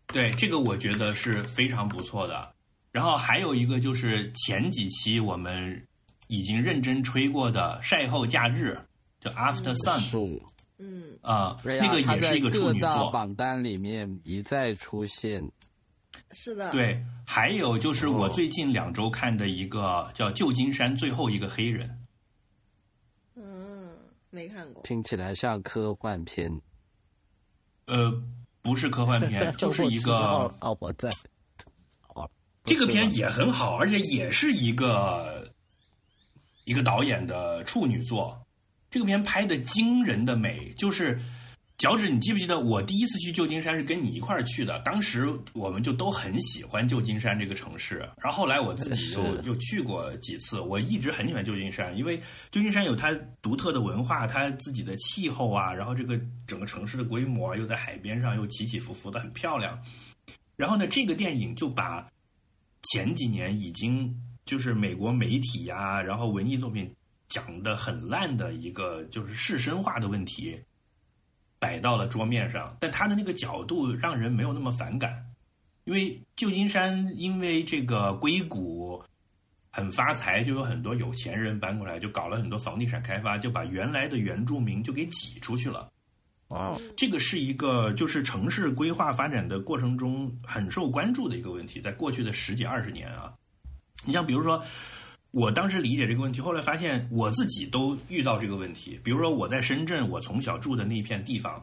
[0.08, 2.56] 对，这个我觉得是非常不错的。
[2.94, 5.86] 然后还有一个就是前几期我们
[6.28, 8.80] 已经认真吹过的《晒后假日》，
[9.26, 10.42] 就 After Sun 是，
[10.78, 13.12] 嗯，啊、那个也是一个处女座。
[13.12, 15.52] 榜单里面一再出现。
[16.38, 21.88] 是的，，对，还有就是我哦最近两周看的一个叫《旧金山最后一个黑人》。
[23.36, 23.88] 嗯，
[24.30, 26.52] 没看过，听起来像科幻片，
[27.86, 28.14] 呃，
[28.62, 31.10] 不是科幻片， 就是一个哦，我在。
[32.10, 32.30] 哦，
[32.66, 35.50] 这个片也很好，而且也是一个
[36.66, 38.46] 一个导演的处女作。
[38.90, 41.18] 这个片拍的惊人的美，就是
[41.78, 44.80] 脚趾，你记不记得我第一次去旧金山是跟你一块儿去的？
[44.80, 47.98] 当时我们就都很喜欢旧金山这个城市。
[48.22, 52.18] 然后后来我自己又又去过几次，我一直很喜欢旧金山，因为
[52.50, 59.78] 旧金山有它独特的文化，它自己的气候啊，然后这个整个城市的规模啊又在海边上，又起起伏伏的，很漂亮。
[60.56, 62.08] 然后呢，这个电影就把
[62.84, 64.16] 前几年已经
[64.46, 64.74] 就是。
[64.74, 66.94] 美国媒体呀、然后文艺作品
[67.28, 69.34] 讲的很烂的一个就是。
[69.34, 70.60] 士绅化的问题，
[71.66, 75.26] 摆到了桌面上，但他的那个角度让人没有那么反感，
[75.86, 79.04] 因为旧金山因为这个硅谷
[79.72, 85.90] 很发财，就有很多有钱人搬过来，就搞了很多房地产开发，就把原来的原住民就给挤出去了。
[86.50, 93.34] 哦，这个是一个就是城市规划发展的过程中很受关注的一个问题，在过去的十几二十年啊，
[94.06, 94.64] 你像比如说，
[95.36, 98.98] 我当时理解这个问题，后来发现我自己都遇到这个问题。
[99.04, 101.62] 比如说我在深圳，我从小住的那片地方，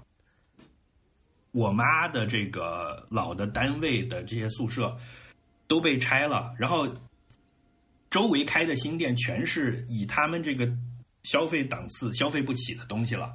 [1.53, 4.95] 我妈的这个老的单位的这些宿舍
[5.67, 6.87] 都被拆了，然后
[8.11, 10.71] 周围开的新店全是以他们这个
[11.23, 13.35] 消费档次消费不起的东西了。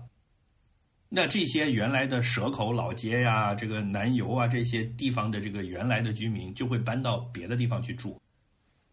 [1.09, 8.21] 那这些原来的蛇口老街呀、这个南油啊这些地方的这个原来的居民就会搬到别的地方去住。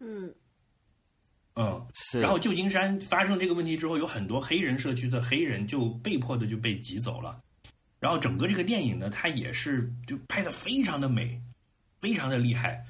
[0.01, 0.35] 嗯
[1.57, 7.41] 嗯，是，然后旧金山发生这个问题之后，有很多黑人社区的黑人就被迫的就被挤走了。
[8.01, 11.41] 然后整个这个电影呢，它也是就拍的非常的美，
[12.01, 12.85] 非常的厉害。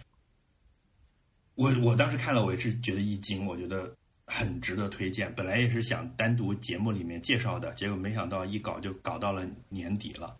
[1.54, 3.94] 我我当时看了，我也是觉得一惊，我觉得
[4.26, 5.32] 很值得推荐。
[5.34, 10.36] 本来也是想单独节目里面介绍的，结果没想到一搞就搞到了年底了。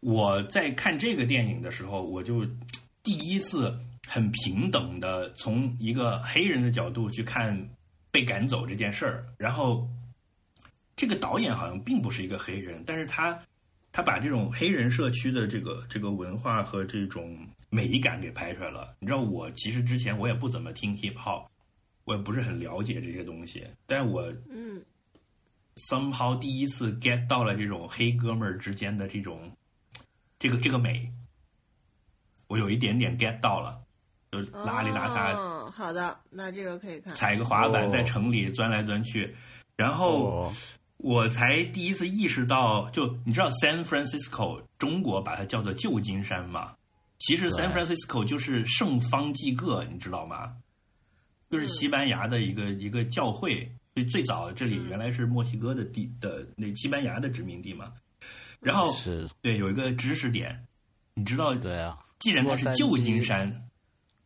[0.00, 2.44] 我在看这个电影的时候，我就
[3.02, 3.78] 第一次
[4.12, 7.56] 很平等的从一个黑人的角度去看
[8.10, 9.24] 被赶走这件事儿。
[9.38, 9.88] 然后，
[10.96, 13.40] 这个导演好像并不是一个黑人，但是他
[13.92, 17.38] 他把这种黑人社区的这个这个文化和这种
[17.68, 18.96] 美感给拍出来了。
[18.98, 21.46] 你知道，我其实之前我也不怎么听 hip hop，
[22.02, 24.82] 我也不是很了解这些东西，但我嗯
[25.76, 29.56] somehow 第一次 get 到了这种黑哥们儿之间的这种
[30.36, 31.12] 这个这个美，
[32.48, 33.79] 我有一点点 get 到了，
[34.30, 37.12] 就邋里邋遢，嗯，好的，那这个可以看。
[37.14, 39.34] 踩个滑板哦在城里钻来钻去，
[39.76, 40.54] 然后哦，
[40.98, 46.74] 我才第一次意识到，就你知道 San Francisco 中国把它叫做旧金山嘛？
[47.18, 50.54] 其实 San Francisco 就是圣方济各，你知道吗？
[51.50, 57.92] 就是西班牙的一个、一个教会，最最早这里原来是墨西哥的地的那西班牙的殖民地嘛。
[58.60, 60.64] 然后是，对有一个知识点，
[61.14, 63.68] 你知道，对啊，既然它是旧金山，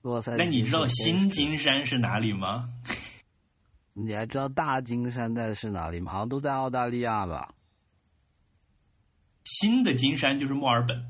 [0.05, 0.39] 洛杉矶。
[0.39, 2.69] 那你知道新金山是哪里吗？
[3.95, 6.13] 你还知道大金山在是哪里吗？
[6.13, 7.55] 好像都在澳大利亚吧？
[9.45, 11.09] 新的金山就是墨尔本。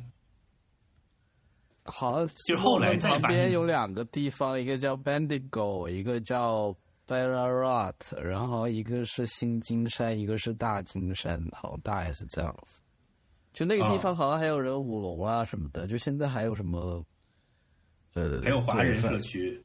[1.87, 6.75] 好像就后来再旁边有两个地方，一个叫 Bendigo，一个叫
[7.07, 12.81] Ballarat，然后一个是新金山，一个是大金山，好大也是这样子。
[13.53, 17.05] 就那个地方好像还有人舞龙啊什么的，就现在还有什么，
[18.15, 19.61] 对对对，还有华人社区。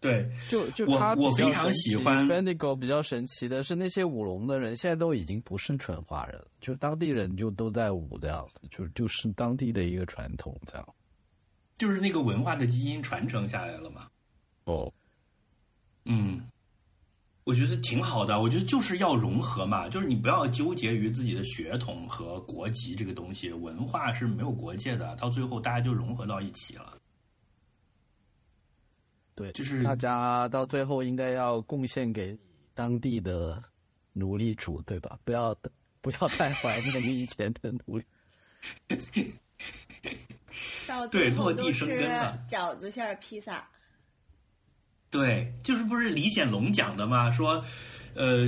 [0.00, 10.88] 对，就就我我非常喜欢 Bendigo 比较神奇的是，那些舞龙的人现在都已经不是纯华人了，就当地人就都在舞这样子，就就是当地的一个传统这样。
[11.76, 14.06] 就是那个文化的基因传承下来了嘛。
[14.66, 14.92] 哦，
[16.04, 16.42] 嗯，
[17.42, 18.40] 我觉得挺好的。
[18.40, 26.97] 我觉得就是要融合嘛，就是你不要纠结于自己的血统和国籍这个东西，文化是没有国界的，到最后大家就融合到一起了。
[29.38, 32.36] 对，就是大家到最后应该要贡献给
[32.74, 33.62] 当地的
[34.12, 35.16] 奴隶主，对吧？
[35.24, 35.54] 不要
[36.00, 38.04] 不要太怀念你以前的奴隶。
[40.88, 43.64] 到对最后落地生都吃根了饺子馅儿披萨。
[45.08, 47.30] 对，就是不是李显龙讲的吗？
[47.30, 47.64] 说，
[48.14, 48.46] 呃，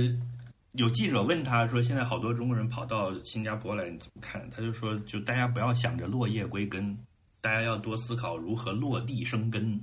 [0.73, 4.49] 有记者问他说，现在好多中国人跑到新加坡来，你怎么看？
[4.49, 6.97] 他就说，就大家不要想着落叶归根，
[7.39, 9.79] 大家要多思考如何落地生根。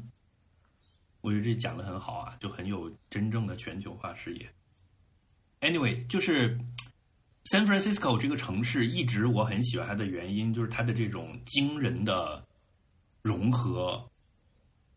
[1.29, 4.49] 我觉得这讲的很好啊，就很有真正的全球化视野。
[5.61, 6.57] Anyway，就是
[7.45, 12.43] San Francisco 这个城市，一直我很喜欢它的原因，就是它的这种惊人的
[13.21, 14.03] 融合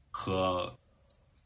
[0.09, 0.73] 和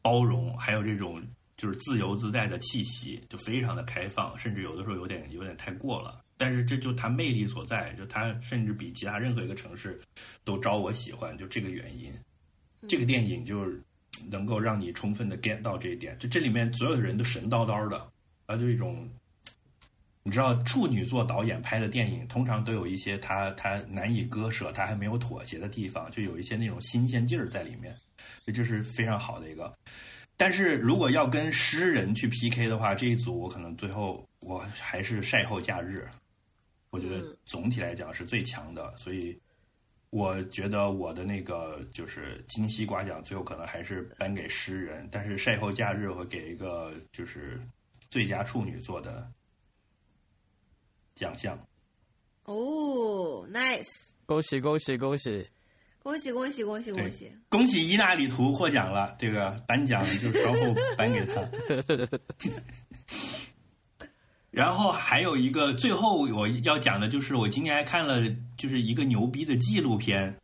[0.02, 1.20] 包容，还有这种
[1.56, 6.22] 就是自由自在的气息，就非常的开放，甚至有的时候有点有点太过了。
[6.36, 10.00] 但是这就它魅力所在，就它甚至比其他任何一个城市
[10.44, 12.12] 都招我喜欢，就这个原因。
[12.86, 13.82] 这个电影就是
[14.30, 18.08] 能够让你充分的 get 到这一点，就这里面所有的人都神叨叨的，
[18.46, 19.08] 啊，就一种。
[20.22, 27.96] 你知道处女座导演拍的电影，通常都有一些他他难以割舍，他还没有妥协的地方，就有一些那种新鲜劲儿在里面，
[28.52, 29.72] 这是非常好的一个。
[30.36, 36.08] 但是如果要跟诗人去 PK 的话，这一组我可能最后我还是晒后假日，
[36.90, 39.38] 我觉得总体来讲是最强的，所以
[40.16, 47.60] 我觉得我的那个就是金西瓜奖最后可能还是颁给诗人，但是晒后假日我会给一个就是
[48.08, 49.30] 最佳处女座的
[51.14, 51.58] 奖项。
[52.44, 53.84] 哦，nice！
[54.24, 55.46] 恭喜恭喜恭喜！
[56.02, 57.30] 恭喜恭喜恭喜恭喜！
[57.50, 61.42] 恭喜伊纳里图获奖了，这个颁奖就稍后颁给他。
[64.56, 68.26] 然后还有一个，最后我要讲的就是，我今天还看了，
[68.56, 70.34] 就是一个牛逼的纪录片，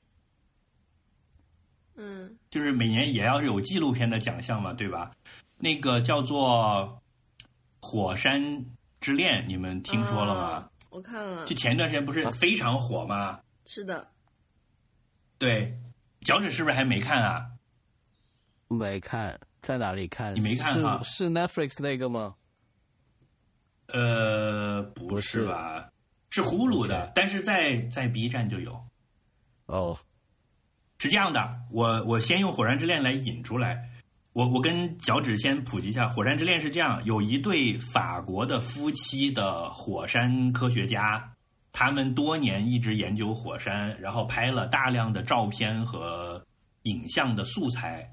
[1.97, 5.11] 嗯，就是每年也要有纪录片的奖项嘛，对吧？
[5.57, 7.01] 那个叫做
[7.81, 8.67] 《火山
[9.01, 10.41] 之恋》，你们听说了吗？
[10.43, 13.41] 啊我看了就，前段时间不是非常火吗？
[13.65, 14.07] 是的，
[15.39, 15.75] 对，
[16.21, 17.47] 脚趾是不是还没看啊？
[18.69, 20.35] 没看，在哪里看？
[20.35, 22.35] 你没看哈是是 Netflix 那个吗？
[23.93, 25.89] 呃，不不是吧？
[26.31, 28.83] 是呼噜的，但是在在 B 站就有。
[29.67, 29.99] 哦，
[30.99, 33.91] 是这样的，我我先用《火山之恋》来引出来。
[34.33, 41.35] 我我跟脚趾先普及一下，《火山之恋》是这样：有一对法国的夫妻的火山科学家，
[41.71, 46.43] 他们多年一直研究火山，然后拍了大量的照片和
[46.85, 48.11] 影像的素材。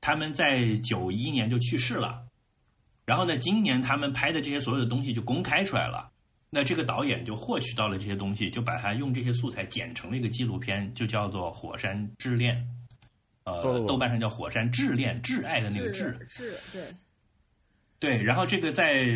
[0.00, 2.24] 他们在九一年就去世了，
[3.04, 6.10] 然后呢，今年他们拍的这些所有的东西就公开出来了。
[6.54, 12.56] 那这个导演就获取到了这些东西，就把它用这些素材剪成了一个纪录片，就叫做《火山之恋》。
[13.44, 16.14] 呃，哦豆瓣上叫《火山挚恋》，挚爱的那个挚。
[16.28, 16.82] 是，对，
[17.98, 19.06] 对，然后这个在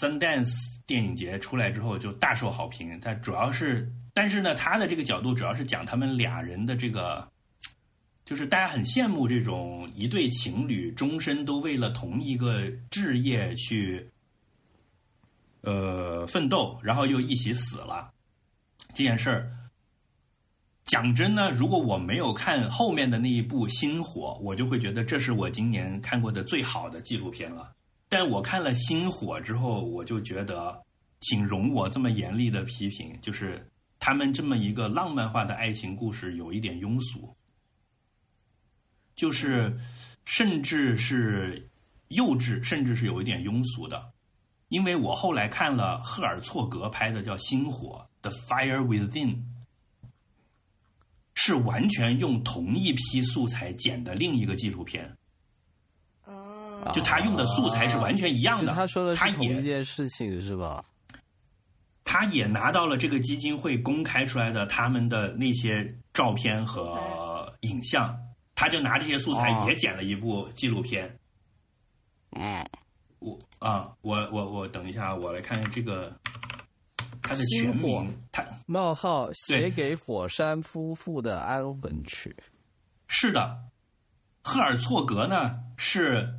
[0.00, 0.54] Sundance
[0.86, 3.00] 电影节出来之后就大受好评。
[3.00, 7.28] 它主要是，但是呢，他的这个角度主要是讲他们俩人的这个，
[8.32, 14.08] 就是大家很羡慕这种一对情侣终身都为了同一个置业去，
[15.60, 18.10] 呃，奋斗，然后又一起死了
[18.94, 19.52] 这件事儿。
[20.86, 27.70] 讲真呢，如果我没有看后面的那一部《星火》，我就会觉得这是我今年看过的最好的纪录片了。
[28.08, 30.82] 但我看了《星火》之后，我就觉得，
[31.20, 33.62] 请容我这么严厉的批评，就是
[34.00, 37.36] 他们这么一个浪漫化的爱情故事有一点庸俗，
[39.14, 39.78] 就是
[40.24, 41.68] 甚至是
[42.08, 44.12] 幼稚，甚至是有一点庸俗的。
[44.68, 49.42] 因为我后来看了赫尔措格拍的叫《星火》（The Fire Within）。
[51.34, 55.16] 是完全用同一批素材剪的另一个纪录片，
[56.26, 58.66] 哦，就他用的素材是完全一样的。
[58.66, 60.84] 就他说的是同一也件事情是吧？
[62.04, 68.14] 他也拿到了这个基金会公开出来的他们的那些照片和影像，
[68.54, 71.18] 他就拿这些素材哦也剪了一部纪录片。
[72.30, 72.66] 嗯，
[73.18, 76.14] 我啊，我我我等一下，我来看看这个
[77.22, 82.34] 他的全名，他冒号写给火山夫妇的安魂曲。
[83.06, 83.58] 是的，
[84.42, 86.32] 赫尔措格呢是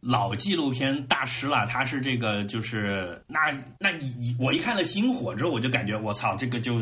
[0.00, 6.80] 老纪录片大师了，他是这个就是那那你我一看了《星火》之后，我就感觉我操，这个就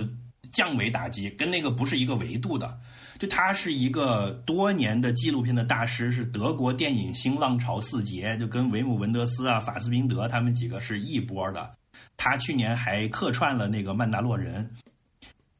[0.52, 2.78] 降维打击，跟那个不是一个维度的。
[3.20, 11.70] 就他是一个多年的纪录片的大师，是德国电影新浪潮四杰，就跟维姆文德斯啊、法斯宾德他们几个是一波的。
[12.16, 14.64] 他去年还客串了那个《曼达洛人》。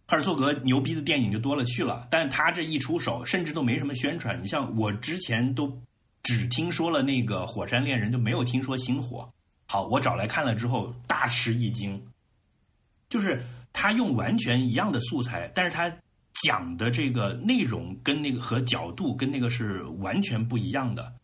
[0.07, 4.43] 赫尔措格牛逼的电影就多了去了，但他这一出手，甚至都没什么宣传。
[4.43, 5.71] 你像我之前都
[6.23, 9.19] 只听说了那个《火山恋人》，就没有听说《星火》。
[9.67, 12.03] 好，我找来看了之后，大吃一惊。
[13.11, 15.93] 就是他用完全一样的素材，但是他
[16.43, 21.15] 讲的这个内容跟那个和角度跟那个是完全不一样的。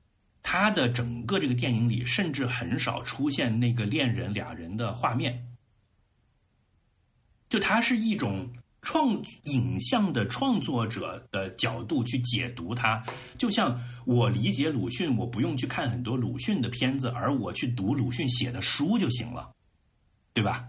[0.43, 5.47] 他的整个这个电影里，甚至很少出现那个恋人俩人的画面。
[7.49, 8.49] 就他是一种
[8.83, 13.03] 创影像的创作者的角度去解读它，
[13.37, 19.51] 就像我理解鲁迅，我不用去看很多鲁迅的片子，而我去读鲁迅写的书就行了，
[20.33, 20.69] 对吧？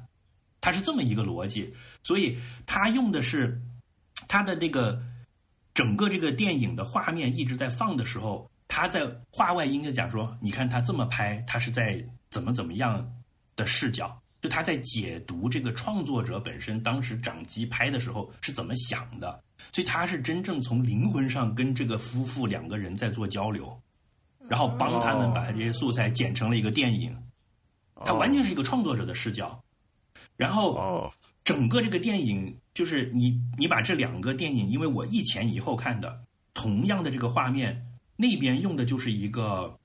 [0.59, 1.71] 他是这么一个逻辑，
[2.03, 3.61] 所以他用的是
[4.27, 5.01] 他的这个
[5.73, 13.07] 整个这个电影的画面一直在放的时候，他在画外音就讲说，你看他这么拍，他是在怎么怎么样
[13.55, 14.19] 的视角。
[14.39, 23.75] 就他在解读这个创作者本身当时掌机拍的时候是怎么想的，所以他是真正从灵魂上跟这个夫妇两个人在做交流，
[24.47, 27.17] 然后帮他们把他这些素材剪成了一个电影，
[28.05, 29.59] 他完全是一个创作者的视角。
[30.35, 31.11] 然后哦，
[31.47, 36.21] 整个这个电影就是你你把这两个电影，因为我一前一后看的，
[36.53, 37.87] 同样的这个画面，
[38.17, 39.79] 那边用的就是一个。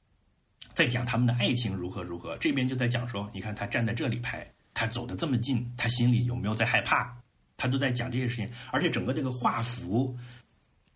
[0.75, 4.45] 在讲他们的爱情如何如何，这边就在讲说，你看他站在这里拍，
[4.75, 7.15] 他走的这么近，他心里有没有在害怕？
[7.57, 10.17] 他都在讲这些事情，而且整个这个画幅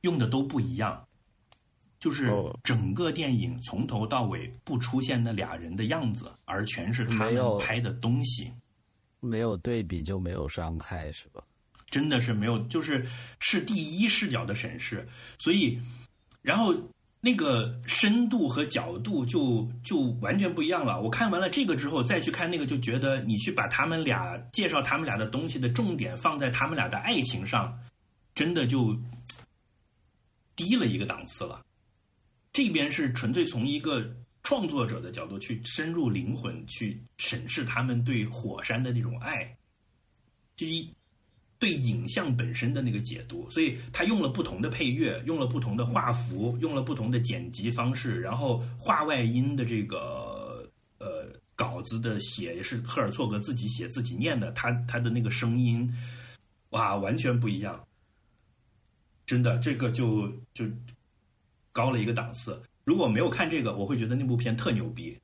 [0.01, 1.07] 用的都不一样，
[2.01, 8.51] 就是哦整个电影从头到尾不出现那俩人的样子，而全是他们拍的东西，
[9.21, 11.43] 没有对比就没有伤害，是吧？
[11.91, 13.07] 真的是没有，就是
[13.39, 15.07] 是第一视角的审视，
[15.39, 15.81] 所以，
[16.43, 16.75] 然后。
[17.19, 21.01] 那个深度和角度就就完全不一样了。
[21.01, 27.77] 我看完了这个之后，再去看那个，就觉得你去把他们俩介绍他们俩的东西的重点放在他们俩的爱情上，
[28.33, 28.97] 真的就
[30.55, 31.65] 低了一个档次了。
[32.53, 34.15] 这边是纯粹从一个
[34.47, 39.57] 创作者的角度去深入灵魂，去审视他们对火山的那种爱，
[40.55, 40.89] 就一。
[41.59, 55.91] 对影像本身的那个解读，所以他用了不同的配乐，用了不同的画幅，用了不同的剪辑方式，然后画外音的这个呃稿子的写也是赫尔措格自己写自己念的，他他的那个声音，
[56.71, 57.83] 哇，完全不一样。
[59.25, 60.67] 真的，这个就就
[61.73, 62.63] 高了一个档次。
[62.87, 65.19] 如果没有看这个，我会觉得那部片特牛逼。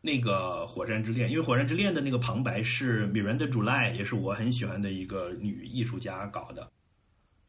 [0.00, 6.66] 那个《火山之恋》，因为《火山之恋》的那个旁白是 Miranda July，也是我很喜欢的一个女艺术家搞的，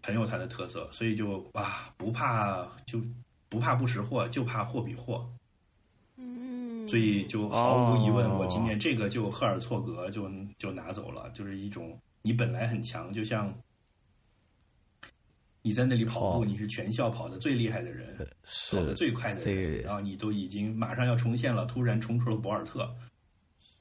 [0.03, 3.01] 很有她的特色，所以就哇，不怕就
[3.47, 5.29] 不怕不识货，就怕货比货。
[6.17, 13.53] 嗯，所以就毫无疑问，哦我今年这个就赫尔措格就就拿走了，就是一种你本来很强，就像
[15.68, 18.15] 你在那里跑步，哦你是全校跑的最厉害的人，
[18.72, 22.89] 跑的最快的人，然后你都已经马上要冲线了，突然冲出了博尔特，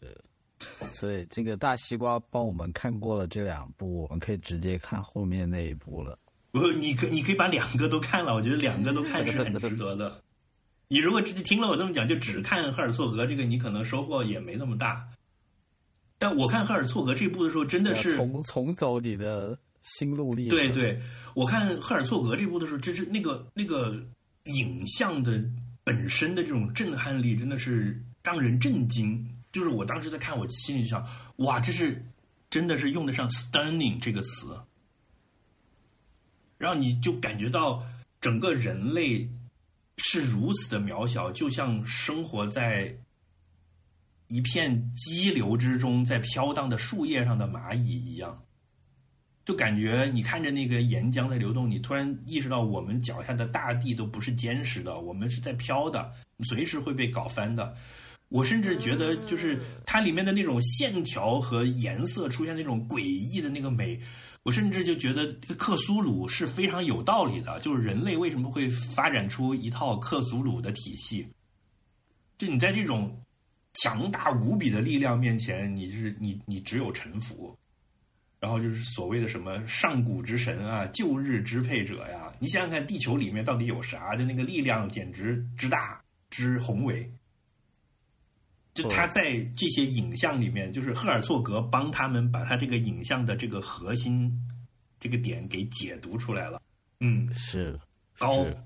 [0.01, 0.21] 是
[0.93, 6.19] 所以这个大西瓜帮我们看过了这两部，我们可以直接看后面那一部了。
[6.51, 10.21] 不，你可你可以把两个都看了，我觉得两个都看是很值得的。
[10.89, 15.07] 你如果只听了我这么讲，就只看赫尔措格这个，你可能收获也没那么大。
[16.19, 20.57] 但我看赫尔措格这部的时候，真的是重重走你的心路历程。
[20.57, 21.01] 对对，
[21.35, 24.05] 我看赫尔措格这部的时候，这是那个那个
[24.45, 25.43] 影像的
[25.85, 29.33] 本身的这种震撼力，真的是让人震惊。
[29.53, 31.07] 就是我当时在看，我心里就想，
[31.37, 32.05] 哇，这是
[32.51, 34.61] 真的是用得上 “stunning” 这个词，
[36.59, 37.83] 让你就感觉到
[38.21, 39.31] 整个人类
[39.97, 42.99] 是如此的渺小，就像生活在
[44.29, 48.43] 一片激流之中，在飘荡的树叶上的蚂蚁一样。
[49.47, 56.10] 就感觉你看着那个岩浆在流动，你突然意识到我们脚下的大地都不是坚实的，我们是在飘的，
[56.40, 57.73] 随时会被搞翻的。
[58.28, 63.97] 我甚至觉得，就是它里面的那种线条和颜色出现那种诡异的那个美，
[64.43, 67.60] 我甚至就觉得克苏鲁是非常有道理的。
[67.60, 71.24] 就是人类为什么会发展出一套克苏鲁的体系？
[72.36, 73.16] 就你在这种
[73.74, 77.56] 强大无比的力量面前，你是你你只有臣服。
[78.39, 84.15] 然后就是所谓的什么上古之神啊、旧日支配者呀，你想想看，地球里面到底有啥？
[84.15, 86.01] 就那个力量简直之大
[86.31, 87.11] 之宏伟。
[88.75, 94.31] 就他在这些影像里面，就是赫尔措格帮他们把他这个影像的这个核心
[94.99, 96.61] 这个点给解读出来了。
[97.01, 97.75] 嗯，是
[98.19, 98.57] 高是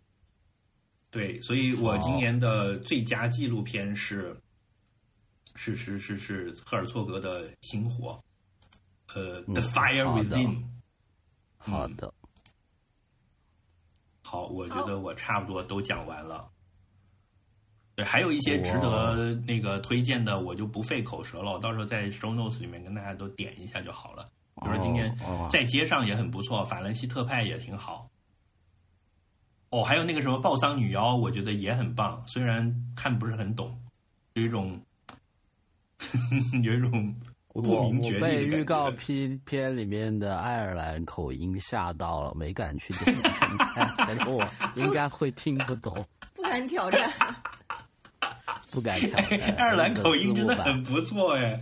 [1.12, 4.36] 对，所以我今年的最佳纪录片是
[5.54, 8.12] 是是是是赫尔措格的《星火》，
[9.14, 10.48] 呃，嗯 The Fire Within》。
[11.58, 12.12] 好的。
[14.22, 16.48] 好，我觉得我差不多都讲完了。
[17.96, 24.30] 对，还有一些值得那个推荐的，我就不费口舌了，我到时候在 show notes 里面跟大家都点一下就好了。
[24.62, 28.08] 比如说今年哦哦在街上也很不错，法兰西特派也挺好。
[29.70, 33.82] 哦，还有那个什么报丧女妖，我觉得也很棒，虽然看不是很懂，
[34.34, 34.80] 有一种
[36.62, 43.22] 有一种不我明觉厉的我被预告片片里面的爱尔兰口音吓到了，没敢去点 进
[43.58, 44.46] 看，感觉我
[44.76, 47.12] 应该会听不懂， 不敢挑战。
[48.70, 49.38] 不敢挑战。
[49.58, 51.60] 爱尔兰口音真的很不错哎。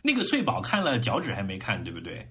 [0.00, 2.28] 那个翠宝看了脚趾还没看，对不对？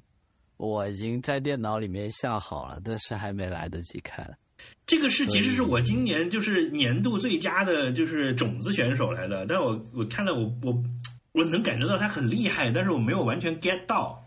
[0.57, 4.37] 我已经在电脑里面下好了，但是还没来得及看。
[4.85, 9.45] 这个是其实是我今年就是年度最佳的，就是种子选手来的。
[9.45, 10.83] 但是我我看了我我
[11.31, 14.19] 我能感觉到他很厉害，但是我没有完全 get 到。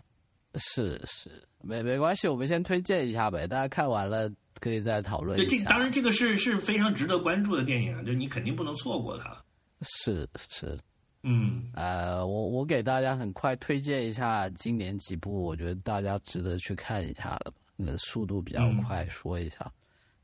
[0.55, 1.29] 是是，
[1.61, 4.27] 没没关系，我们先推荐一下呗，大家看完了
[4.59, 5.57] 可以再讨论对，一下。
[5.57, 9.37] 这当然这个是是非常值得关注的电影啊，就你肯定不能错过它。
[9.81, 10.75] 是是，
[11.21, 17.53] 嗯，呃，我我给大家很快推荐一下今年几部，我觉得大家值得去看一下的，
[17.85, 19.71] 呃，速度比较嗯快，说一下。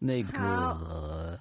[0.05, 1.39] 那个、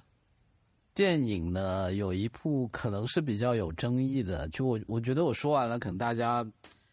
[0.93, 6.45] 电影呢，有一部可能是比较有争议的，就我我觉得我说完了，可能大家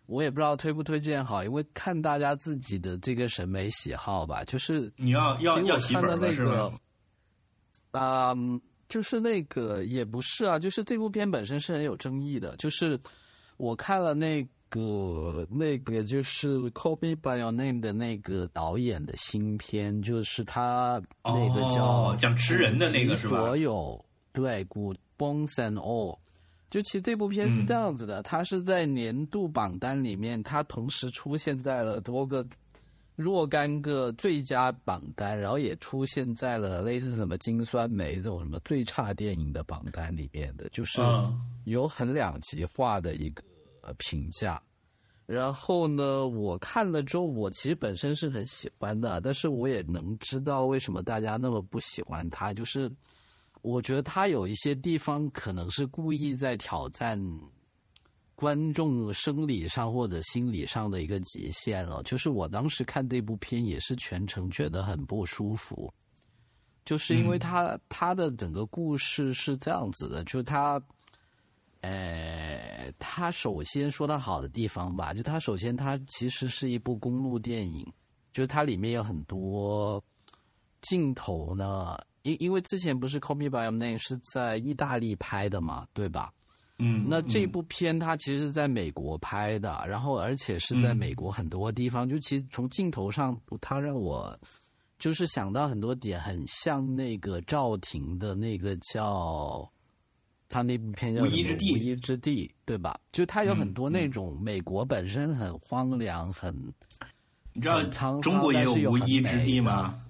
[0.07, 6.73] 我也不知道推不推荐好，因为看大家自己的这个审美喜好吧，就是你要要要媳妇儿看的那个？，
[7.93, 8.35] 啊、
[8.89, 12.57] 就是那个也不是啊，就是这部片本身是很有争议的。
[12.57, 12.99] 就是
[13.59, 23.37] 我看了那个那个就是《Call Me by Your Name》的那个导演的新片，就是他那个叫、哦讲吃人的那个是吧？
[23.37, 24.03] 所有
[24.33, 26.19] 对，Good Bones and All。
[26.71, 32.47] 就其实这部片是这样子的，它是在年度榜单里面，它同时出现在了多个
[33.17, 41.41] 若干个最佳榜单，然后也出现在了类似什么金酸梅这种什么最差电影的榜单里面的，就是嗯。
[41.65, 43.43] 有很两极化的一个
[43.83, 44.61] 呃评价。
[45.27, 52.91] 然后呢，我看了之后，我其实本身是很喜欢的，但是我也能知道为什么大家那么不喜欢他，就是
[53.63, 57.17] 我觉得他有一些地方可能是故意在挑战
[58.35, 62.03] 观众生理上或者心理上的一个极限了。
[62.03, 65.93] 就是我当时看这部片也是全程觉得很不舒服，
[66.85, 70.83] 就是因为他、他的整个故事是这样子的，就是他，
[71.81, 77.87] 呃，他首先说他好的地方吧，就他首先他其实是一部公路电影，
[78.33, 80.03] 就是它里面有很多
[80.83, 81.99] 镜头呢。
[82.23, 86.31] 因因为之前不是《Call Me by Your Name》是在意大利拍的嘛，对吧？
[86.77, 94.39] 嗯，那这部片它其实是在美国拍的，然后而且是在美国很多地方，就其实从镜头上，它让我
[94.99, 99.71] 就是想到很多点，很像那个赵婷的那个叫
[100.51, 103.01] 他那部片叫无依之地无依之地，对吧？
[103.13, 106.55] 就他有很多那种美国本身很荒凉、很
[107.55, 107.83] 你知道
[108.21, 110.05] 中国也有无依之地吗？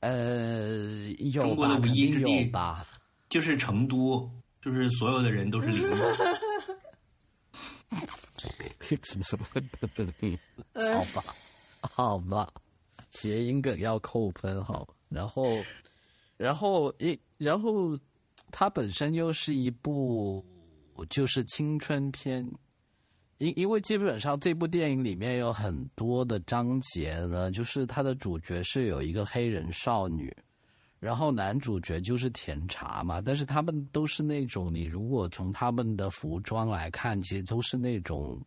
[0.00, 2.86] 呃有中国的吧，无依之地有吧？
[3.28, 4.30] 就是成都，
[4.60, 5.82] 就是所有的人都是 零。
[9.22, 9.44] 什 么
[10.94, 11.24] 好吧，
[11.80, 12.52] 好吧，
[13.10, 14.88] 谐音梗要扣分好。
[15.08, 15.58] 然后，
[16.36, 17.98] 然后一，然后
[18.50, 20.44] 它本身又是一部
[21.08, 22.44] 就是青春片，
[23.38, 30.34] 因因为基本上这部电影里面有很多的章节呢，就是它的主角是有一个黑人少女，
[30.98, 38.40] 然后男主角就是甜茶嘛，但是他们都是那种你如果从他们的服装来看，其实都是那种。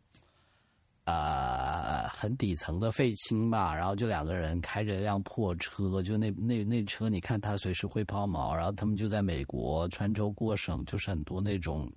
[1.06, 11.91] 呃，很底层的废青吧，然后就两个人开着一辆破车，就那那那车，你看它随时会抛锚，然后他们就在美国穿州过省，就是很多那种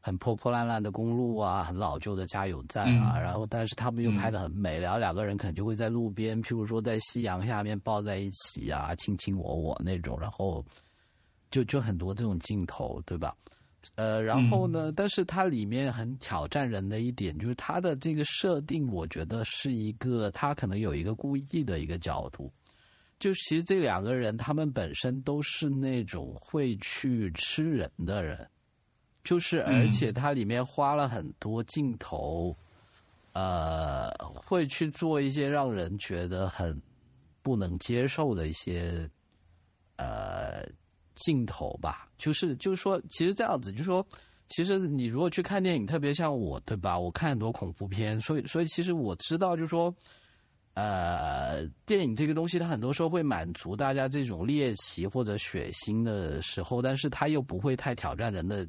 [0.00, 10.64] 很破破烂烂的公路啊，很老旧的加油站啊，然后但是他们又拍的很美，然后两个人可能就会在路边，譬如说在夕阳下面抱在一起啊，卿卿我我那种，然后
[11.50, 13.36] 就就很多这种镜头，对吧？
[13.96, 14.92] 呃，然后呢？
[14.92, 22.52] 但是它里面很挑战人的一点，就是它的这个设定，我觉得是一个，它可能有一个故意的一个角度。
[23.18, 28.48] 就其实这两个人，他们本身都是那种会去吃人的人，
[29.24, 32.56] 就是而且它里面花了很多镜头，
[33.32, 36.80] 呃，会去做一些让人觉得很
[37.42, 39.08] 不能接受的一些，
[39.96, 40.64] 呃。
[41.14, 44.06] 镜头吧，就是就是说，其实这样子，就是说，
[44.48, 46.98] 其实你如果去看电影，特别像我，对吧？
[46.98, 49.94] 我看很多恐怖片，所以所以其实我知道，就是说，
[50.74, 58.66] 呃，电影这个东西，它很多时候会满足大家这种猎奇或者血腥的时候，但是它又不会太挑战人的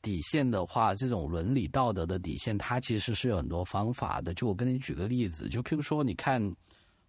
[0.00, 4.32] 底线的话，这种伦理道德的底线，它其实是有很多方法的。
[4.34, 6.42] 就我跟你举个例子，就譬如说，你看。《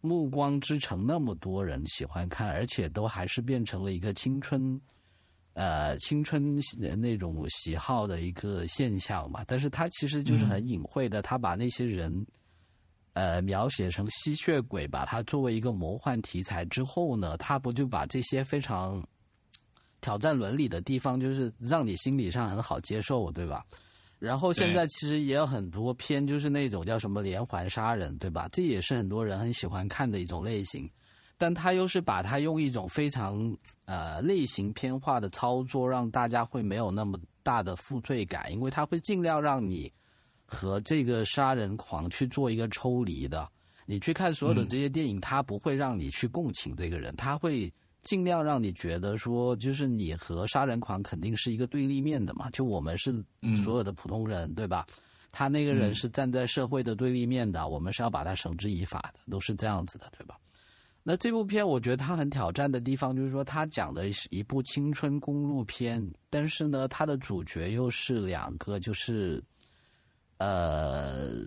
[0.05, 4.77] 暮光之城》那么多人喜欢看，而且都还是变成了一个青春，
[5.53, 6.59] 呃，青春
[6.99, 9.45] 那种喜好的一个现象嘛。
[9.47, 12.27] 但是它其实就是很隐晦的，他把那些人，
[13.13, 19.01] 呃，描写成吸血鬼，把它作为一个魔幻题材之后呢，他不就把这些非常
[20.01, 23.65] 挑战伦理的地方，就是让你心理上很好接受，对吧？
[24.23, 28.47] 然后现在其实也有很多片，就是那种叫什么连环杀人，对吧？
[28.53, 30.89] 这也是很多人很喜欢看的一种类型，
[31.37, 39.91] 但他又是把它用一种非常呃类型片化的操作，让大家会没有那么大的负罪感，因为他会尽量让你
[40.45, 43.45] 和这个杀人狂去做一个抽离的。
[43.85, 47.69] 你去看所有的这些电影，他不会让你去共情这个人，他会。
[48.03, 53.11] 尽量让你觉得说，就是你和杀人狂肯定是一个对立面的嘛，就我们是
[53.63, 54.85] 所有的普通人，对吧？
[55.31, 60.37] 他那个人是站在社会的对立面的，我们是要把他绳之以法的，都是这样子的，对吧？
[61.01, 69.43] 那这部片我觉得它很挑战的地方，就是说它讲的是一部青春公路片，但是呢，它的主角又是两个，就是
[70.37, 71.45] 呃，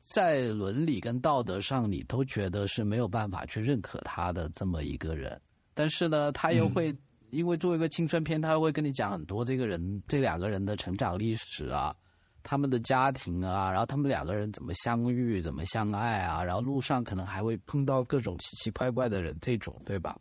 [0.00, 5.40] 在伦理跟道德上，你都觉得是没有办法去认可他的这么一个人。
[5.78, 6.92] 但是呢，他又会
[7.30, 11.94] 因为作为一个青春片，他会跟你讲很多这个人这两个人的成长历史啊，
[12.42, 20.18] 他们的家庭啊，然后他们两个人怎么相遇、怎么相爱啊，然后路上可能还会碰到各种奇奇怪怪的人，这种对吧？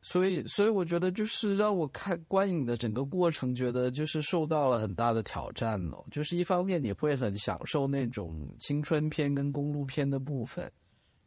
[0.00, 6.02] 所以，所以我觉得就是让我看观影的整个过程，觉得就是受到了很大的挑战哦。
[6.10, 10.72] 就是一方面你会很享受那种青春片跟公路片的部分。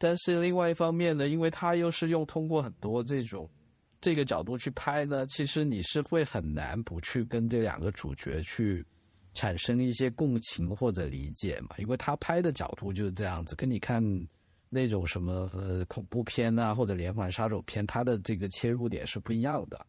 [0.06, 3.50] 但是另外一方面呢，因为他又是用通过很多这种
[4.00, 8.86] 这个角度去拍呢，其实你是会很难不去跟这两个主角去
[9.34, 14.00] 产生一些共情或者理解嘛，因为他拍的角度就是这样子，跟你看
[14.70, 19.84] 那种什么呃恐怖片啊或者连环杀手片，它的这个切入点是不一样的。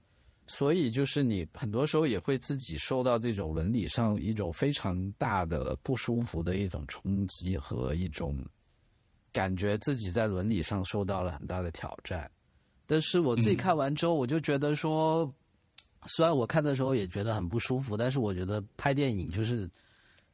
[0.47, 8.43] 所以就是你很多时候也会自己受到这种伦理上一种非常大的不舒服的一种冲击和一种
[9.37, 12.31] 感觉自己在伦理上受到了很大的挑战。
[12.87, 15.31] 但是我自己看完之后，我就觉得说，
[16.07, 19.69] 虽然我看的时候也觉得很不舒服，但是我觉得拍电影就是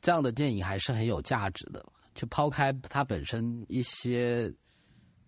[0.01, 1.85] 这样的电影还是很有价值的。
[2.15, 4.55] 就抛开它本身一些。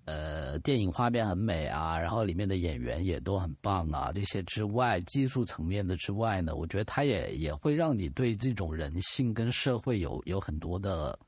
[0.06, 4.12] 呃，电影画面很美啊，然后里面的演员也都很棒啊。
[4.12, 11.18] 这些之外，技术层面的之外呢，我觉得它也也会让你对这种人性跟社会有有很多的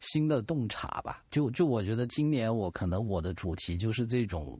[0.00, 1.22] 新的洞察吧。
[1.30, 4.58] 就就我觉得今年我可能我的主题就是这种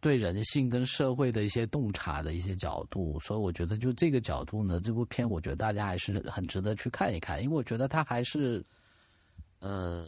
[0.00, 8.64] 对人性跟社会的一些洞察的一些角度，所以我觉得就这个角度呢，这部片我觉得大家还是很值得去看一看，因为我觉得它还是。
[9.60, 10.04] 呃，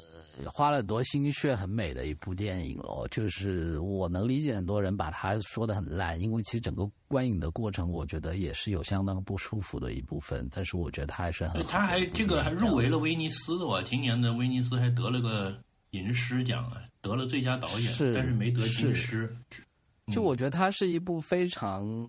[0.47, 3.07] 花了很多心血，很美的一部电影哦。
[3.11, 10.49] 就是我能理解很多人把它说的很烂，因为其实整个观影的过程，我觉得也是有相当不舒服的一部分。
[10.55, 11.63] 但是我觉得它还是很……
[11.65, 13.83] 他还这个还入围了威尼斯的哇！
[13.83, 15.57] 今年的威尼斯还得了个
[15.91, 19.37] 银狮奖啊，得了最佳导演，但是没得金狮。
[20.13, 22.09] 就我觉得它是一部非常。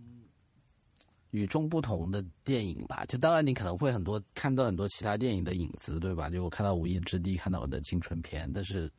[1.31, 6.29] 与众不同的电影吧，就当然你可能会很多看到很多其他电影的影子，对吧？
[6.29, 8.91] 就我看到《无意之地》，看到我的青春片，但是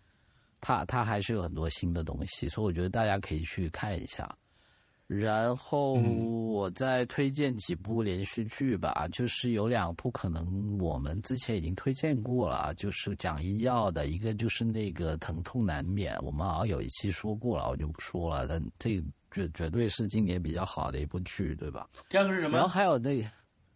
[0.61, 4.35] 它它还是有很多新的东西，所以我觉得大家可以去看一下。
[5.07, 18.47] 然后我再推荐几部连续剧吧，就是有两部可能我们之前已经推荐过了，就是讲医药的，一个就是那个《疼痛难免》，我们好像有一期说过了，我就不说了。
[18.49, 19.05] 但这。
[19.33, 21.89] 绝绝对是今年比较好的一部剧，对吧？
[22.09, 22.57] 第二个是什么？
[22.57, 23.11] 然后还有那《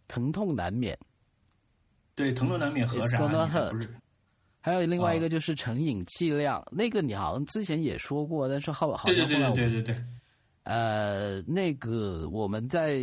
[0.06, 0.94] 疼痛难免》，
[2.14, 3.18] 对，《疼痛难免》和啥？
[3.70, 3.88] 不是。
[4.60, 9.94] 还有另外一个就是《成瘾剂量》，那个你好像之前也说过，但是后好像后来对对对，
[10.64, 13.00] 呃，那个我们在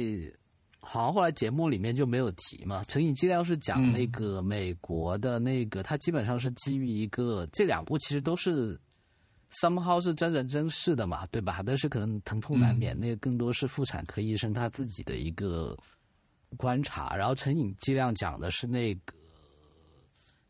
[0.79, 8.79] 好像后来节目里面就没有提嘛，《成瘾剂量》是讲那个美国的那个，它基本上是基于一个，这两部其实都是。
[9.53, 11.61] Somehow 是真人真事的嘛，对吧？
[11.65, 15.77] 但是可能疼痛难免，那个更多是妇产科医生他自己的一个
[16.57, 17.15] 观察。
[17.15, 19.13] 然后成瘾剂量讲的是那个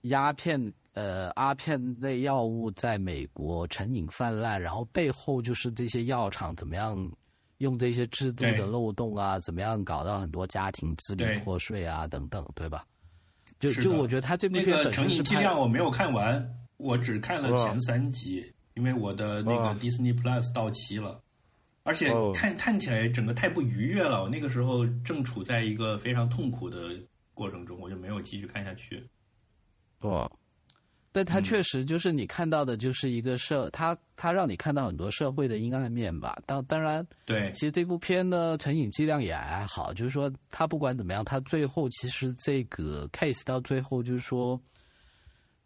[0.02, 6.98] 鸦片，呃，阿片类药物在美国成瘾泛滥，然后背后就是这些药厂怎么样
[7.60, 12.86] 用这些制度的漏洞啊，怎么样搞到很多家庭支离破碎啊，等等，对吧？
[13.60, 18.54] 就就我觉得他这部片成瘾剂量我没有看完，我只看了前三集。
[18.76, 21.22] 因为我的那个 Disney Plus 到期了，
[21.84, 24.24] 而且看看起来整个太不愉悦了。
[24.24, 27.00] 我那个时候正处在一个非常痛苦的
[27.34, 29.08] 过程中，我就没有继续看下去。
[30.00, 30.32] 哦，
[31.12, 36.36] 但它确实就是你看到的，就是一个社，它它让你看到很多社会的阴暗面吧。
[36.46, 44.60] 当当然，对，其实这部片呢，成瘾剂量也还好，就是说它不管怎么样，它最后其实这个 case 到最后就是说。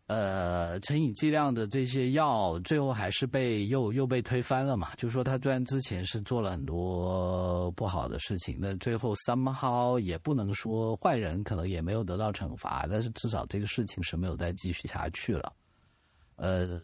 [0.07, 4.95] 呃，成瘾剂量的这些药，最后还是被又又被推翻了嘛？
[4.95, 15.51] 就是说，他虽然之前是做了很多不好的事情，那最后 somehow 也不能说坏人可能也没有得到惩罚，但是至少这个事情是没有再继续下去了。
[16.37, 16.81] 呃，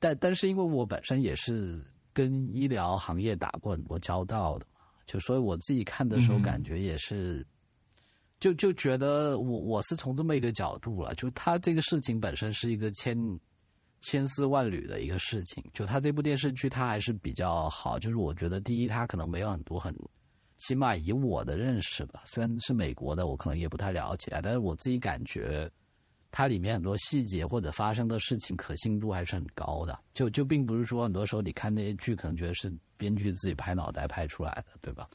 [0.00, 1.80] 但但是因为我本身也是
[2.12, 7.46] 跟医疗行业打过很多交道的嘛，就所以我自己看的时候感觉也是。
[8.40, 13.14] 就就觉得我我是从这么一个角度了，就他这个事情本身是一个千
[14.00, 15.62] 千丝万缕的一个事情。
[15.74, 17.98] 就他这部电视剧，他还是比较好。
[17.98, 19.94] 就是我觉得，第一，他可能没有很多很，
[20.56, 25.70] 起码以我的认识吧，虽然是美国的，我可能也不太了解，但是我自己感觉，
[26.30, 29.98] 它里面很多细节或者发生的事情可信度还是很高的。
[30.14, 35.06] 就就并不是说很多时候你看那些剧，可能觉得是编剧自己拍脑袋拍出来的，对吧？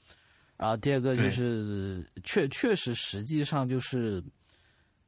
[0.58, 4.24] 然后第二个就是确确实实际上就是，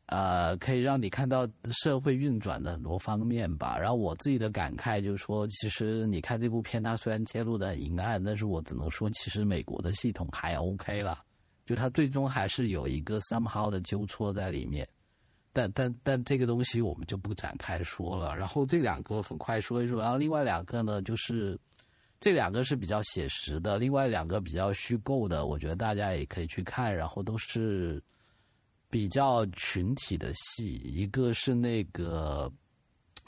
[0.07, 3.77] 呃，可以让你看到社会运转的很多方面吧。
[3.79, 11.23] 然后我自己的感慨就是说，其实你看这部片，它虽然揭露的很阴暗，但是我只能说，其实美国的系统还 OK 了，
[11.65, 14.85] 就它最终还是有一个 somehow 的纠错在里面。
[15.53, 18.35] 但但但这个东西我们就不展开说了。
[18.35, 21.57] 然后这两个很快说一说，然后另外两个呢就是。
[22.19, 26.95] 这两个是比较写实的，另外两个比较虚构的，我觉得大家也可以去看。
[26.95, 28.02] 然后都是
[28.89, 32.52] 比较群体的戏，一个是那个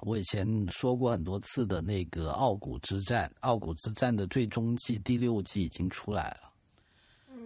[0.01, 6.51] 我以前说过很多次的那个《傲骨之战》，《傲骨之战》的最终季第六季已经出来了。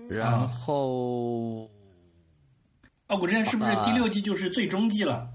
[0.07, 1.65] 然后，
[3.07, 5.29] 《傲骨之战》是不是第六季就是最终季了？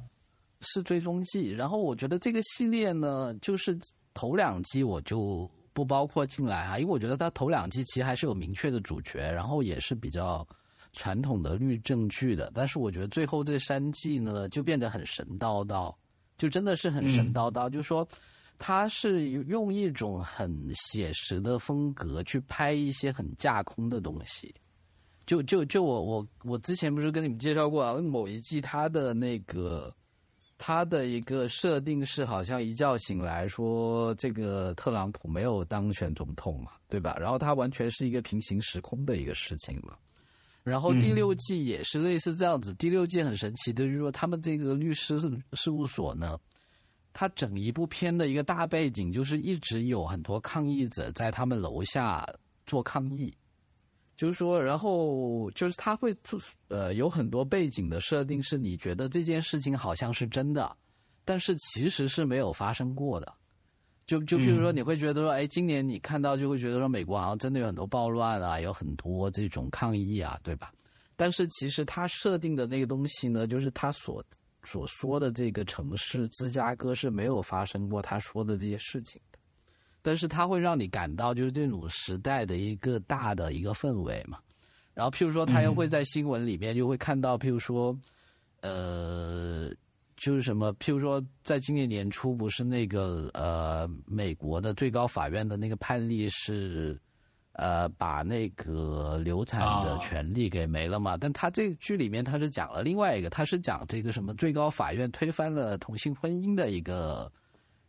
[0.62, 1.50] 是最终季。
[1.50, 3.78] 然后我觉得这个系列呢，就是
[4.14, 5.48] 头两季我就。
[5.78, 10.44] 不包括进来啊，因为我觉得他头两季其实还是有明确的主角，然后也是比较
[10.92, 12.50] 传统的律政剧的。
[12.52, 15.94] 但是我觉得最后这三季呢，就变得很神叨叨，
[16.36, 18.04] 就真的是很神叨叨，就说
[18.58, 24.52] 他是用一种很写实的风格去拍一些很架空的东西。
[25.26, 29.94] 就就就我我我之前不是跟你们介绍过啊，某一季他的那个。
[30.58, 37.16] 他的一个设定是，好像一觉醒来说，这个特朗普没有当选总统嘛，对吧？
[37.18, 39.96] 然后他完全是一个平行时空的一个事情嘛。
[40.64, 42.74] 然后第六季也是类似这样子。
[42.74, 45.18] 第六季很神奇的就是说，他们这个律师
[45.52, 46.36] 事务所呢，
[47.12, 52.26] 他整一部片的一个大背景就是一直有很多抗议者在他们楼下
[52.66, 53.32] 做抗议。
[54.18, 60.76] 就是说，然后就是他会做呃有很多背景的设定，是你觉得这件事情好像是真的，
[61.24, 63.32] 但是其实是没有发生过的。
[64.06, 70.72] 就就譬如说，你会觉得说，哎，今年你看到就会觉得说，美国好像真的有很多暴乱啊，有很多这种抗议啊，对吧？
[71.14, 74.20] 但是其实他设定的那个东西呢，就是他所
[74.64, 79.20] 所说的这个城市芝加哥是没有发生过他说的这些事情。
[80.00, 84.38] 但是它会让你感到就是这种时代的一个大的一个氛围嘛，
[84.94, 87.96] 然后譬如说他又会在新闻里面就会看到，譬如说，
[88.62, 89.70] 呃，
[90.16, 96.98] 就是什么，譬如说在今年年初不是那个呃美国的最高法院的那个判例是，
[97.52, 101.16] 呃把那个流产的权利给没了嘛？
[101.16, 107.30] 但他这剧里面他是讲了另外一个，他是讲这个什么最高法院推翻了同性婚姻的一个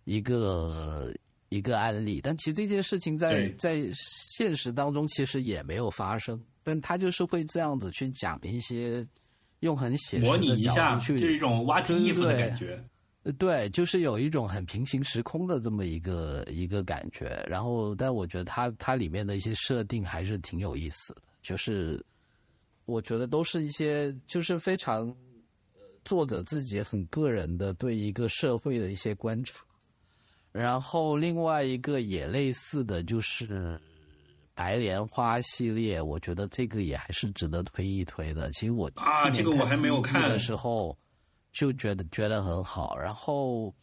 [0.04, 1.14] 一个。
[1.50, 9.06] 一个案例，但其实这件事情在在现实当中其实也没有发生，但他就是会这样子去讲一些
[9.62, 12.84] 用很写实的角度去，就是一种挖衣服的感觉。
[13.38, 17.46] 对，就是有一种很平行时空的这么一个一个感觉。
[17.48, 22.04] 然后，但我觉得它它里面的一些设定还是挺有意思的，就是
[22.86, 25.14] 我觉得都是一些就是非常
[26.06, 29.66] 作者自己很个人的对一个社会的一些观察。
[30.52, 33.80] 然后另外一个也类似的就是
[34.56, 38.52] 白莲花系列，我觉得这个也还是值得推一推的。
[38.52, 40.98] 其实我啊，这个我还没有看的时候
[41.54, 42.98] 就觉得觉得很好。
[42.98, 43.74] 然后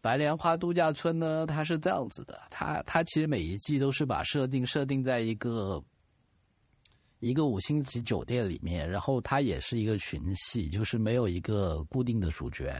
[0.00, 5.82] 白莲花度假村呢，它是这样子的，它它其实每一季都是把设定设定在一个
[7.18, 12.74] 一个五星级酒店里面，然后它也是一个群戏，就是没有一个固定的主角。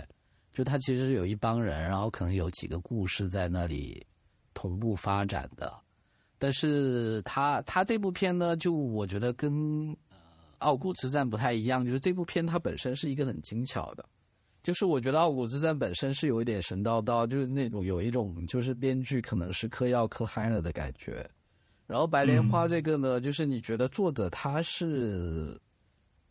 [0.52, 4.06] 就他其实有一帮人，然后可能有几个故事在那里
[4.52, 5.72] 同步发展的，
[6.38, 9.50] 但是他他这部片呢，就我觉得跟
[10.58, 14.04] 《傲骨之战》不太一样，就是这部片它本身是一个很精巧的，
[14.62, 21.26] 就是我觉得《傲骨之战》本身是有一点神叨叨，就是那种有一种就是编剧可能是嗑药嗑嗨了的感觉，
[21.86, 25.58] 然后《白莲花》这个呢，就是你觉得作者他是。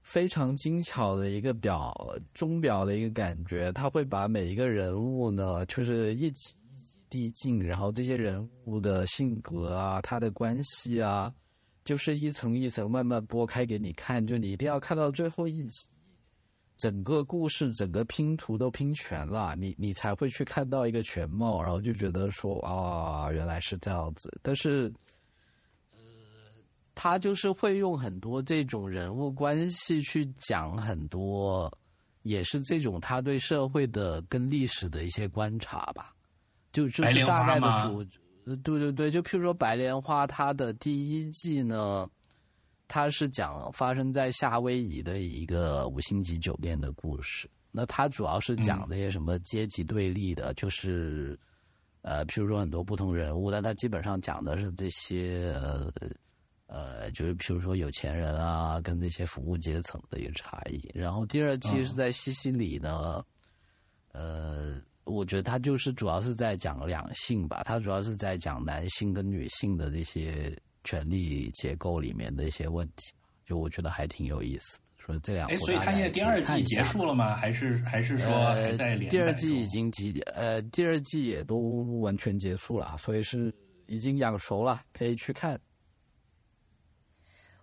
[0.02, 1.96] 非常精巧的一个表
[2.34, 11.34] 钟表的一个感觉，他会把每一个人物呢，就是一级一级递进，然后这些人物的性格啊，他的关系啊，
[11.86, 15.88] 就是一层一层慢慢剥开给你看，就你一定要看到最后一集，
[16.78, 24.92] 整个故事整个拼图都拼全了，你你才会去看到一个全貌，然后就觉得说啊，原来是这样子，但是。
[26.94, 31.72] 他就是会用很多这种人物关系去讲很多，
[32.24, 36.14] 也是这种他对社会的跟历史的一些观察吧。
[36.74, 38.04] 就就是大概的主，
[38.58, 42.08] 对对对，就譬如说《白莲花》，它的第一季呢，
[42.88, 47.50] 它是讲发生在夏威夷的一个五星级酒店的故事。
[47.72, 51.40] 那它主要是讲那些什么阶级对立的，就是
[52.02, 55.90] 呃，譬如说很多不同人物，但它基本上讲的是这些呃。
[56.74, 60.82] 呃，就是比如说有钱人啊，跟这些服务阶层的一个差异。
[60.94, 63.22] 然后第二季是在西西里呢，
[64.14, 73.12] 呃，我觉得他就是主要是在讲两性吧，他主要是在讲男性跟女性的这些权力结构里面的一些问题，
[73.46, 74.80] 就我觉得还挺有意思。
[74.96, 77.36] 说这两，哎，所以他现在第二季结束了吗？
[77.36, 81.58] 还是还是说还在连第二季已经结，呃，第二季也都
[82.00, 83.54] 完全结束了，所以是
[83.88, 85.60] 已经养熟了，可以去看。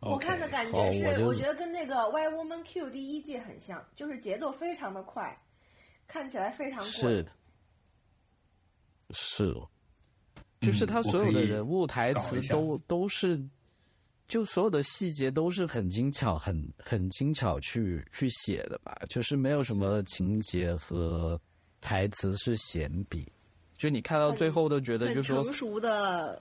[0.00, 5.36] 我看的感觉是，我觉得跟那个《Why Woman Q》第一季很像，就是节奏非常的快，
[6.06, 7.26] 看起来非常是
[9.10, 9.54] 是，
[10.60, 13.40] 就是他所有的人物台词都都是，
[14.28, 21.40] 就所有的细节都是很精巧、很很精巧去去写的吧，就是没有什么情节和
[21.80, 23.26] 台词是闲笔，
[23.76, 26.40] 就你看到最后都觉得就说成熟的。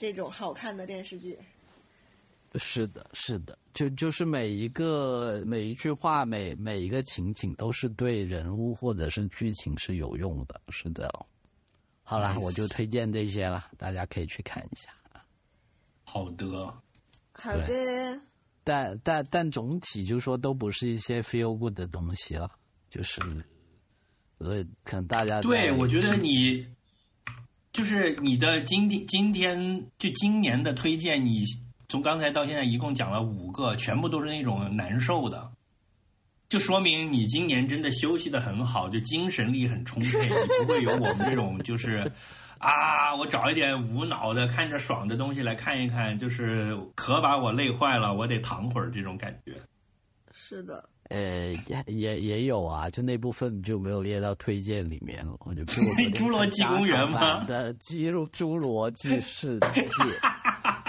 [0.00, 1.36] 这种好看的电视剧。
[2.54, 10.60] 是的，是的，就就是每一个每一句话，每每一个情景都是对人物或者是剧情是有用的。
[10.70, 11.12] 是的，
[12.02, 14.90] 好啦，我就推荐这些了，大家可以去看一下。
[16.04, 16.46] 好的，
[17.32, 18.20] 好的，
[18.64, 22.50] 但但但总体就说都不是一些 feel good 的东西了，
[22.88, 23.20] 就是，
[24.38, 26.66] 所以可能大家对我觉得你
[27.72, 31.44] 就是你的今天今天就今年的推荐，你
[31.88, 35.50] 从刚才到现在一共讲了五个，全部都是那种难受的。
[36.48, 42.10] 就说明你今年真的休息的很好，就精神力很充沛， 你不会有我们这种就是
[42.58, 49.54] 啊，我找一点无脑的看着爽的东西来看一看，就是可把我累坏了，我得躺会儿这种感觉。
[50.30, 55.34] 是的，呃也也也有啊，就那部分就没有列到推荐里面了。
[55.40, 55.62] 我就
[56.12, 59.66] 侏罗纪公园吗的《基入侏罗纪世界》，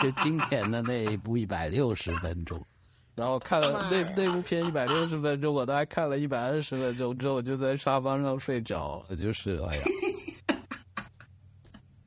[0.02, 2.64] 就今年的那一部一百六十分钟。
[3.16, 9.16] 然后看了那那部片一百六十分钟，我都还看了一百二十分钟之后，我就在沙发上睡着了。
[9.16, 9.84] 就是哎呀，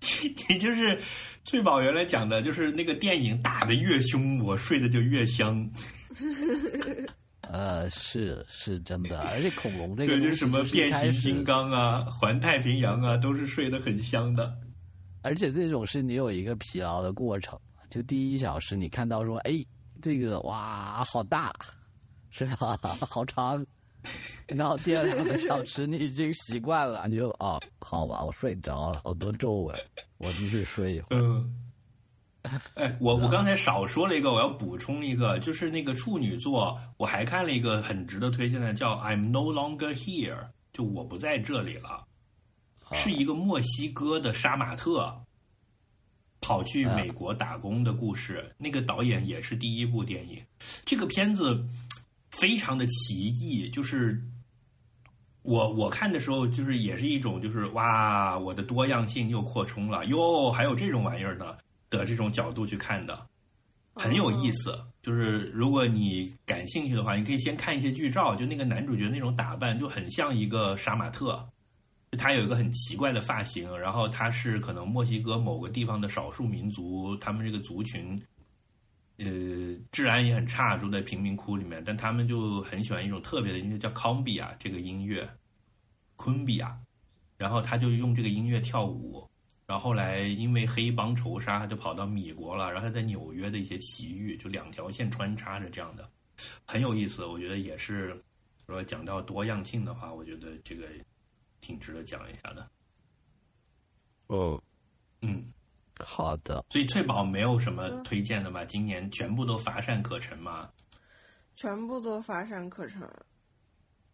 [0.49, 0.99] 你就是
[1.45, 5.71] 翠宝原来讲的，就是那个电影打得越凶，我睡得就越香。
[7.53, 14.57] 呃，是是真的，而且恐龙这个就是什么变形金刚啊、环太平洋啊，都是睡得很香的。
[15.21, 17.59] 而且这种是你有一个疲劳的过程，
[17.93, 19.63] 就第一小时你看到说，哎，
[20.01, 21.55] 这个哇好大，
[22.31, 22.75] 是吧？
[23.07, 23.63] 好长，
[24.47, 29.79] 然后第二两个小时你已经习惯了，你就哦，好吧，我睡着了，好多皱纹，
[30.17, 31.21] 我继续睡一会儿。
[31.21, 31.59] 嗯。
[32.77, 40.35] 哎，我我刚才少说了一个，我要补充一个，就是那个处女座，我还看了一个很值得推荐的，叫《I'm No Longer Here》，
[40.73, 42.05] 就我不在这里了，
[42.95, 45.23] 是一个墨西哥的杀马特
[46.53, 48.45] 跑去美国打工的故事。
[48.59, 50.39] 那个导演也是第一部电影，
[50.85, 51.67] 这个片子
[52.31, 54.23] 非常的奇异，就是
[55.41, 61.57] 我我看的时候，就是也是一种就是哇，我的多样性又扩充了哟，还有这种玩意儿呢
[61.89, 63.27] 的这种角度去看的，
[63.95, 64.79] 很有意思。
[65.01, 71.49] 就是如果你感兴趣的话，你可以先看一些剧照，就那个男主角那种打扮就很像一个杀马特。
[72.19, 78.21] 他有一个很奇怪的发型，然后他是可能墨西哥某个地方的少数民族，他们这个族群，
[79.17, 79.27] 呃，
[79.91, 85.29] 治安也很差，住在贫民窟里面，但他们就很喜欢一种特别的音乐，叫康比亚这个音乐，
[86.17, 86.79] 昆比亚，
[87.39, 89.27] 然后他就用这个音乐跳舞，
[89.67, 96.07] 然后后来因为黑帮仇杀，他就跑到米国了，然后他在纽约的一些奇遇，就两条线穿插着这样的，
[96.67, 98.23] 很有意思，我觉得也是，
[98.67, 100.87] 说讲到多样性的话，我觉得这个
[101.63, 102.71] 挺值得讲一下的。
[104.27, 104.63] 哦，
[105.23, 105.51] 嗯，
[105.99, 108.63] 好的，所以翠宝没有什么推荐的吗？
[108.67, 110.71] 今年全部都乏善可陈吗？
[111.55, 113.01] 全部都乏善可陈。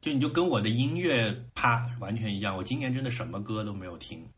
[0.00, 4.28] 就你就跟我的音乐啪完全一样，我今年真的什么歌都没有听。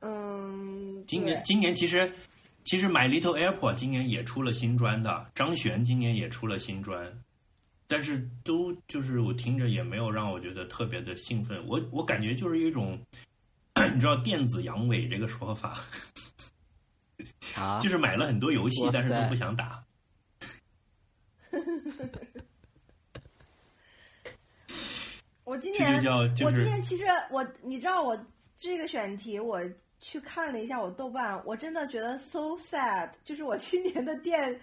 [0.00, 2.14] 嗯，今年今年其实
[2.64, 7.24] 其实 My Little Airport 今年也出了新专的，张悬今年也出了新专，
[7.88, 12.98] 但是都就是我听着也没有让我觉得特别的兴奋，我我感觉就是一种
[13.94, 15.78] 你知道电子阳痿这个说法，
[17.56, 19.84] 啊， 就是买了很多游戏，但是都不想打。
[21.50, 21.58] 这
[25.44, 28.18] 我今年就叫就是我今年其实我你知道我
[28.58, 29.62] 这个选题我
[30.00, 34.60] 去看了一下我豆瓣，我真的觉得 so sad，就是我今年的电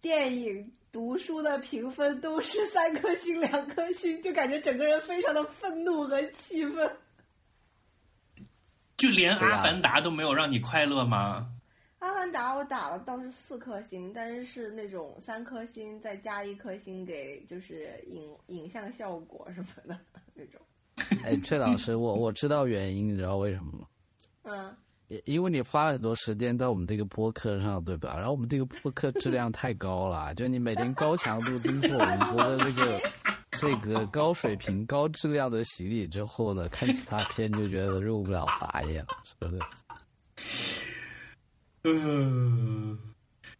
[0.00, 6.96] 电影、读书的评分都是三颗星、两颗星，就感觉整个人非常的愤怒和气愤。
[8.98, 11.48] 就连《阿凡达》都没有让你快乐吗？
[11.98, 19.98] 阿凡达我打了倒是四颗星，但是是那种三颗星再加一颗星给就是影影像效果什么的
[20.34, 20.60] 那种。
[21.24, 23.86] 哎，崔老师，我我知道原因，你知道为什么吗？
[24.42, 24.76] 嗯，
[25.24, 28.14] 因为你花了很多时间在我们这个播客上，对吧？
[28.16, 33.00] 然后我们这个播客质量太高了，就你每天高强度经过我们播的这个
[33.50, 39.60] 这个高水平、高质量的洗礼之后呢，看其他片就觉得入不了法眼了，是不是？
[41.84, 42.98] 嗯，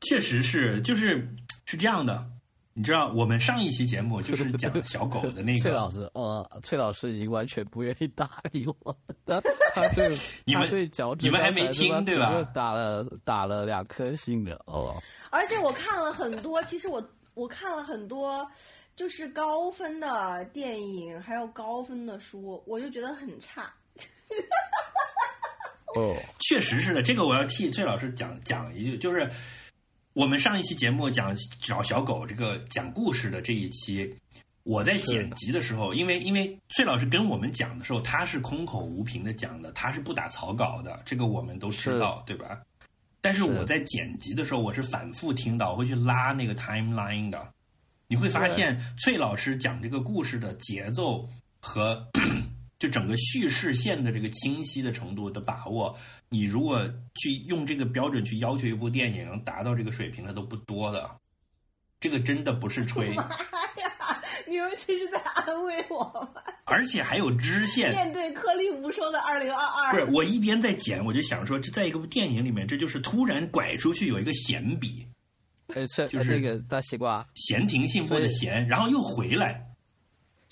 [0.00, 1.28] 确实是，就是
[1.66, 2.31] 是这样的。
[2.74, 8.96] 你知道，我们上一期节目就是讲 小狗的那个， 崔老师，呃，崔老师已经完全不愿意搭理我，
[9.26, 9.40] 他
[9.74, 14.96] 他对你们对脚趾你们还没听对吧打了打了两颗星的哦。
[15.30, 18.46] 而且我看了很多，其实我我看了很多，
[18.96, 23.72] 就是高分的电影，还有高分的书，我就觉得很差。
[25.94, 29.30] 哦，确实是的，这个我要替崔老师讲讲一句，就是
[30.14, 34.14] 我们上一期节目讲找小狗这个讲故事的这一期，
[34.62, 42.60] 我在剪辑的时候，因为因为崔老师跟我们讲的时候，他是空口无凭的讲的，他是不打草稿的，这个我们都知道，对吧？
[43.22, 43.44] 但是是。
[43.52, 47.51] 我在剪辑的时候，我是反复听到，我会去拉那个 timeline 的，
[48.06, 51.26] 你会发现崔老师讲这个故事的节奏
[51.59, 52.06] 和
[52.82, 55.96] 就整个叙事线的这个清晰的程度的把握，
[56.28, 56.84] 你如果
[57.14, 61.09] 去用这个标准去要求一部电影能达到这个水平的都不多的，
[62.00, 66.02] 这个真的不是吹，妈呀，你们这是在安慰我
[66.34, 66.42] 吗？
[66.64, 67.92] 而且还有支线。
[67.92, 75.06] 面对颗粒无收的二零二二，不是我一边在剪，我就想说，这在一个电影里面，这就是突然拐出去有一个闲笔，
[76.10, 79.68] 就是那个大西瓜，闲庭信步的闲，然后又回来。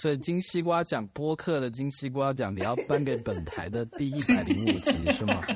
[0.03, 5.43] 这金西瓜奖播客的金西瓜奖，你要颁给本台的第一百零五集是吗？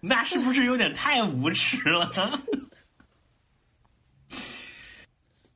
[0.00, 2.10] 那是不是有点太无耻了？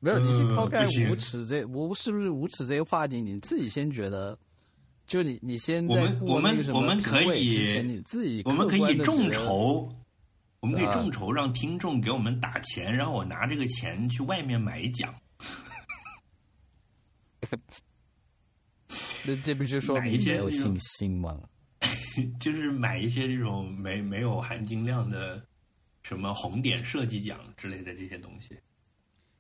[0.01, 4.39] 没有，你先呃抛开无耻这无是不是无耻这个话题，你自己先觉得，
[5.07, 9.91] 就你你先在我们我们我们可以前你自己我们可以众筹，
[10.61, 15.15] 我们可以啊众筹让听众给我们打钱，然后我拿这个钱去外面买奖。
[19.25, 21.41] 那这不就说买一明没有信心吗？
[22.39, 25.43] 就是买一些这种没没有含金量的
[26.03, 28.59] 什么红点设计奖之类的这些东西。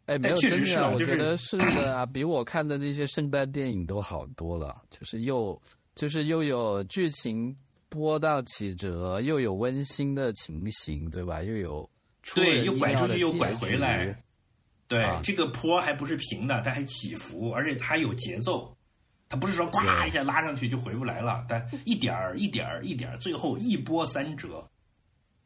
[0.07, 5.61] 哎，没有确实真的啊，我是啊就是觉得是的啊，比我看的那些圣诞电影都好多了，就是又
[5.95, 7.55] 就是又有剧情
[7.91, 11.43] 波荡起折，又有温馨的情形，对吧？
[11.43, 11.91] 又有
[12.23, 14.23] 出对，人又拐出去又拐回来。
[14.89, 18.75] 对，啊这个坡还不是平的，它还起伏，而且它有节奏。
[19.29, 24.69] 它不是说呱一下拉上去就回不来了，但一点儿一点儿一点儿，最后一波三折。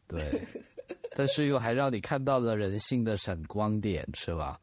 [0.07, 0.41] 对，
[1.15, 4.59] 但是又还让你看到了人性的闪光点，是吧？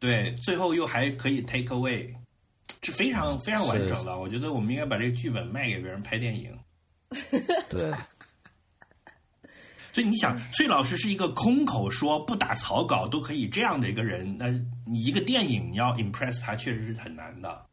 [0.00, 2.12] 对，最后又还可以 take away，
[2.82, 4.18] 是非常非常完整是的。
[4.18, 6.52] 我觉得我们应该把这个剧本卖给别人拍电影。
[7.68, 7.90] 对，
[9.92, 14.48] 所以你嗯想，崔老师是一个空口说不打草稿都可以这样的一个人，那
[14.86, 17.66] 你一个电影你要 impress 他，确实是很难的。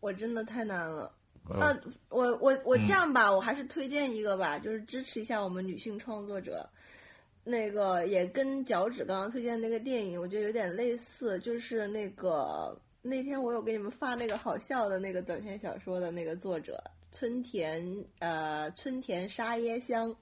[0.00, 1.12] 我真的太难了。
[1.48, 1.80] 呃那
[2.10, 6.68] 我我我嗯这样吧，我还是推荐一个吧，就是支持一下我们女性创作者。
[7.42, 16.80] 那个也跟脚趾刚刚推荐那个电影，我觉得有点类似，就是那个那天我有给你们发那个好笑的那个短篇小说的那个作者
[17.10, 20.14] 村田呃村田沙耶香，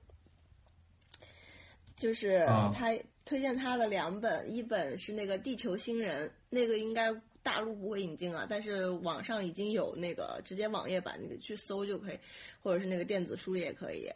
[1.96, 2.90] 就是啊他
[3.24, 7.08] 推荐他的两本，一本是那个《地球星人》，那个应该
[7.42, 12.18] 大陆不会引进了，但是网上已经有那个直接网页版，那个去搜就可以，
[12.62, 14.10] 或者是那个电子书也可以。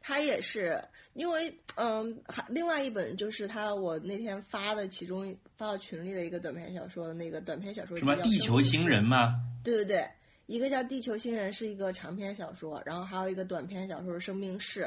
[0.00, 0.82] 他也是
[1.14, 9.34] 因为嗯，还另外一本就是他我那天发的其中发到群里的一个短篇小说的那个短篇小说什么地球星人吗？
[9.64, 10.08] 对对对，
[10.48, 14.80] 一个叫《地球新人》是一个长篇小说，然后还有一个短篇小说是《生命式》。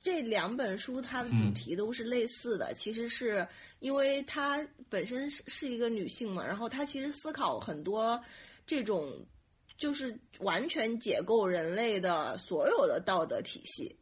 [0.00, 3.44] 这两本书它的主题都是类似的，其实是
[3.80, 8.22] 因为她本身是是一个女性嘛，然后她其实思考很多
[8.64, 9.12] 这种
[9.76, 13.96] 就是完全解构人类的所有的道德体系。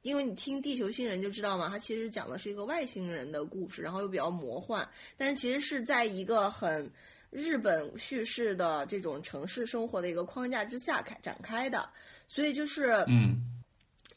[0.00, 4.88] 因为你听《地球新人》就知道嘛，它其实讲的是一个外星人的故事，然后又比较魔幻，
[5.18, 6.90] 但是其实是在一个很
[7.30, 11.88] 日本叙事的这种城市生活的一个框架之下开展开的，
[12.26, 13.36] 所以就是嗯，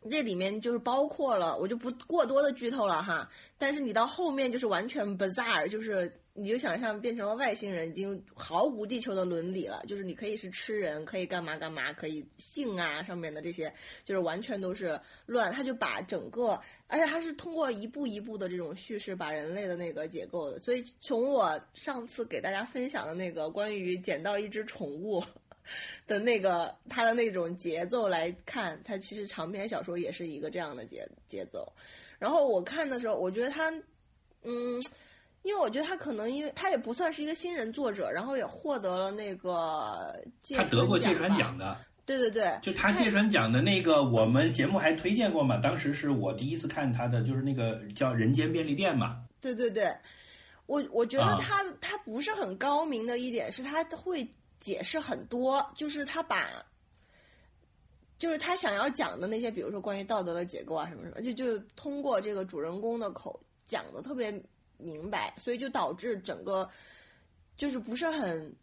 [0.10, 3.30] 这里面就是包括了，我就不过多的剧透了哈。
[3.58, 9.84] 但是你到后面就是完全 bizarre，就是你就想象变成了外星人，已经毫无地球的伦理了。
[9.88, 13.72] 就是你可以是吃人，可以干嘛干嘛，可以性啊上面的这些，
[14.04, 15.52] 就是完全都是乱。
[15.52, 20.60] 他就把整个，而且他是通过一步一步的这种叙事，把人类的那个解构的。
[20.60, 25.24] 所以从我上次给大家分享的那个关于捡到一只宠物。
[26.08, 31.66] 的那个它的那种节奏来看，它其实长篇小说也是一个这样的节节奏。
[32.20, 33.72] 然后我看的时候，我觉得他，
[34.42, 34.82] 嗯，
[35.44, 40.20] 因为我觉得他可能因为他也不算是一个新人作者，然后也获得了那个
[40.56, 45.58] 他得过芥川奖的，对对对，就他芥川奖的那个，我们节目还推荐过嘛。
[45.58, 49.22] 当时是我第一次看他的，就是那个叫《人间便利店》嘛。
[49.42, 49.94] 对对对，
[50.66, 54.26] 我我觉得啊他、他不是很高明的一点是他会
[54.60, 56.50] 解释很多，就是他把，
[58.18, 64.32] 就是他想要讲的那些，比如说关于道德的结构啊什么什么，就就通过这个主人公的口讲的特别
[64.78, 66.70] 明白，所以就导致整个
[67.56, 68.54] 就是不是很。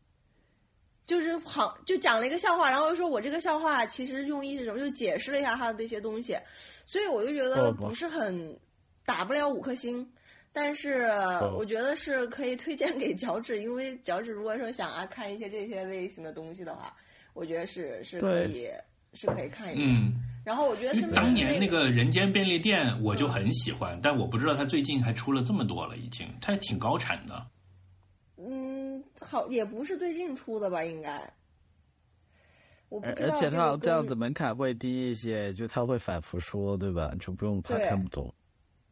[1.03, 6.39] 就是好就讲了一个笑话，然后又说我这个笑话其实用意是什么，就解释了一下他的这些东西，
[6.87, 8.57] 所以我就觉得哦不不是很
[9.05, 10.09] 打不了五颗星。
[10.53, 16.95] 但是哦我觉得是可以推荐给 脚趾，因为脚趾如果说想啊看一些这些类型的东西的话，
[17.33, 18.69] 我觉得是是可以
[19.15, 19.85] 是可以看一下。
[19.85, 20.13] 嗯，
[20.43, 27.47] 然后我觉得当年那个个人间便利店我就很喜欢，但我不知道他最近还出了这么多了，已经，他挺高产的。
[28.37, 31.11] 嗯，好也不是最近出的吧，应该。
[33.03, 37.15] 而而且这个它这样子门槛会低一些，就他会反复说，对吧？
[37.21, 38.35] 就不用怕看不懂。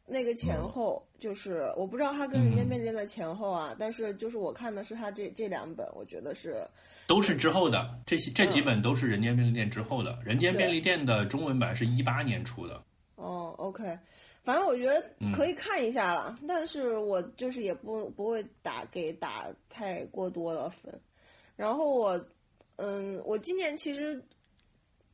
[0.09, 6.67] 那个前后就是我不知道他跟《人间便利店》的前后啊，但是就是我看的是他这这两本，我觉得是
[7.07, 12.83] 都是之后的，这些这几本都是《人间便利店》之后的，人间便利店》的中文版是一八年出的。
[13.17, 13.99] 哦，OK，
[14.45, 20.99] 反正我觉得可以看一下了，但是我就是也不不会打给打太过多的分。
[21.57, 22.27] 然后我，
[22.77, 24.23] 嗯，我今年其实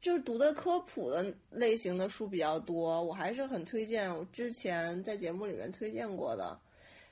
[0.04, 6.60] 就是读的科普的类型的书比较多，我还是很推荐我之前在节目里面推荐过的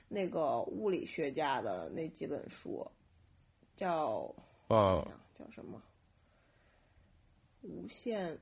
[0.07, 2.85] 那个物理学家的那几本书，
[3.75, 4.31] 叫
[4.67, 5.03] 啊，
[5.33, 5.81] 叫什么？
[7.63, 8.37] 无限，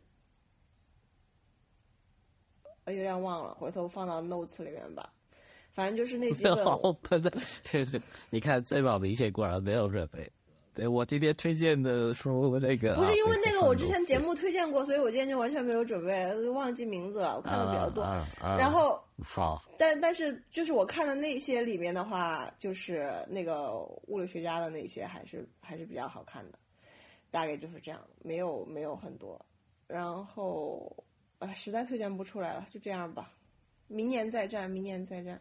[2.83, 5.13] 呃，有点忘了，回头放到 notes 里面吧。
[5.71, 7.15] 反正就是那几本， 好，不
[7.45, 10.29] 是，对对，你看这把明显果然没有准备。
[10.81, 17.35] 对我今天推荐的说那个不是因为那个我之前节目目推荐过，所以我今天就完全没有准备，就忘记名字了。
[17.35, 18.01] 我看的比较多。
[18.01, 23.77] 啊啊啊然后，好，但但是就是我看的那些里面的话，就是那个
[24.07, 26.57] 物理学家的那些还是还是比较好看的，
[27.29, 29.39] 大概就是这样，没有没有很多。
[29.85, 30.91] 然后
[31.37, 33.31] 啊，实在推荐不出来了，就这样吧，
[33.87, 35.39] 明年再战，明年再战。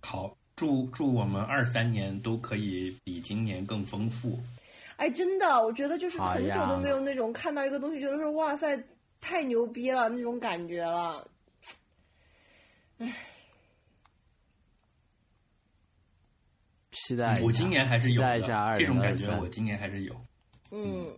[0.00, 4.38] 好，祝祝我们二三年都可以比今年更丰富。
[4.96, 8.80] 哎，真的，我觉得就是很久都没有那种看到一个东西，觉得说哇塞，
[9.20, 11.26] 太牛逼了那种感觉了。
[16.92, 17.40] 期待。
[17.42, 18.40] 我今年还是有的，
[18.76, 20.14] 这种感觉我今年还是有。
[20.70, 21.12] 嗯，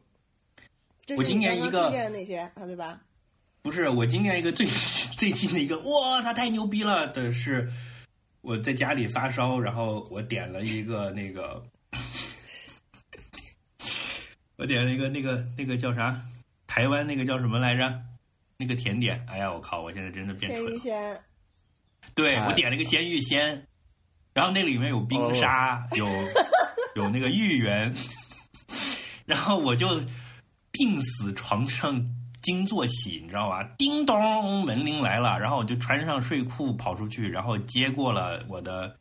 [1.17, 2.99] 我今年一个那些啊，对吧？
[3.61, 4.67] 不是我今年一个最
[5.17, 7.71] 最近的一个，哇，他太牛逼了的是，
[8.47, 11.61] 我在家里发烧，然后我点了一个那个，
[14.55, 16.17] 我点了一个那个那个叫啥，
[16.65, 18.01] 台湾那个叫什么来着？
[18.57, 20.77] 那个甜点，哎呀，我靠，我现在真的变鲜蠢了。
[20.77, 21.21] 芋仙，哎
[22.15, 23.67] 对我点了一个鲜芋仙，
[24.33, 26.07] 然后那里面有冰沙，有
[26.95, 27.93] 有那个芋圆，
[29.27, 29.89] 然后我就
[30.71, 33.63] 病死床上惊坐起，你知道吧？
[33.77, 38.99] 叮咚，门铃来了，然后我就穿上睡裤跑出去，然后接过了我的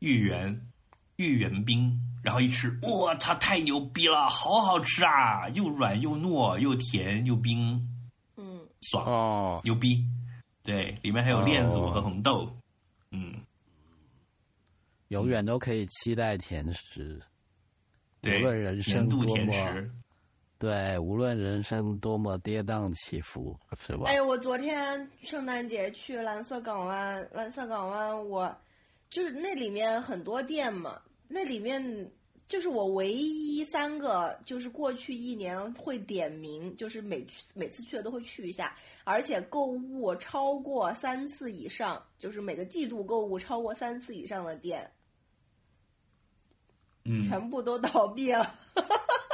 [0.00, 0.68] 芋圆
[1.16, 7.88] 芋圆冰，然后一吃，我操，太牛逼了，好好吃啊，又软又糯，又甜又冰，
[8.36, 9.04] 嗯，爽。
[9.04, 10.04] 哦，牛逼，
[10.62, 12.56] 对，里面还有链子哦和红豆，
[13.10, 13.34] 嗯，
[15.08, 17.20] 永远都可以期待甜食。
[18.20, 19.90] 对，无论人生甜食，
[20.58, 24.06] 对，无论人生多么跌宕起伏，是吧？
[24.06, 28.52] 哎，我昨天圣诞节去蓝色港湾，蓝色港湾我
[29.08, 32.10] 就是那里面很多店嘛，那里面
[32.48, 44.90] 就是我唯一三个，就是过去一年会点名，就是每去每次去的都会去一下，而且购物超过三次以上，就是每个季度购物超过三次以上的店，
[47.04, 48.58] 嗯，全部都倒闭了。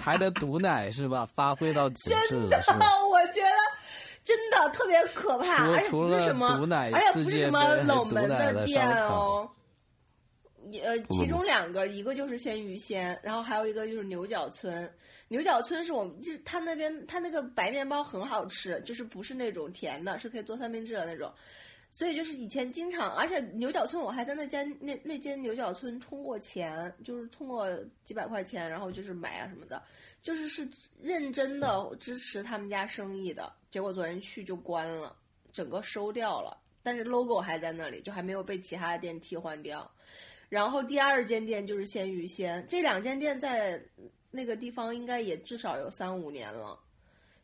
[0.00, 1.26] 还能毒奶是吧？
[1.26, 3.48] 发挥到极致真的了，是吧？，我觉得
[4.24, 9.48] 真的特别可怕，除而且除了不是什么毒奶，而且不是什么冷门的店哦。
[10.82, 14.92] 呃，其中两个，一个就是鲜芋仙，然后还有一个就是牛角村。
[15.28, 21.32] 牛角村是我们，就是他那边他那个白面包很好吃，就是不是那种甜的，是可以做三明治的那种。
[21.96, 27.66] 所以就是以前经常，而且牛角村我还在那间那那间牛角村充过钱，就是充过
[28.04, 29.82] 几百块钱，然后就是买啊什么的，
[30.20, 30.68] 就是是
[31.00, 33.50] 认真的支持他们家生意的。
[33.70, 35.16] 结果昨天去就关了，
[35.54, 39.90] 整个收掉了，但是 logo 还在那里，就还没有被其他的店替换掉。
[40.50, 43.82] 然后第二间店就是鲜芋仙，这两间店在
[44.30, 46.78] 那个地方应该也至少有三五年了。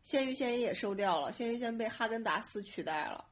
[0.03, 3.24] 鲜芋仙也收掉了，鲜芋仙被哈根达斯取代了。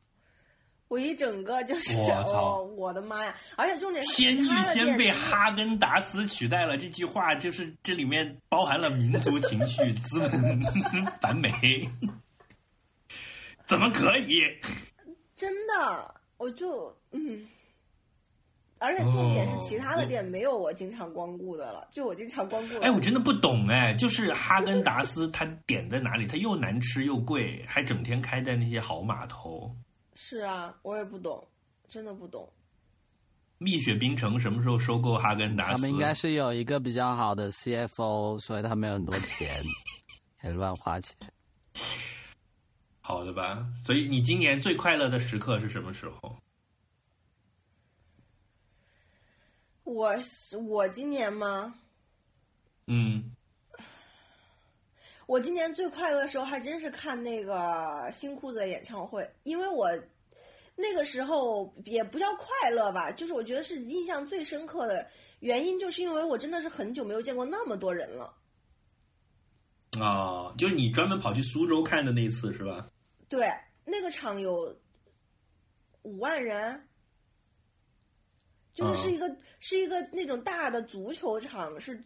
[0.91, 3.33] 我一整个就是，我操哦，我的妈呀！
[3.55, 10.61] 而且重点是鲜芋其他的仙被哈根达斯取代了，这句话就是这里面包含了民族情绪、 资本
[11.21, 11.49] 反美，
[13.67, 14.43] 怎么可以？
[15.37, 17.47] 真的，我就嗯，
[18.79, 22.81] 而且重点是哦其他的店没有我经常光顾的了，就我经常光顾的。
[22.81, 26.27] 哎，我真的不懂哎，就是哈根达斯它点在哪里？
[26.27, 29.73] 它又难吃又贵，还整天开在那些好码头。
[30.23, 31.49] 是啊，我也不懂，
[31.89, 32.47] 真的不懂。
[33.57, 35.73] 蜜雪冰城什么时候收购哈根达斯？
[35.73, 39.49] 他们应该是有一个比较好的 CFO，所以他们有很多钱，
[40.43, 41.17] 可以乱花钱。
[43.01, 43.67] 好的吧？
[43.83, 46.37] 所以你今年最快乐的时刻是什么时候？
[49.85, 50.15] 我
[50.69, 51.75] 我今年吗？
[52.89, 53.35] 嗯，
[55.31, 59.89] 我今年最快乐的时候还真是看那个新裤子的演唱会，因为我
[60.75, 65.09] 那个时候也不叫快乐吧，就是我觉得是印象最深刻的
[65.39, 68.35] 原因，就是因为我真的是很久没有见过那么多人了。
[70.01, 72.91] 啊，就是你专门跑去苏州看的那一次是吧？
[73.29, 73.49] 对，
[73.85, 74.77] 那个场有
[76.03, 76.89] 五万人，
[78.73, 82.03] 就是是一个、是一个那种大的足球场，是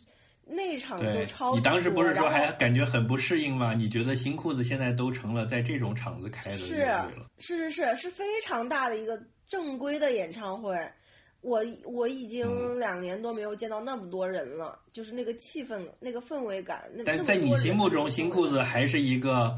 [0.46, 3.74] 内场都超你当时不是说还感觉很不适应吗？
[3.74, 7.26] 你觉得新裤子现在都成了在这种场子开的乐是队了？
[7.38, 10.76] 是是是是非常大的一个正规的演唱会。
[11.40, 16.88] 我我已经嗯两年多没有见到那么多人了，就是那个气氛、那个氛围感。
[16.94, 19.54] 那那但在你心目中，新裤子还是一个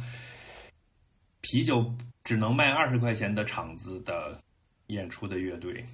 [1.43, 1.89] 啤酒
[2.25, 4.37] 只能卖二十块钱的场子的
[4.89, 5.85] 演出的乐队。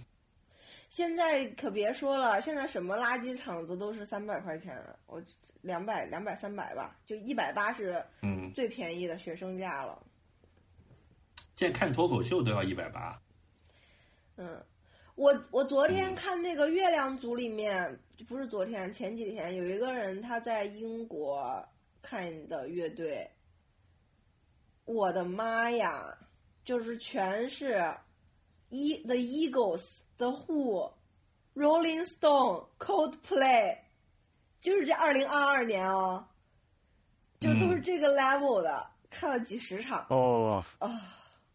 [0.93, 5.23] 现在可别说了，现在什么垃圾场子都是三百块钱，我
[5.63, 9.99] 两百、两百、三百吧，就一百八是嗯，最便宜的学生价了。
[11.57, 13.19] 现在看脱口秀都要一百八。
[14.37, 14.63] 嗯，
[15.15, 17.99] 我我昨嗯天看那个月亮组里面，
[18.29, 21.67] 不是昨天，前几天有一个人他在英国
[22.03, 23.27] 看的乐队，
[24.85, 26.15] 我的妈呀，
[26.67, 27.83] 就是全是
[28.69, 30.91] 一 The Eagles、The Who、
[31.55, 33.77] Rolling Stone、Coldplay，
[34.61, 36.25] 就是这二零二二年哦，
[37.41, 40.89] 就都是嗯这个 level 的，看了几十场哦啊。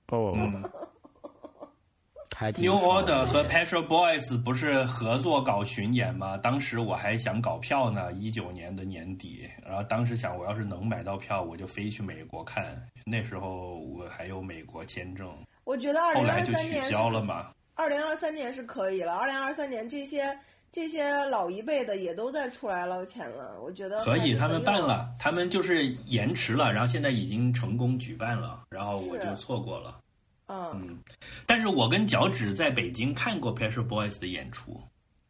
[0.09, 0.35] 哦，
[2.35, 6.37] 还挺 New Order 和 Pet Shop Boys 不是合作搞巡演吗？
[6.37, 12.79] 当时我还想搞票呢，一九年的年底，然后当时想我要是能买到票，我就飞去美国看。
[13.05, 17.51] 那时候我还有美国签证，我觉得二零后来就取消了嘛。
[17.77, 20.37] 二零二三年是可以了，二零二三年这些
[20.71, 24.61] 这些老一辈的也都在出来捞钱了，我觉得可以，他们。
[24.63, 30.01] 办了，他们就是延迟了，然后现在已经成功举办了，然后我就错过了。
[30.47, 30.99] 嗯，嗯，
[31.45, 34.81] 但是我跟脚趾在北京看过 Shop Boys 的演出，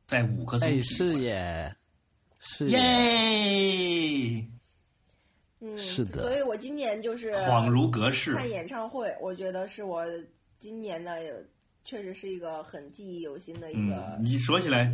[0.08, 1.76] 在五棵松哎是馆耶，
[2.40, 4.48] 是耶，耶，
[5.60, 8.34] 嗯，是的所以我今年就是恍如隔世。
[8.36, 10.06] 看演唱会，我觉得是我
[10.58, 11.20] 今年的
[11.88, 13.96] 确实是一个很记忆犹新的一个。
[13.96, 14.92] 嗯，你说起来，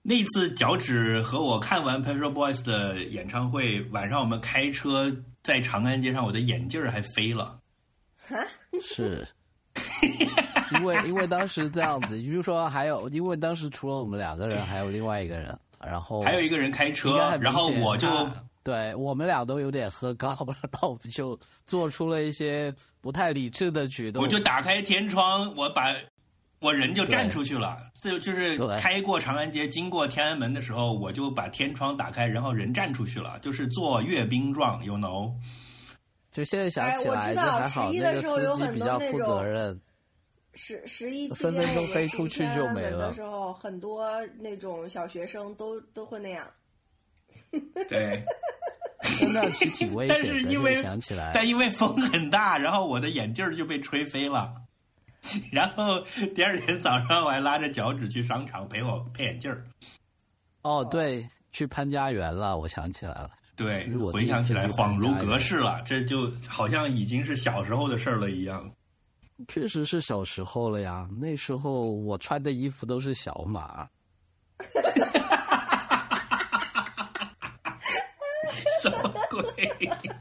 [0.00, 5.12] 那次脚趾和我看完 Shop Boys 的演唱会，晚上我们开车
[5.42, 7.58] 在长安街上，我的眼镜儿还飞了。
[8.80, 9.26] 是，
[10.74, 24.20] 因为因为当时这样子，就是说还有，因为当时除了我们两个人，还有另外一个人，然后还有一个人开车然后我就他对我们俩都有点喝高了， 然后我们就做出了一些不太理智的举动。
[24.20, 25.94] 我就打开天窗，我把
[26.58, 27.78] 我人就站出去了。
[28.00, 35.32] 这就是开过长安街，经过天安门的时候，我就把天窗打开，然后人站出去了，就是做阅兵状，you know。
[36.32, 39.80] 就现在想起来，就还好，11那个的时候有司机很多比较负责任。
[40.54, 44.10] 十十一期分分钟飞出去就没了的时候，很多
[44.40, 46.44] 那种小学生都都会那样。
[47.88, 48.22] 对，
[49.18, 50.38] 真的其实挺危但险的。
[50.38, 54.54] 是因为想起来，但因为风很大，然后我的眼镜儿就被吹飞了。
[55.50, 56.00] 然后
[56.34, 59.64] 第二天早上我还拉着脚趾去商场陪我配眼镜儿。
[60.62, 63.30] 哦，对，去潘家园了，我想起来了。
[63.56, 68.70] 对回想起来恍如隔世了，这就好像已经是小时候的事儿了一样。
[69.48, 73.88] 确实是小时候了呀，那时候我穿的衣服都是小码。
[79.30, 80.14] 什么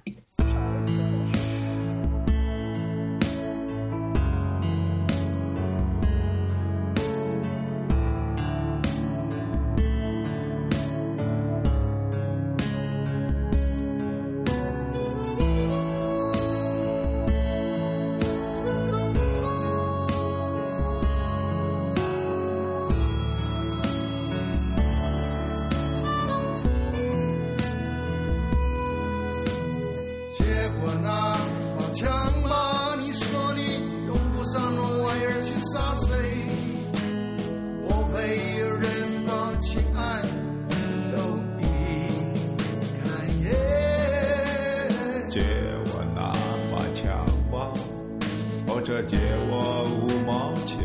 [48.96, 49.18] 可借
[49.50, 50.80] 我五毛钱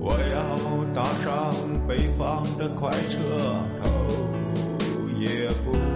[0.00, 1.52] 我要搭上
[1.86, 3.18] 北方的快车
[3.82, 3.86] 头
[5.18, 5.95] 也不